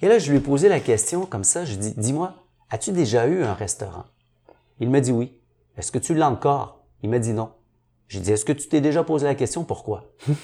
Et 0.00 0.08
là, 0.08 0.18
je 0.18 0.30
lui 0.30 0.38
ai 0.38 0.40
posé 0.40 0.68
la 0.68 0.80
question 0.80 1.26
comme 1.26 1.44
ça. 1.44 1.64
Je 1.64 1.76
dis, 1.76 1.94
dis-moi, 1.96 2.32
as-tu 2.70 2.92
déjà 2.92 3.26
eu 3.26 3.42
un 3.44 3.54
restaurant? 3.54 4.04
Il 4.80 4.90
me 4.90 5.00
dit 5.00 5.12
oui. 5.12 5.38
Est-ce 5.76 5.92
que 5.92 5.98
tu 5.98 6.14
l'as 6.14 6.28
encore? 6.28 6.80
Il 7.02 7.10
m'a 7.10 7.18
dit 7.18 7.32
non. 7.32 7.50
J'ai 8.08 8.20
dit, 8.20 8.32
est-ce 8.32 8.44
que 8.44 8.52
tu 8.52 8.68
t'es 8.68 8.80
déjà 8.80 9.02
posé 9.02 9.26
la 9.26 9.34
question 9.34 9.64
pourquoi? 9.64 10.04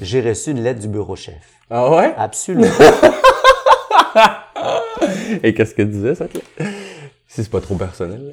J'ai 0.00 0.22
reçu 0.22 0.52
une 0.52 0.62
lettre 0.62 0.80
du 0.80 0.88
bureau 0.88 1.16
chef. 1.16 1.42
Ah 1.68 1.90
ouais? 1.90 2.14
Absolument. 2.16 2.66
Et 5.42 5.54
qu'est-ce 5.54 5.74
que 5.74 5.82
disait 5.82 6.14
cette 6.14 6.34
lettre? 6.34 6.46
Si 7.28 7.44
c'est 7.44 7.50
pas 7.50 7.60
trop 7.60 7.76
personnel. 7.76 8.26
là. 8.26 8.32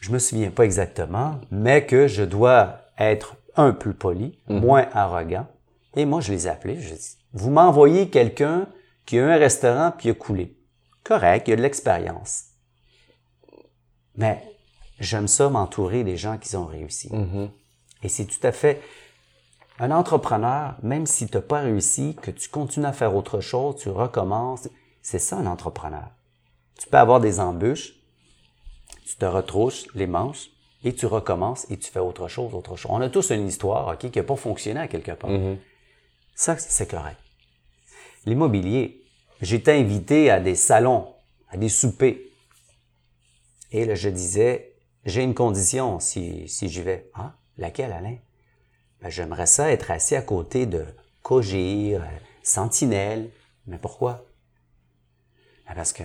je 0.00 0.10
me 0.10 0.18
souviens 0.18 0.50
pas 0.50 0.64
exactement, 0.64 1.40
mais 1.50 1.86
que 1.86 2.06
je 2.08 2.22
dois 2.22 2.80
être 2.98 3.36
un 3.56 3.72
peu 3.72 3.92
poli, 3.92 4.38
moins 4.48 4.86
arrogant. 4.92 5.46
Et 5.94 6.04
moi, 6.04 6.20
je 6.20 6.32
les 6.32 6.46
ai 6.46 6.50
appelés. 6.50 6.80
Je 6.80 6.94
dis, 6.94 7.16
vous 7.32 7.50
m'envoyez 7.50 8.08
quelqu'un 8.10 8.66
qui 9.06 9.18
a 9.18 9.26
un 9.26 9.36
restaurant 9.36 9.92
puis 9.96 10.10
a 10.10 10.14
coulé. 10.14 10.56
Correct, 11.04 11.46
il 11.46 11.50
y 11.52 11.54
a 11.54 11.56
de 11.56 11.62
l'expérience. 11.62 12.42
Mais 14.16 14.42
j'aime 15.00 15.28
ça 15.28 15.48
m'entourer 15.48 16.04
des 16.04 16.16
gens 16.16 16.38
qui 16.38 16.54
ont 16.56 16.66
réussi. 16.66 17.10
Et 18.02 18.08
c'est 18.08 18.26
tout 18.26 18.44
à 18.44 18.52
fait 18.52 18.80
un 19.78 19.90
entrepreneur, 19.90 20.76
même 20.82 21.06
si 21.06 21.26
tu 21.26 21.34
n'as 21.34 21.42
pas 21.42 21.60
réussi, 21.60 22.16
que 22.22 22.30
tu 22.30 22.48
continues 22.48 22.86
à 22.86 22.92
faire 22.92 23.14
autre 23.14 23.40
chose, 23.40 23.76
tu 23.76 23.90
recommences, 23.90 24.68
c'est 25.02 25.18
ça 25.18 25.36
un 25.36 25.46
entrepreneur. 25.46 26.08
Tu 26.78 26.88
peux 26.88 26.96
avoir 26.98 27.20
des 27.20 27.40
embûches, 27.40 27.94
tu 29.04 29.16
te 29.16 29.24
retrouches 29.24 29.84
les 29.94 30.06
manches 30.06 30.48
et 30.82 30.94
tu 30.94 31.06
recommences 31.06 31.70
et 31.70 31.78
tu 31.78 31.90
fais 31.90 32.00
autre 32.00 32.28
chose, 32.28 32.54
autre 32.54 32.76
chose. 32.76 32.90
On 32.92 33.00
a 33.00 33.08
tous 33.08 33.30
une 33.30 33.46
histoire, 33.46 33.88
OK, 33.88 34.10
qui 34.10 34.18
n'a 34.18 34.24
pas 34.24 34.36
fonctionné 34.36 34.80
à 34.80 34.88
quelque 34.88 35.12
part. 35.12 35.30
Ça, 36.34 36.56
c'est 36.58 36.90
correct. 36.90 37.18
L'immobilier, 38.24 39.02
j'étais 39.40 39.72
invité 39.72 40.30
à 40.30 40.40
des 40.40 40.54
salons, 40.54 41.14
à 41.50 41.56
des 41.56 41.68
soupers. 41.68 42.18
Et 43.72 43.84
là, 43.84 43.94
je 43.94 44.08
disais, 44.08 44.75
j'ai 45.06 45.22
une 45.22 45.34
condition 45.34 46.00
si, 46.00 46.48
si 46.48 46.68
j'y 46.68 46.82
vais. 46.82 47.08
Ah, 47.14 47.34
laquelle, 47.56 47.92
Alain? 47.92 48.16
Ben, 49.00 49.08
j'aimerais 49.08 49.46
ça 49.46 49.70
être 49.70 49.90
assis 49.90 50.16
à 50.16 50.22
côté 50.22 50.66
de 50.66 50.84
Cogir, 51.22 52.02
euh, 52.02 52.06
Sentinelle. 52.42 53.30
Mais 53.66 53.78
pourquoi? 53.78 54.24
Ben, 55.66 55.74
parce 55.74 55.92
que 55.92 56.02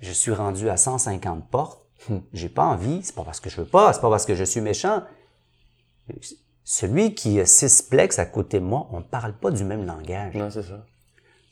je 0.00 0.12
suis 0.12 0.32
rendu 0.32 0.70
à 0.70 0.76
150 0.76 1.50
portes. 1.50 1.84
J'ai 2.32 2.48
pas 2.48 2.64
envie. 2.64 3.02
C'est 3.02 3.14
pas 3.14 3.24
parce 3.24 3.40
que 3.40 3.50
je 3.50 3.60
veux 3.60 3.66
pas. 3.66 3.92
C'est 3.92 4.00
pas 4.00 4.10
parce 4.10 4.24
que 4.24 4.34
je 4.34 4.44
suis 4.44 4.60
méchant. 4.60 5.02
Celui 6.62 7.14
qui 7.14 7.40
a 7.40 7.46
six 7.46 7.82
plex 7.82 8.18
à 8.18 8.26
côté 8.26 8.60
de 8.60 8.64
moi, 8.64 8.88
on 8.92 8.98
ne 8.98 9.04
parle 9.04 9.34
pas 9.36 9.50
du 9.50 9.64
même 9.64 9.84
langage. 9.84 10.34
Non, 10.34 10.50
c'est 10.50 10.62
ça. 10.62 10.86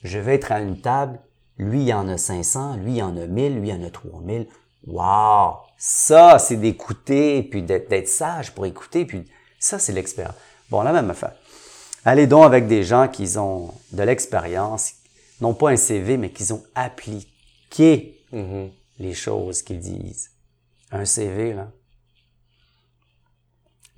Je 0.05 0.19
vais 0.19 0.35
être 0.35 0.53
à 0.53 0.61
une 0.61 0.81
table, 0.81 1.21
lui, 1.59 1.85
il 1.85 1.95
en 1.95 2.09
a 2.09 2.17
500, 2.17 2.77
lui, 2.77 2.97
il 2.97 3.03
en 3.03 3.17
a 3.17 3.27
1000, 3.27 3.61
lui, 3.61 3.69
il 3.69 3.73
en 3.73 3.87
a 3.87 3.91
3000. 3.91 4.49
Wow! 4.87 5.59
Ça, 5.85 6.39
c'est 6.39 6.55
d'écouter, 6.59 7.43
puis 7.43 7.61
d'être 7.61 8.07
sage 8.07 8.55
pour 8.55 8.67
écouter, 8.67 9.05
puis 9.05 9.29
ça, 9.59 9.81
c'est 9.81 9.93
l'expérience. 9.93 10.37
Bon, 10.71 10.83
la 10.83 10.93
même 10.93 11.11
affaire. 11.11 11.33
Allez 12.05 12.29
donc 12.29 12.45
avec 12.45 12.69
des 12.69 12.85
gens 12.85 13.09
qui 13.09 13.37
ont 13.37 13.75
de 13.91 14.03
l'expérience, 14.05 14.93
non 15.41 15.55
pas 15.55 15.71
un 15.71 15.77
CV, 15.77 16.17
mais 16.19 16.31
qui 16.31 16.53
ont 16.53 16.63
appliqué 16.77 18.19
Mm-hmm. 18.33 18.71
les 19.01 19.13
choses 19.13 19.61
qu'ils 19.63 19.81
disent. 19.81 20.31
Un 20.93 21.05
CV, 21.05 21.53
là. 21.53 21.69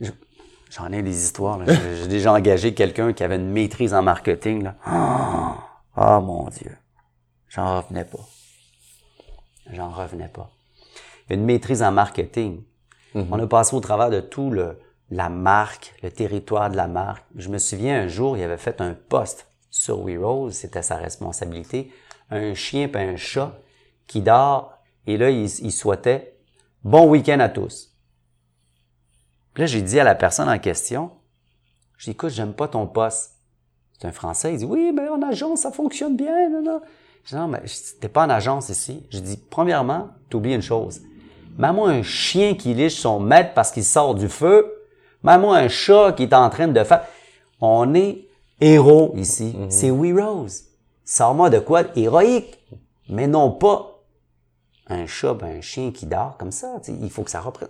Je- 0.01 0.11
J'en 0.71 0.91
ai 0.91 1.03
des 1.03 1.23
histoires. 1.23 1.61
J'ai 1.67 2.09
déjà 2.09 2.33
engagé 2.33 2.73
quelqu'un 2.73 3.13
qui 3.13 3.23
avait 3.23 3.37
une 3.37 3.51
maîtrise 3.51 3.93
en 3.93 4.03
marketing. 4.03 4.63
Là. 4.65 4.77
Ah 4.87 5.59
Ah, 5.95 6.21
mon 6.21 6.49
Dieu. 6.49 6.77
J'en 7.49 7.81
revenais 7.83 8.05
pas. 8.07 8.27
J'en 9.71 9.91
revenais 9.91 10.29
pas. 10.29 10.51
Une 11.31 11.45
maîtrise 11.45 11.83
en 11.83 11.93
marketing. 11.93 12.63
On 13.15 13.39
a 13.39 13.47
passé 13.47 13.77
au 13.77 13.81
travers 13.81 14.11
de 14.11 14.21
tout 14.21 14.51
le, 14.51 14.79
la 15.11 15.29
marque, 15.29 15.95
le 16.03 16.11
territoire 16.11 16.69
de 16.69 16.77
la 16.77 16.89
marque. 16.89 17.25
Je 17.37 17.49
me 17.49 17.59
souviens 17.59 18.03
un 18.03 18.09
jour, 18.09 18.37
il 18.37 18.43
avait 18.43 18.57
fait 18.57 18.81
un 18.81 18.95
post 18.95 19.47
sur 19.71 20.01
We 20.01 20.19
Rose, 20.19 20.55
c'était 20.55 20.83
sa 20.83 20.97
responsabilité. 20.97 21.93
Un 22.31 22.55
chien 22.55 22.89
et 22.93 22.97
un 22.97 23.17
chat 23.17 23.57
qui 24.09 24.21
dort 24.21 24.75
et 25.07 25.17
là, 25.17 25.31
il, 25.31 25.45
il 25.45 25.73
souhaitait 25.73 26.37
bon 26.83 27.09
week-end 27.09 27.41
à 27.41 27.49
tous. 27.49 27.95
Puis 29.53 29.63
là, 29.63 29.67
j'ai 29.67 29.83
dit 29.83 30.01
à 30.01 30.05
la 30.05 30.15
personne 30.15 30.49
en 30.49 30.59
question, 30.59 31.13
je 31.97 32.07
dis, 32.07 32.11
écoute, 32.11 32.31
j'aime 32.31 32.55
pas 32.55 32.69
ton 32.69 32.87
poste. 32.87 33.33
C'est 33.93 34.09
un 34.09 34.13
Français, 34.13 34.55
il 34.55 34.59
dit, 34.59 34.65
oui, 34.65 34.93
mais 34.93 35.09
en 35.09 35.23
agence, 35.23 35.61
ça 35.61 35.71
fonctionne 35.71 36.17
bien, 36.17 36.51
non, 36.51 36.63
non. 36.63 36.81
Je 37.25 37.31
dis, 37.31 37.37
non, 37.37 37.49
mais 37.49 37.63
t'es 38.01 38.09
pas 38.09 38.27
en 38.27 38.31
agence 38.31 38.69
ici. 38.69 39.07
Je 39.11 39.21
dis, 39.21 39.37
premièrement, 39.37 40.11
t'oublies 40.29 40.55
une 40.55 40.63
chose. 40.63 41.03
Mets-moi 41.57 41.89
un 41.89 42.03
chien 42.03 42.55
qui 42.55 42.75
liche 42.75 42.97
son 42.97 43.21
maître 43.21 43.53
parce 43.55 43.71
qu'il 43.71 43.85
sort 43.85 44.15
du 44.15 44.29
feu. 44.29 44.73
Mets-moi 45.23 45.57
un 45.57 45.69
chat 45.69 46.13
qui 46.13 46.25
est 46.25 46.35
en 46.35 46.51
train 46.51 46.69
de 46.69 46.85
faire. 46.85 47.05
On 47.61 47.95
est 47.95 48.27
héros 48.61 49.13
ici. 49.17 49.57
C'est 49.69 49.91
We 49.91 50.13
Rose. 50.13 50.65
Sors-moi 51.05 51.51
de 51.51 51.59
quoi 51.59 51.83
héroïque. 51.97 52.59
Mais 53.09 53.27
non 53.27 53.51
pas 53.51 53.95
un 54.89 55.07
chat, 55.07 55.35
ben 55.35 55.59
un 55.59 55.61
chien 55.61 55.93
qui 55.93 56.07
dort 56.07 56.37
comme 56.39 56.53
ça. 56.53 56.81
Il 56.89 57.11
faut 57.11 57.23
que 57.23 57.31
ça 57.31 57.41
reprenne. 57.41 57.69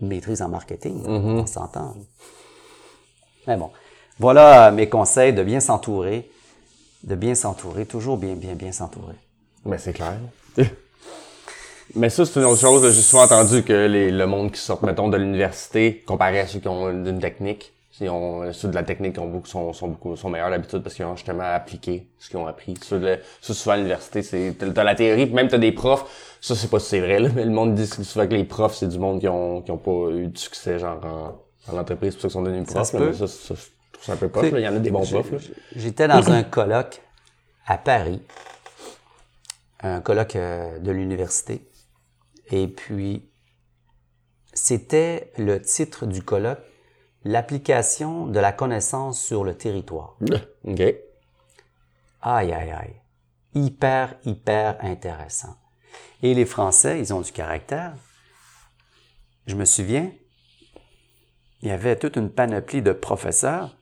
Une 0.00 0.08
maîtrise 0.08 0.42
en 0.42 0.48
marketing, 0.48 1.04
on 1.06 1.46
s'entend. 1.46 1.96
Mais 3.46 3.56
bon, 3.56 3.70
voilà 4.18 4.70
mes 4.70 4.88
conseils 4.88 5.32
de 5.32 5.42
bien 5.42 5.58
s'entourer, 5.58 6.30
de 7.02 7.14
bien 7.16 7.34
s'entourer, 7.34 7.84
toujours 7.86 8.16
bien, 8.16 8.34
bien, 8.34 8.54
bien 8.54 8.70
s'entourer. 8.70 9.16
Mais 9.64 9.78
c'est 9.78 9.92
clair. 9.92 10.18
Mais 11.94 12.10
ça, 12.10 12.24
c'est 12.26 12.38
une 12.38 12.46
autre 12.46 12.60
chose. 12.60 12.94
J'ai 12.94 13.02
souvent 13.02 13.24
entendu 13.24 13.62
que 13.62 13.86
les, 13.86 14.10
le 14.10 14.26
monde 14.26 14.52
qui 14.52 14.60
sort, 14.60 14.84
mettons, 14.84 15.08
de 15.08 15.16
l'université, 15.16 16.02
comparé 16.06 16.40
à 16.40 16.46
ceux 16.46 16.60
qui 16.60 16.68
ont 16.68 16.92
d'une 16.92 17.18
technique, 17.18 17.72
ceux 17.98 18.68
de 18.68 18.74
la 18.74 18.82
technique 18.82 19.18
ont 19.18 19.26
beaucoup, 19.26 19.48
sont, 19.48 19.72
sont 19.72 19.88
beaucoup, 19.88 20.14
sont 20.16 20.30
meilleurs 20.30 20.50
d'habitude 20.50 20.82
parce 20.82 20.94
qu'ils 20.94 21.04
ont 21.04 21.16
justement 21.16 21.44
appliqué 21.44 22.06
ce 22.18 22.28
qu'ils 22.28 22.38
ont 22.38 22.46
appris. 22.46 22.74
Ceux 22.82 23.00
de, 23.00 23.18
ça, 23.40 23.54
souvent, 23.54 23.72
à 23.72 23.76
l'université, 23.76 24.22
c'est, 24.22 24.54
t'as, 24.56 24.84
la 24.84 24.94
théorie, 24.94 25.26
puis 25.26 25.34
même 25.34 25.48
t'as 25.48 25.58
des 25.58 25.72
profs. 25.72 26.36
Ça, 26.40 26.54
c'est 26.54 26.70
pas 26.70 26.78
si 26.78 26.90
c'est 26.90 27.00
vrai, 27.00 27.18
là, 27.18 27.28
mais 27.34 27.44
le 27.44 27.50
monde 27.50 27.74
dit 27.74 27.86
souvent 27.86 28.26
que 28.26 28.34
les 28.34 28.44
profs, 28.44 28.76
c'est 28.76 28.88
du 28.88 28.98
monde 28.98 29.20
qui 29.20 29.28
ont, 29.28 29.62
qui 29.62 29.70
ont 29.72 29.78
pas 29.78 30.10
eu 30.12 30.28
de 30.28 30.38
succès, 30.38 30.78
genre, 30.78 31.00
en, 31.04 31.74
en 31.74 31.78
entreprise, 31.78 32.12
c'est 32.12 32.20
pour 32.20 32.22
ça 32.22 32.28
qu'ils 32.28 32.32
sont 32.32 32.42
devenus 32.42 32.66
profs, 32.66 32.92
là, 32.92 32.98
peut. 33.00 33.06
mais 33.06 33.12
ça, 33.14 33.26
ça, 33.26 33.54
je 33.54 33.92
trouve 33.92 34.04
ça 34.04 34.12
un 34.12 34.16
peu 34.16 34.28
poche. 34.28 34.46
Il 34.52 34.60
y 34.60 34.68
en 34.68 34.76
a 34.76 34.78
des 34.78 34.90
bons 34.90 35.04
profs. 35.10 35.32
J'étais 35.74 36.06
dans 36.06 36.30
un 36.30 36.44
colloque 36.44 37.00
à 37.66 37.78
Paris, 37.78 38.22
un 39.82 40.00
colloque 40.00 40.36
euh, 40.36 40.78
de 40.78 40.90
l'université, 40.92 41.62
et 42.50 42.68
puis 42.68 43.28
c'était 44.52 45.32
le 45.38 45.60
titre 45.60 46.06
du 46.06 46.22
colloque, 46.22 46.58
l'application 47.24 48.26
de 48.26 48.40
la 48.40 48.52
connaissance 48.52 49.20
sur 49.20 49.44
le 49.44 49.54
territoire. 49.56 50.16
OK. 50.64 50.80
Aïe, 52.22 52.52
aïe, 52.52 52.70
aïe. 52.70 52.96
Hyper, 53.54 54.14
hyper 54.24 54.76
intéressant. 54.84 55.56
Et 56.22 56.34
les 56.34 56.46
Français, 56.46 56.98
ils 56.98 57.14
ont 57.14 57.20
du 57.20 57.32
caractère. 57.32 57.94
Je 59.46 59.54
me 59.54 59.64
souviens, 59.64 60.10
il 61.62 61.68
y 61.68 61.70
avait 61.70 61.96
toute 61.96 62.16
une 62.16 62.30
panoplie 62.30 62.82
de 62.82 62.92
professeurs 62.92 63.76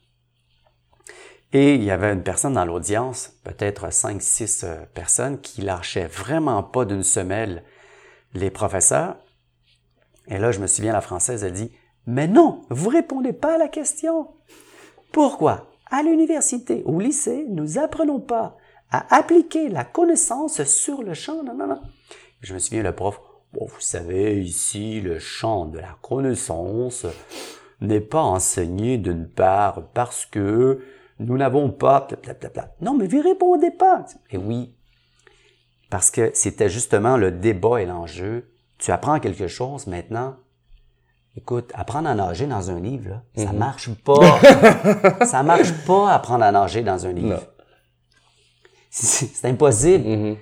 et 1.53 1.75
il 1.75 1.83
y 1.83 1.91
avait 1.91 2.13
une 2.13 2.23
personne 2.23 2.55
dans 2.55 2.65
l'audience, 2.65 3.33
peut-être 3.45 3.93
cinq, 3.93 4.21
six 4.21 4.65
euh, 4.65 4.85
personnes, 4.95 5.41
qui 5.41 5.63
lâchaient 5.63 6.07
vraiment 6.07 6.63
pas 6.63 6.85
d'une 6.85 7.03
semelle 7.03 7.65
les 8.37 8.51
professeurs. 8.51 9.17
Et 10.29 10.39
là, 10.39 10.53
je 10.53 10.61
me 10.61 10.67
souviens, 10.67 10.93
la 10.93 11.01
Française 11.01 11.45
a 11.45 11.51
dit, 11.51 11.73
mais 12.07 12.29
non, 12.29 12.63
vous 12.71 12.89
répondez 12.89 13.33
pas 13.33 13.55
à 13.55 13.59
la 13.59 13.69
question. 13.69 14.29
Pourquoi? 15.13 15.71
À 15.91 16.03
l'université, 16.03 16.83
au 16.85 17.01
lycée, 17.01 17.47
nous 17.49 17.79
apprenons 17.79 18.21
pas 18.21 18.57
à 18.91 19.17
appliquer 19.17 19.69
la 19.69 19.85
connaissance 19.85 20.63
sur 20.65 21.03
le 21.03 21.15
champ. 21.15 21.43
Non, 21.43 21.55
non, 21.55 21.67
non. 21.67 21.81
Je 22.41 22.55
me 22.55 22.59
souviens, 22.59 22.83
le 22.83 22.95
prof, 22.95 23.21
bon, 23.53 23.67
vous 23.67 23.81
savez, 23.81 24.41
ici, 24.41 25.01
le 25.01 25.19
champ 25.19 25.67
de 25.67 25.79
la 25.79 25.97
connaissance 26.03 27.07
n'est 27.81 28.01
pas 28.01 28.23
enseigné 28.23 28.99
d'une 28.99 29.29
part 29.29 29.89
parce 29.95 30.27
que 30.27 30.81
nous 31.19 31.37
n'avons 31.37 31.71
pas... 31.71 32.07
Non, 32.81 32.95
mais 32.95 33.07
vous 33.07 33.23
répondez 33.23 33.71
pas. 33.71 34.05
Et 34.31 34.37
oui, 34.37 34.76
parce 35.91 36.11
que 36.11 36.31
c'était 36.35 36.69
justement 36.69 37.17
le 37.17 37.31
débat 37.31 37.81
et 37.81 37.87
l'enjeu. 37.87 38.51
Tu 38.79 38.91
apprends 38.91 39.21
quelque 39.21 39.49
chose 39.49 39.87
maintenant. 39.87 40.37
Écoute, 41.37 41.71
apprendre 41.75 42.09
à 42.09 42.15
nager 42.15 42.47
dans 42.47 42.71
un 42.71 42.81
livre, 42.81 43.11
là, 43.11 43.45
ça 43.45 43.53
marche 43.53 43.91
pas. 43.91 44.41
ça 45.27 45.43
marche 45.43 45.73
pas 45.87 46.13
apprendre 46.13 46.45
à 46.45 46.53
nager 46.53 46.83
dans 46.83 47.07
un 47.07 47.13
livre. 47.13 47.41
C'est 48.91 49.45
impossible. 49.45 50.09
Mhm. 50.09 50.37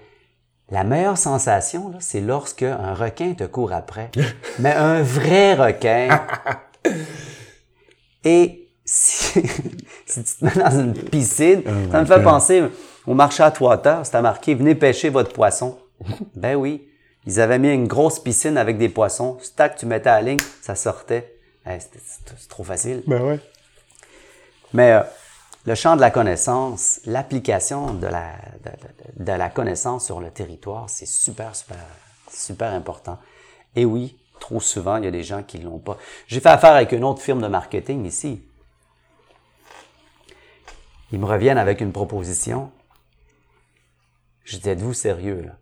La 0.71 0.85
meilleure 0.85 1.19
sensation, 1.19 1.93
c'est 2.01 2.23
lorsque 2.23 2.63
un 2.63 2.95
requin 2.95 3.35
te 3.35 3.45
court 3.45 3.73
après. 3.73 4.11
Mais 4.59 4.73
un 4.73 5.03
vrai 5.03 5.55
requin. 5.55 6.09
Et 8.25 8.71
si, 8.85 9.43
si 10.07 10.25
tu 10.25 10.37
te 10.37 10.45
mets 10.45 10.55
dans 10.55 10.81
une 10.81 10.95
piscine, 10.95 11.63
ça 11.91 12.01
me 12.01 12.07
fait 12.07 12.23
penser 12.23 12.63
au 13.07 13.15
marché 13.15 13.43
à 13.43 13.51
Trois-Terres, 13.51 14.05
c'était 14.07 14.23
marqué 14.23 14.55
«Venez 14.57 14.75
pêcher 14.75 15.09
votre 15.11 15.33
poisson». 15.33 15.79
Ben 16.35 16.57
oui, 16.57 16.89
ils 17.27 17.41
avaient 17.41 17.59
mis 17.59 17.73
une 17.73 17.87
grosse 17.87 18.19
piscine 18.19 18.57
avec 18.57 18.79
des 18.79 18.89
poissons. 18.89 19.39
Stack, 19.43 19.77
tu 19.77 19.87
mettais 19.87 20.11
à 20.11 20.21
la 20.21 20.31
ligne, 20.31 20.41
ça 20.63 20.75
sortait. 20.75 21.35
Hey, 21.67 21.81
c'est 21.81 22.49
trop 22.49 22.65
facile. 22.65 23.03
Ben 23.07 23.23
ouais. 23.23 23.41
Mais 24.75 24.93
euh, 24.93 25.03
le 25.67 25.75
champ 25.75 25.97
de 25.97 26.01
la 26.03 26.11
connaissance, 26.11 27.01
l'application 27.07 27.95
de 27.95 28.07
la, 28.07 28.33
de, 28.65 28.71
de- 29.19 29.25
de 29.25 29.33
la 29.33 29.49
connaissance 29.49 30.05
sur 30.05 30.21
le 30.21 30.31
territoire, 30.31 30.91
c'est 30.91 31.07
super, 31.07 31.55
super, 31.57 31.79
super 32.31 32.73
important. 32.73 33.19
Et 33.77 33.85
oui, 33.87 34.19
trop 34.41 34.61
souvent, 34.61 34.97
il 34.97 35.05
y 35.05 35.09
a 35.09 35.11
des 35.11 35.23
gens 35.23 35.43
qui 35.43 35.59
l'ont 35.59 35.79
pas. 35.79 35.97
J'ai 36.27 36.41
fait 36.41 36.49
affaire 36.51 36.73
avec 36.75 36.93
une 36.93 37.05
autre 37.05 37.23
firme 37.23 37.41
de 37.41 37.49
marketing 37.49 38.05
ici. 38.05 38.43
Ils 41.13 41.19
me 41.19 41.27
reviennent 41.27 41.59
avec 41.59 41.81
une 41.81 41.93
proposition. 41.93 42.71
Je 44.45 44.59
dis, 44.59 44.69
êtes-vous 44.69 44.95
sérieux, 44.95 45.43
là? 45.43 45.59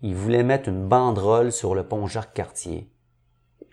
Ils 0.00 0.14
voulaient 0.14 0.42
mettre 0.42 0.68
une 0.68 0.86
banderole 0.86 1.52
sur 1.52 1.74
le 1.74 1.86
pont 1.86 2.06
Jacques-Cartier 2.06 2.90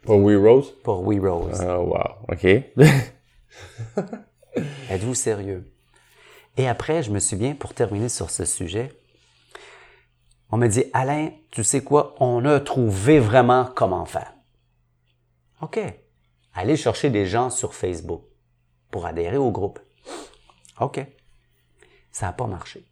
Pour 0.04 0.20
We 0.20 0.38
Rose? 0.38 0.74
pour 0.84 1.06
We 1.06 1.20
Rose. 1.20 1.60
Ah, 1.62 1.80
wow. 1.80 2.26
OK. 2.30 2.46
Êtes-vous 4.90 5.16
sérieux? 5.16 5.72
Et 6.58 6.68
après, 6.68 7.04
je 7.04 7.12
me 7.12 7.20
souviens, 7.20 7.56
pour 7.56 7.74
terminer 7.74 8.10
sur 8.10 8.30
ce 8.30 8.46
sujet, 8.46 8.92
on 10.52 10.58
me 10.58 10.68
dit, 10.68 10.86
Alain, 10.94 11.32
tu 11.50 11.64
sais 11.64 11.84
quoi? 11.84 12.16
On 12.20 12.44
a 12.46 12.60
trouvé 12.60 13.20
vraiment 13.20 13.70
comment 13.74 14.06
faire. 14.06 14.34
OK. 15.62 15.80
Allez 16.54 16.76
chercher 16.76 17.10
des 17.10 17.26
gens 17.26 17.50
sur 17.50 17.74
Facebook 17.74 18.24
pour 18.90 19.06
adhérer 19.06 19.38
au 19.38 19.52
groupe. 19.52 19.80
OK. 20.82 21.00
Ça 22.12 22.26
n'a 22.26 22.34
pas 22.34 22.48
marché. 22.48 22.86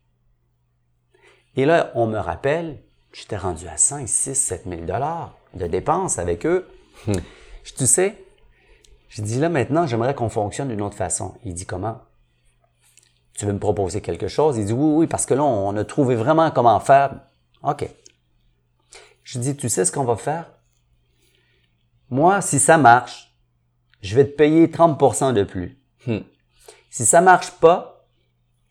Et 1.60 1.66
là, 1.66 1.92
on 1.94 2.08
me 2.08 2.18
rappelle, 2.18 2.82
j'étais 3.12 3.36
rendu 3.36 3.68
à 3.68 3.76
5, 3.76 4.08
6, 4.08 4.34
7 4.34 4.64
000 4.66 4.82
dollars 4.84 5.36
de 5.56 5.68
dépenses 5.68 6.18
avec 6.18 6.46
eux. 6.46 6.66
Je 7.06 7.74
tu 7.74 7.86
sais, 7.86 8.24
je 9.10 9.22
dis 9.22 9.42
là 9.42 9.50
maintenant, 9.50 9.86
j'aimerais 9.86 10.16
qu'on 10.16 10.30
fonctionne 10.30 10.70
d'une 10.70 10.82
autre 10.82 10.96
façon. 10.96 11.36
Il 11.44 11.54
dit 11.54 11.66
comment? 11.66 12.00
Tu 13.34 13.46
veux 13.46 13.52
me 13.52 13.60
proposer 13.60 14.00
quelque 14.00 14.30
chose? 14.30 14.58
Il 14.58 14.68
dit 14.68 14.72
oui, 14.72 15.00
oui, 15.00 15.08
parce 15.08 15.26
que 15.26 15.34
là, 15.34 15.44
on 15.44 15.76
a 15.76 15.84
trouvé 15.84 16.16
vraiment 16.16 16.50
comment 16.50 16.80
faire. 16.80 17.12
OK. 17.64 17.86
Je 19.24 19.38
dis, 19.38 19.58
tu 19.58 19.68
sais 19.68 19.84
ce 19.84 19.92
qu'on 19.92 20.06
va 20.06 20.16
faire? 20.16 20.50
Moi, 22.10 22.40
si 22.40 22.58
ça 22.58 22.78
marche, 22.78 23.36
je 24.02 24.16
vais 24.16 24.24
te 24.24 24.32
payer 24.38 24.68
30% 24.68 25.34
de 25.34 25.44
plus. 25.44 25.78
Hmm. 26.08 26.20
Si 26.90 27.06
ça 27.06 27.20
marche 27.20 27.52
pas, 27.52 28.08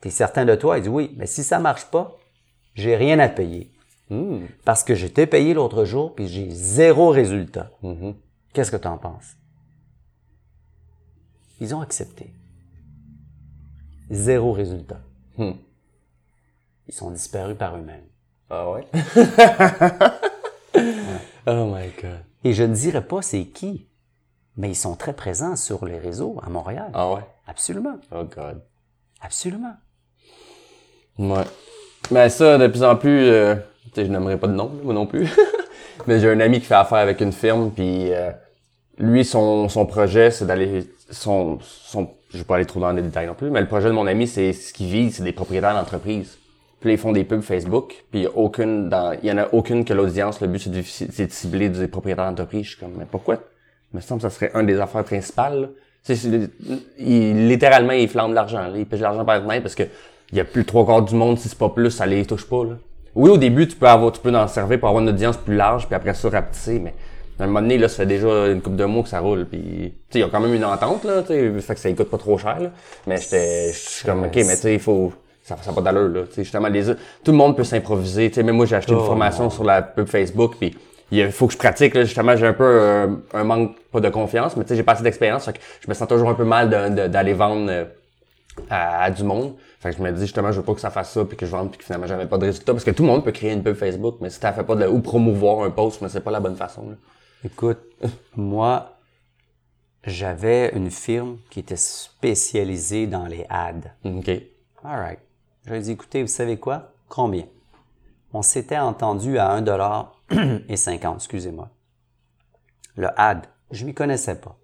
tu 0.01 0.09
es 0.09 0.11
certain 0.11 0.47
de 0.47 0.55
toi, 0.55 0.79
il 0.79 0.85
dit 0.85 0.89
oui, 0.89 1.15
mais 1.19 1.27
si 1.27 1.45
ça 1.45 1.59
marche 1.59 1.85
pas, 1.85 2.18
j'ai 2.79 2.95
rien 2.97 3.19
à 3.19 3.29
te 3.29 3.37
payer. 3.37 3.71
Hmm. 4.09 4.47
Parce 4.65 4.85
que 4.85 4.95
je 4.95 5.07
t'ai 5.09 5.27
payé 5.27 5.53
l'autre 5.53 5.85
jour, 5.85 6.15
puis 6.15 6.29
j'ai 6.29 6.49
zéro 6.51 7.11
résultat. 7.11 7.73
Mhm. 7.83 8.15
Qu'est-ce 8.53 8.71
que 8.71 8.77
tu 8.77 8.87
en 8.87 8.99
penses? 8.99 9.37
Ils 11.61 11.75
ont 11.75 11.81
accepté. 11.81 12.33
Zéro 14.11 14.53
résultat. 14.53 15.01
Hmm. 15.37 15.53
Ils 16.87 16.95
sont 16.95 17.11
disparus 17.11 17.59
par 17.59 17.77
eux-mêmes. 17.77 18.07
Ah 18.49 18.71
ouais? 18.71 18.87
oh 21.47 21.67
my 21.75 21.91
god. 22.01 22.25
Et 22.45 22.55
je 22.55 22.63
ne 22.63 22.75
dirais 22.75 23.05
pas 23.05 23.21
c'est 23.23 23.45
qui, 23.47 23.89
mais 24.57 24.71
ils 24.71 24.77
sont 24.77 24.95
très 24.95 25.15
présents 25.15 25.57
sur 25.57 25.85
les 25.85 25.99
réseaux 25.99 26.39
à 26.43 26.49
Montréal. 26.49 26.91
Ah 26.95 27.13
ouais? 27.13 27.27
Absolument. 27.47 27.99
Oh 28.13 28.25
god. 28.25 28.63
Absolument. 29.21 29.75
Ouais. 31.19 31.45
Mais 32.11 32.29
ça, 32.29 32.59
de 32.59 32.67
plus 32.67 32.83
en 32.83 32.97
plus, 32.97 33.29
euh, 33.29 33.55
je 33.97 34.03
n'aimerais 34.03 34.37
pas 34.39 34.47
de 34.47 34.55
nom, 34.55 34.71
moi 34.83 34.95
non 34.95 35.07
plus. 35.07 35.29
Mais 36.07 36.21
j'ai 36.21 36.31
un 36.31 36.41
ami 36.41 36.61
qui 36.61 36.67
fait 36.67 36.75
affaire 36.75 36.99
avec 36.99 37.21
une 37.21 37.33
firme, 37.33 37.71
puis 37.71 38.13
euh, 38.13 38.31
lui, 38.99 39.25
son, 39.25 39.69
son 39.69 39.87
projet, 39.87 40.31
c'est 40.31 40.47
d'aller... 40.47 40.85
Son, 41.11 41.59
son, 41.61 42.11
je 42.31 42.39
vais 42.39 42.45
pas 42.45 42.57
aller 42.57 42.67
trop 42.67 42.81
dans 42.81 42.93
les 42.93 43.03
détails 43.03 43.27
non 43.27 43.35
plus, 43.35 43.51
mais 43.51 43.61
le 43.61 43.67
projet 43.67 43.89
de 43.89 43.95
mon 43.95 44.07
ami, 44.07 44.27
c'est 44.27 44.53
ce 44.53 44.75
qu'il 44.75 44.89
vise, 44.89 45.17
c'est 45.17 45.23
des 45.23 45.33
propriétaires 45.33 45.75
d'entreprise. 45.75 46.39
Puis 46.81 46.93
ils 46.93 46.99
font 46.99 47.13
des 47.13 47.25
pubs 47.25 47.41
Facebook, 47.41 48.05
puis 48.11 48.23
il 48.23 48.29
aucune 48.35 48.89
dans, 48.89 49.13
y 49.23 49.33
en 49.33 49.39
a 49.39 49.49
aucune 49.53 49.85
que 49.85 49.95
l'audience, 49.95 50.41
le 50.41 50.47
but 50.47 50.59
c'est 50.59 51.27
de, 51.27 51.31
cibler 51.33 51.71
des 51.71 51.89
propriétaires 51.89 52.27
d'entreprise. 52.27 52.65
Je 52.65 52.71
suis 52.71 52.79
comme, 52.79 52.93
mais 52.97 53.07
pourquoi? 53.11 53.37
Il 53.93 53.97
me 53.97 54.01
semble 54.01 54.21
que 54.21 54.29
ça 54.29 54.35
serait 54.35 54.51
un 54.55 54.63
des 54.63 54.79
affaires 54.79 55.05
principales. 55.05 55.71
c'est- 56.03 56.19
il, 56.99 57.49
littéralement, 57.49 57.93
il 57.93 58.09
flambe 58.09 58.31
de 58.31 58.35
l'argent. 58.35 58.61
là. 58.61 58.73
Il 58.77 58.87
pêche 58.87 59.01
de 59.01 59.05
l'argent 59.05 59.25
par 59.25 59.41
fenêtre 59.43 59.63
parce 59.63 59.75
que 59.75 59.85
il 60.33 60.39
y 60.39 60.41
a 60.41 60.45
plus 60.45 60.65
trois 60.65 60.85
quarts 60.85 61.03
du 61.03 61.15
monde, 61.15 61.39
si 61.39 61.49
c'est 61.49 61.59
pas 61.59 61.69
plus, 61.69 61.91
ça 61.91 62.07
les 62.07 62.25
touche 62.25 62.47
pas. 62.49 62.65
Là. 62.65 62.73
Oui, 63.15 63.31
au 63.31 63.37
début, 63.39 63.67
tu 63.67 63.77
peux 63.77 63.89
avoir, 63.89 64.13
tu 64.13 64.21
peux 64.21 64.35
en 64.35 64.47
servir 64.47 64.79
pour 64.79 64.89
avoir 64.89 65.03
une 65.03 65.09
audience 65.09 65.37
plus 65.37 65.57
large, 65.57 65.87
puis 65.87 65.95
après 65.95 66.15
ça, 66.15 66.29
rapetisser, 66.29 66.79
mais 66.79 66.95
à 67.41 67.45
un 67.45 67.47
moment 67.47 67.61
donné, 67.61 67.79
là, 67.79 67.89
ça 67.89 67.99
fait 67.99 68.07
déjà 68.07 68.49
une 68.49 68.61
couple 68.61 68.77
de 68.77 68.85
mois 68.85 69.03
que 69.03 69.09
ça 69.09 69.21
roule, 69.21 69.47
puis 69.47 69.59
tu 69.61 69.93
sais, 70.11 70.19
il 70.19 70.21
y 70.21 70.23
a 70.23 70.29
quand 70.29 70.41
même 70.41 70.55
une 70.55 70.65
entente, 70.65 71.05
là, 71.05 71.23
tu 71.23 71.29
sais, 71.29 71.61
fait 71.61 71.75
que 71.75 71.81
ça 71.81 71.93
coûte 71.93 72.11
pas 72.11 72.19
trop 72.19 72.37
cher, 72.37 72.61
là. 72.61 72.71
Mais 73.07 73.17
j'étais, 73.17 73.73
je 73.73 73.79
suis 73.79 74.05
comme, 74.05 74.25
ok, 74.25 74.35
mais 74.35 74.57
tu 74.57 74.63
sais, 74.63 74.75
il 74.75 74.81
faut, 74.81 75.13
ça 75.43 75.57
ça 75.63 75.71
a 75.71 75.75
pas 75.75 75.81
d'allure, 75.81 76.09
là, 76.09 76.21
tu 76.29 76.35
sais, 76.35 76.45
justement, 76.45 76.69
les, 76.69 76.85
tout 76.85 77.33
le 77.33 77.33
monde 77.33 77.57
peut 77.57 77.65
s'improviser, 77.65 78.29
tu 78.29 78.35
sais, 78.35 78.43
même 78.43 78.57
moi, 78.57 78.67
j'ai 78.67 78.77
acheté 78.77 78.93
une 78.93 78.99
Oh, 78.99 79.05
formation 79.05 79.51
sur 79.51 79.65
la 79.65 79.83
pub 79.83 80.07
Facebook, 80.07 80.57
puis 80.59 80.77
il 81.11 81.31
faut 81.33 81.47
que 81.47 81.55
je 81.55 81.59
pratique, 81.59 81.95
là, 81.95 82.05
justement, 82.05 82.37
j'ai 82.37 82.47
un 82.47 82.53
peu 82.53 82.65
euh, 82.65 83.07
un 83.33 83.45
manque, 83.45 83.77
pas 83.91 84.01
de 84.01 84.09
confiance, 84.11 84.57
mais 84.57 84.65
tu 84.65 84.71
sais, 84.71 84.77
j'ai 84.77 84.83
pas 84.83 84.93
assez 84.93 85.03
d'expérience, 85.03 85.45
fait 85.47 85.55
que 85.55 85.59
je 85.81 85.89
me 85.89 85.95
sens 85.95 86.07
toujours 86.07 86.29
un 86.29 86.35
peu 86.35 86.45
mal 86.45 86.69
d'aller 86.69 87.33
vendre 87.33 87.67
euh, 87.71 87.85
à, 88.71 89.03
à 89.03 89.11
du 89.11 89.25
monde. 89.25 89.55
Fait 89.81 89.91
que 89.91 89.97
je 89.97 90.03
me 90.03 90.11
dis 90.13 90.23
justement, 90.23 90.53
je 90.53 90.59
veux 90.59 90.65
pas 90.65 90.75
que 90.75 90.81
ça 90.81 90.91
fasse 90.91 91.13
ça 91.13 91.25
puis 91.25 91.37
que 91.37 91.47
je 91.47 91.51
vende 91.51 91.71
puis 91.71 91.79
que 91.79 91.85
finalement 91.85 92.07
j'avais 92.07 92.27
pas 92.27 92.39
de 92.39 92.47
résultat 92.47 92.73
parce 92.73 92.85
que 92.85 92.91
tout 92.91 93.03
le 93.03 93.09
monde 93.09 93.25
peut 93.25 93.33
créer 93.33 93.53
une 93.53 93.63
pub 93.63 93.75
Facebook, 93.75 94.17
mais 94.21 94.31
si 94.31 94.41
t'as 94.41 94.53
fait 94.53 94.65
pas 94.65 94.77
de 94.77 94.87
ou 94.87 95.01
promouvoir 95.01 95.65
un 95.65 95.71
post, 95.71 96.03
mais 96.03 96.09
c'est 96.09 96.21
pas 96.21 96.31
la 96.31 96.41
bonne 96.41 96.57
façon. 96.57 96.91
Là. 96.91 96.97
Écoute, 97.45 97.79
moi, 98.37 98.99
j'avais 100.05 100.73
une 100.75 100.91
firme 100.91 101.39
qui 101.51 101.61
était 101.61 101.77
spécialisée 101.77 103.07
dans 103.07 103.27
les 103.27 103.47
ads. 103.49 103.95
Ok. 104.05 104.29
All 104.85 105.01
right. 105.01 105.21
Je 105.65 105.71
lui 105.71 105.79
ai 105.79 105.83
dit, 105.83 105.93
écoutez, 105.93 106.23
vous 106.23 106.29
savez 106.29 106.57
quoi? 106.57 106.93
Combien? 107.09 107.45
On 108.33 108.43
s'était 108.43 108.79
entendu 108.79 109.39
à 109.39 109.51
1 109.51 109.63
dollar 109.63 110.21
et 110.69 110.77
50, 110.77 111.17
excusez-moi. 111.17 111.71
Le 112.97 113.09
ad, 113.17 113.47
je 113.71 113.85
m'y 113.85 113.95
connaissais 113.95 114.41
pas. 114.41 114.57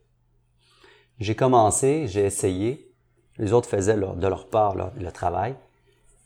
J'ai 1.20 1.34
commencé, 1.34 2.06
j'ai 2.08 2.24
essayé. 2.24 2.92
Les 3.38 3.52
autres 3.52 3.68
faisaient 3.68 3.96
leur- 3.96 4.14
de 4.16 4.26
leur 4.28 4.46
part 4.48 4.74
leur- 4.74 4.92
le 4.98 5.10
travail. 5.10 5.54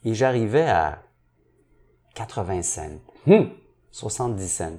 Et 0.04 0.14
j'arrivais 0.14 0.68
à 0.68 1.02
80 2.14 2.62
cents, 2.62 3.00
Hmm. 3.26 3.44
70 3.90 4.48
cents. 4.48 4.78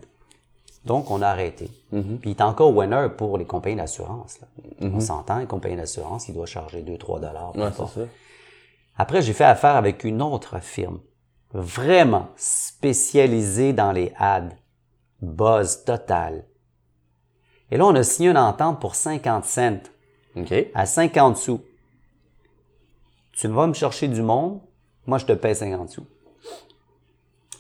Donc, 0.86 1.12
on 1.12 1.22
a 1.22 1.28
arrêté. 1.28 1.70
Puis, 1.92 2.20
il 2.24 2.30
est 2.32 2.42
encore 2.42 2.76
winner 2.76 3.08
pour 3.18 3.38
les 3.38 3.46
compagnies 3.46 3.76
d'assurance. 3.76 4.40
là. 4.40 4.48
On 4.82 5.00
s'entend, 5.00 5.40
les 5.40 5.46
compagnies 5.46 5.76
d'assurance, 5.76 6.30
ils 6.30 6.34
doivent 6.34 6.48
charger 6.48 6.82
2-3 6.82 7.20
dollars. 7.20 7.56
Ouais. 7.56 7.70
Après, 8.98 9.22
j'ai 9.22 9.34
fait 9.34 9.44
affaire 9.46 9.76
avec 9.76 10.04
une 10.04 10.22
autre 10.22 10.60
firme, 10.62 11.00
vraiment 11.54 12.30
spécialisée 12.38 13.74
dans 13.74 13.92
les 13.92 14.14
ads. 14.18 14.50
Buzz 15.22 15.84
total. 15.84 16.46
Et 17.72 17.78
là, 17.78 17.86
on 17.86 17.96
a 17.96 18.04
signé 18.04 18.30
une 18.30 18.38
entente 18.38 18.80
pour 18.80 18.96
50 18.96 19.44
cents, 19.46 19.80
à 20.74 20.86
50 20.86 21.36
sous. 21.38 21.62
Tu 23.40 23.48
vas 23.48 23.68
me 23.68 23.74
chercher 23.74 24.08
du 24.08 24.22
monde, 24.22 24.60
moi 25.06 25.18
je 25.18 25.26
te 25.26 25.34
paye 25.34 25.56
50 25.56 25.90
sous. 25.90 26.06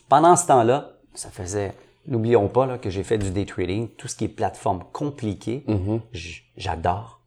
Pendant 0.10 0.36
ce 0.36 0.48
temps-là, 0.48 0.92
ça 1.14 1.30
faisait, 1.30 1.74
n'oublions 2.08 2.48
pas 2.48 2.66
là, 2.66 2.78
que 2.78 2.90
j'ai 2.90 3.04
fait 3.04 3.18
du 3.18 3.30
day 3.32 3.46
trading, 3.46 3.88
tout 3.90 4.08
ce 4.08 4.16
qui 4.16 4.26
est 4.26 4.30
plateforme 4.30 4.84
compliquée, 4.92 5.64
j- 6.12 6.44
j'adore. 6.58 7.22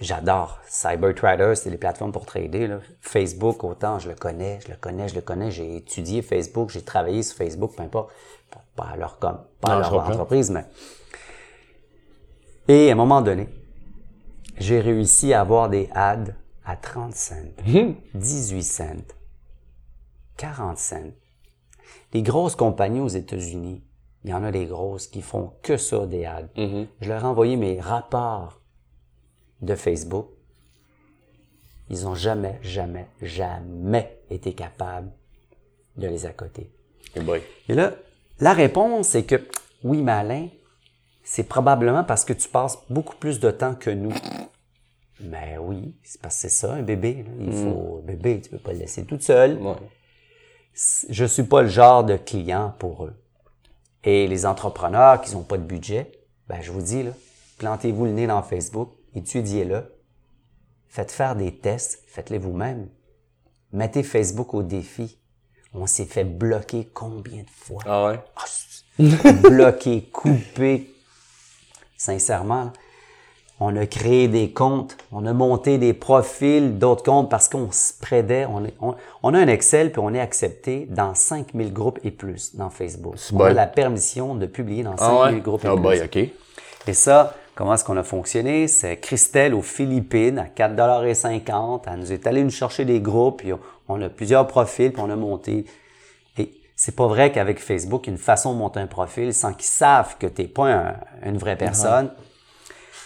J'adore. 0.00 0.58
CyberTrader, 0.68 1.54
c'est 1.56 1.70
les 1.70 1.76
plateformes 1.78 2.12
pour 2.12 2.26
trader. 2.26 2.66
là. 2.66 2.78
Facebook, 3.00 3.64
autant, 3.64 3.98
je 3.98 4.08
le 4.10 4.14
connais, 4.14 4.58
je 4.64 4.70
le 4.70 4.76
connais, 4.76 5.08
je 5.08 5.14
le 5.14 5.20
connais. 5.22 5.50
J'ai 5.50 5.76
étudié 5.76 6.22
Facebook, 6.22 6.70
j'ai 6.70 6.82
travaillé 6.82 7.22
sur 7.22 7.36
Facebook, 7.36 7.74
peu 7.76 7.82
importe. 7.82 8.10
Pas 8.76 8.84
à 8.92 8.96
leur, 8.96 9.18
com, 9.18 9.38
pas 9.60 9.68
à 9.72 9.74
Non, 9.74 9.80
leur 9.80 9.94
entreprise, 10.10 10.50
mais. 10.50 10.64
Et 12.68 12.90
à 12.90 12.92
un 12.92 12.96
moment 12.96 13.22
donné, 13.22 13.48
j'ai 14.58 14.80
réussi 14.80 15.32
à 15.32 15.40
avoir 15.40 15.68
des 15.70 15.88
ads 15.94 16.32
à 16.64 16.76
30 16.76 17.14
cents, 17.14 17.34
18 18.14 18.62
cents, 18.62 18.84
40 20.36 20.78
cents. 20.78 21.10
Les 22.12 22.22
grosses 22.22 22.56
compagnies 22.56 23.00
aux 23.00 23.08
États-Unis, 23.08 23.82
il 24.24 24.30
y 24.30 24.34
en 24.34 24.44
a 24.44 24.52
des 24.52 24.66
grosses 24.66 25.08
qui 25.08 25.22
font 25.22 25.52
que 25.62 25.76
ça 25.76 26.06
des 26.06 26.24
ads. 26.24 26.48
Je 26.56 27.08
leur 27.08 27.24
ai 27.24 27.26
envoyé 27.26 27.56
mes 27.56 27.80
rapports 27.80 28.60
de 29.60 29.74
Facebook. 29.74 30.28
Ils 31.90 32.06
ont 32.06 32.14
jamais, 32.14 32.58
jamais, 32.62 33.08
jamais 33.20 34.20
été 34.30 34.54
capables 34.54 35.10
de 35.96 36.06
les 36.06 36.26
accoter. 36.26 36.70
Boy. 37.20 37.42
Et 37.68 37.74
là, 37.74 37.92
la 38.40 38.52
réponse 38.52 39.08
c'est 39.08 39.24
que 39.24 39.46
oui, 39.84 40.00
malin, 40.00 40.48
c'est 41.24 41.44
probablement 41.44 42.04
parce 42.04 42.24
que 42.24 42.32
tu 42.32 42.48
passes 42.48 42.78
beaucoup 42.88 43.16
plus 43.16 43.40
de 43.40 43.50
temps 43.50 43.74
que 43.74 43.90
nous. 43.90 44.12
Mais 45.22 45.56
oui, 45.58 45.94
c'est 46.02 46.20
parce 46.20 46.34
que 46.36 46.40
c'est 46.42 46.48
ça, 46.48 46.72
un 46.74 46.82
bébé. 46.82 47.24
là. 47.26 47.30
Il 47.40 47.52
faut 47.52 48.00
un 48.02 48.06
bébé, 48.06 48.40
tu 48.40 48.50
peux 48.50 48.58
pas 48.58 48.72
le 48.72 48.78
laisser 48.80 49.04
tout 49.04 49.20
seul. 49.20 49.56
Ouais. 49.60 49.74
Je 51.08 51.24
suis 51.24 51.42
pas 51.44 51.62
le 51.62 51.68
genre 51.68 52.02
de 52.04 52.16
client 52.16 52.74
pour 52.78 53.04
eux. 53.04 53.14
Et 54.04 54.26
les 54.26 54.46
entrepreneurs 54.46 55.20
qui 55.20 55.34
n'ont 55.34 55.42
pas 55.42 55.58
de 55.58 55.62
budget, 55.62 56.10
ben 56.48 56.60
je 56.60 56.72
vous 56.72 56.82
dis 56.82 57.02
là, 57.04 57.12
plantez-vous 57.58 58.04
le 58.06 58.10
nez 58.12 58.26
dans 58.26 58.42
Facebook, 58.42 58.90
étudiez-le, 59.14 59.84
faites 60.88 61.12
faire 61.12 61.36
des 61.36 61.54
tests, 61.54 62.02
faites-les 62.08 62.38
vous-même. 62.38 62.88
Mettez 63.72 64.02
Facebook 64.02 64.54
au 64.54 64.62
défi. 64.62 65.18
On 65.72 65.86
s'est 65.86 66.04
fait 66.04 66.24
bloquer 66.24 66.90
combien 66.92 67.42
de 67.42 67.50
fois? 67.50 67.82
Ah 67.86 68.06
ouais? 68.06 68.20
Ah, 68.36 69.32
bloqué, 69.48 70.02
coupé. 70.12 70.90
Sincèrement, 71.96 72.64
là, 72.64 72.72
on 73.64 73.76
a 73.76 73.86
créé 73.86 74.28
des 74.28 74.50
comptes, 74.52 74.96
on 75.12 75.24
a 75.26 75.32
monté 75.32 75.78
des 75.78 75.92
profils 75.92 76.78
d'autres 76.78 77.02
comptes 77.04 77.30
parce 77.30 77.48
qu'on 77.48 77.70
se 77.70 77.92
prédait. 78.00 78.46
On, 78.46 78.64
est- 78.64 78.74
on, 78.80 78.94
on 79.22 79.34
a 79.34 79.38
un 79.38 79.48
Excel 79.48 79.92
puis 79.92 80.00
on 80.04 80.12
est 80.14 80.20
accepté 80.20 80.86
dans 80.90 81.14
5000 81.14 81.72
groupes 81.72 81.98
et 82.04 82.10
plus 82.10 82.56
dans 82.56 82.70
Facebook. 82.70 83.14
On 83.32 83.36
bon. 83.36 83.44
a 83.44 83.52
la 83.52 83.66
permission 83.66 84.34
de 84.34 84.46
publier 84.46 84.82
dans 84.82 84.96
5000 84.96 85.16
Ah 85.20 85.32
ouais? 85.32 85.40
groupes 85.40 85.64
et 85.64 85.68
Ah 85.68 85.74
plus. 85.74 85.80
boy. 85.82 86.30
Et 86.88 86.94
ça, 86.94 87.34
comment 87.54 87.74
est-ce 87.74 87.84
qu'on 87.84 87.96
a 87.96 88.02
fonctionné? 88.02 88.66
C'est 88.68 88.96
Christelle 88.96 89.54
aux 89.54 89.62
Philippines 89.62 90.38
à 90.38 90.46
4,50 90.46 91.82
Elle 91.86 92.00
nous 92.00 92.12
est 92.12 92.26
allée 92.26 92.42
nous 92.44 92.50
chercher 92.50 92.84
des 92.84 93.00
groupes, 93.00 93.38
puis 93.38 93.52
on, 93.52 93.60
on 93.88 94.00
a 94.02 94.08
plusieurs 94.08 94.46
profils, 94.46 94.92
puis 94.92 95.02
on 95.04 95.10
a 95.10 95.16
monté. 95.16 95.64
Et 96.38 96.52
c'est 96.74 96.96
pas 96.96 97.06
vrai 97.06 97.30
qu'avec 97.30 97.60
Facebook, 97.60 98.02
il 98.06 98.10
y 98.10 98.10
a 98.10 98.14
une 98.14 98.18
façon 98.18 98.52
de 98.54 98.58
monter 98.58 98.80
un 98.80 98.86
profil 98.86 99.32
sans 99.34 99.52
qu'ils 99.52 99.66
savent 99.66 100.16
que 100.18 100.26
t'es 100.26 100.48
pas 100.48 100.66
un- 100.72 100.94
une 101.24 101.38
vraie 101.38 101.56
personne. 101.56 102.10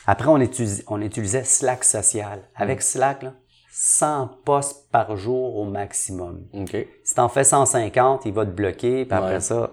Après, 0.07 0.29
on, 0.29 0.39
utilis- 0.39 0.83
on 0.89 1.01
utilisait 1.03 1.45
Slack 1.45 1.85
social. 1.85 2.41
Avec 2.55 2.83
Slack, 2.83 3.23
là, 3.25 3.33
100 3.73 4.29
posts 4.45 4.89
par 4.91 5.17
jour 5.17 5.57
au 5.57 5.65
maximum. 5.65 6.47
Ok. 6.55 6.77
Si 7.05 7.15
t'en 7.15 7.29
fais 7.29 7.45
150, 7.45 8.25
il 8.25 8.33
va 8.33 8.47
te 8.47 8.51
bloquer, 8.51 9.05
puis 9.05 9.15
après 9.17 9.35
Ouais. 9.35 9.41
ça. 9.41 9.73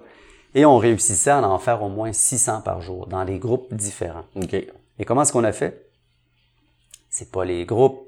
Et 0.55 0.65
on 0.65 0.77
réussissait 0.77 1.29
à 1.31 1.41
en 1.47 1.57
faire 1.59 1.81
au 1.83 1.89
moins 1.89 2.11
600 2.13 2.61
par 2.61 2.81
jour 2.81 3.07
dans 3.07 3.25
des 3.25 3.39
groupes 3.39 3.73
différents. 3.73 4.25
Ok. 4.35 4.53
Et 4.53 5.05
comment 5.05 5.21
est-ce 5.23 5.31
qu'on 5.33 5.43
a 5.43 5.51
fait? 5.51 5.89
C'est 7.09 7.31
pas 7.31 7.45
les 7.45 7.65
groupes, 7.65 8.07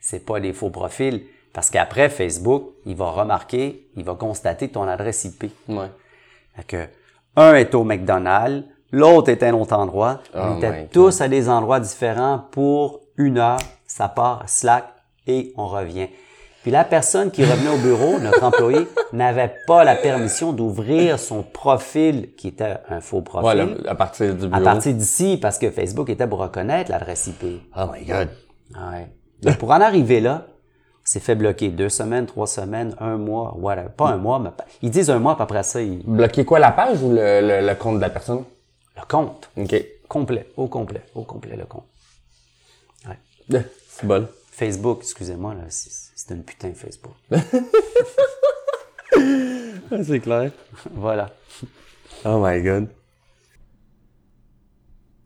c'est 0.00 0.24
pas 0.24 0.38
les 0.38 0.52
faux 0.52 0.70
profils, 0.70 1.24
parce 1.52 1.70
qu'après, 1.70 2.08
Facebook, 2.08 2.70
il 2.86 2.96
va 2.96 3.10
remarquer, 3.10 3.88
il 3.96 4.04
va 4.04 4.14
constater 4.14 4.68
ton 4.68 4.84
adresse 4.84 5.24
IP. 5.24 5.50
Ouais. 5.68 5.90
Fait 6.56 6.64
que, 6.66 6.86
Un 7.36 7.54
est 7.54 7.74
au 7.74 7.82
McDonald's, 7.84 8.66
l'autre 8.92 9.32
à 9.40 9.46
un 9.46 9.54
autre 9.54 9.74
endroit. 9.76 10.20
Oh 10.34 10.38
on 10.40 10.56
était 10.58 10.68
God. 10.82 10.90
tous 10.92 11.20
à 11.20 11.28
des 11.28 11.48
endroits 11.48 11.80
différents 11.80 12.44
pour 12.52 13.00
une 13.16 13.38
heure. 13.38 13.58
Ça 13.86 14.08
part 14.08 14.44
Slack 14.46 14.84
et 15.26 15.52
on 15.56 15.66
revient. 15.66 16.08
Puis 16.62 16.70
la 16.70 16.84
personne 16.84 17.32
qui 17.32 17.44
revenait 17.44 17.70
au 17.74 17.78
bureau, 17.78 18.20
notre 18.20 18.44
employé, 18.44 18.86
n'avait 19.12 19.52
pas 19.66 19.82
la 19.82 19.96
permission 19.96 20.52
d'ouvrir 20.52 21.18
son 21.18 21.42
profil, 21.42 22.34
qui 22.36 22.46
était 22.48 22.76
un 22.88 23.00
faux 23.00 23.20
profil, 23.20 23.42
Voilà, 23.42 23.66
à 23.90 23.94
partir 23.96 24.32
du 24.34 24.46
bureau. 24.46 24.54
à 24.54 24.64
partir 24.64 24.94
d'ici, 24.94 25.38
parce 25.42 25.58
que 25.58 25.70
Facebook 25.72 26.08
était 26.08 26.26
pour 26.28 26.38
reconnaître 26.38 26.90
l'adresse 26.92 27.26
IP. 27.26 27.60
Oh 27.76 27.86
my 27.92 28.04
god. 28.04 28.28
Ouais. 28.76 29.08
Mais 29.44 29.54
pour 29.54 29.72
en 29.72 29.80
arriver 29.80 30.20
là, 30.20 30.46
on 30.46 31.04
s'est 31.04 31.18
fait 31.18 31.34
bloquer 31.34 31.70
deux 31.70 31.88
semaines, 31.88 32.26
trois 32.26 32.46
semaines, 32.46 32.94
un 33.00 33.16
mois, 33.16 33.56
voilà. 33.58 33.82
Pas 33.82 34.10
un 34.10 34.16
mois, 34.16 34.38
mais 34.38 34.50
pas- 34.50 34.64
ils 34.82 34.90
disent 34.90 35.10
un 35.10 35.18
mois, 35.18 35.34
puis 35.34 35.42
après 35.42 35.64
ça, 35.64 35.82
ils... 35.82 35.98
Bloquer 36.06 36.44
quoi, 36.44 36.60
la 36.60 36.70
page 36.70 37.02
ou 37.02 37.10
le, 37.10 37.40
le, 37.40 37.66
le 37.66 37.74
compte 37.74 37.96
de 37.96 38.00
la 38.02 38.10
personne? 38.10 38.44
Le 38.96 39.02
compte. 39.08 39.50
OK. 39.56 39.74
Complet, 40.08 40.48
au 40.56 40.68
complet, 40.68 41.02
au 41.14 41.22
complet, 41.22 41.56
le 41.56 41.64
compte. 41.64 41.86
Ouais. 43.08 43.62
C'est 43.88 44.06
bon. 44.06 44.28
Facebook, 44.50 44.98
excusez-moi, 45.00 45.54
là, 45.54 45.64
c'est 45.68 46.12
c'est 46.22 46.34
une 46.34 46.44
putain 46.44 46.72
Facebook. 46.72 47.14
C'est 50.04 50.20
clair. 50.20 50.52
voilà. 50.92 51.30
Oh 52.24 52.40
my 52.42 52.62
god. 52.62 52.88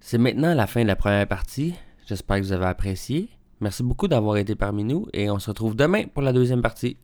C'est 0.00 0.18
maintenant 0.18 0.54
la 0.54 0.66
fin 0.66 0.82
de 0.82 0.86
la 0.86 0.96
première 0.96 1.28
partie. 1.28 1.74
J'espère 2.06 2.38
que 2.38 2.42
vous 2.42 2.52
avez 2.52 2.64
apprécié. 2.64 3.28
Merci 3.60 3.82
beaucoup 3.82 4.08
d'avoir 4.08 4.38
été 4.38 4.54
parmi 4.54 4.84
nous 4.84 5.06
et 5.12 5.30
on 5.30 5.38
se 5.38 5.50
retrouve 5.50 5.76
demain 5.76 6.04
pour 6.06 6.22
la 6.22 6.32
deuxième 6.32 6.62
partie. 6.62 6.96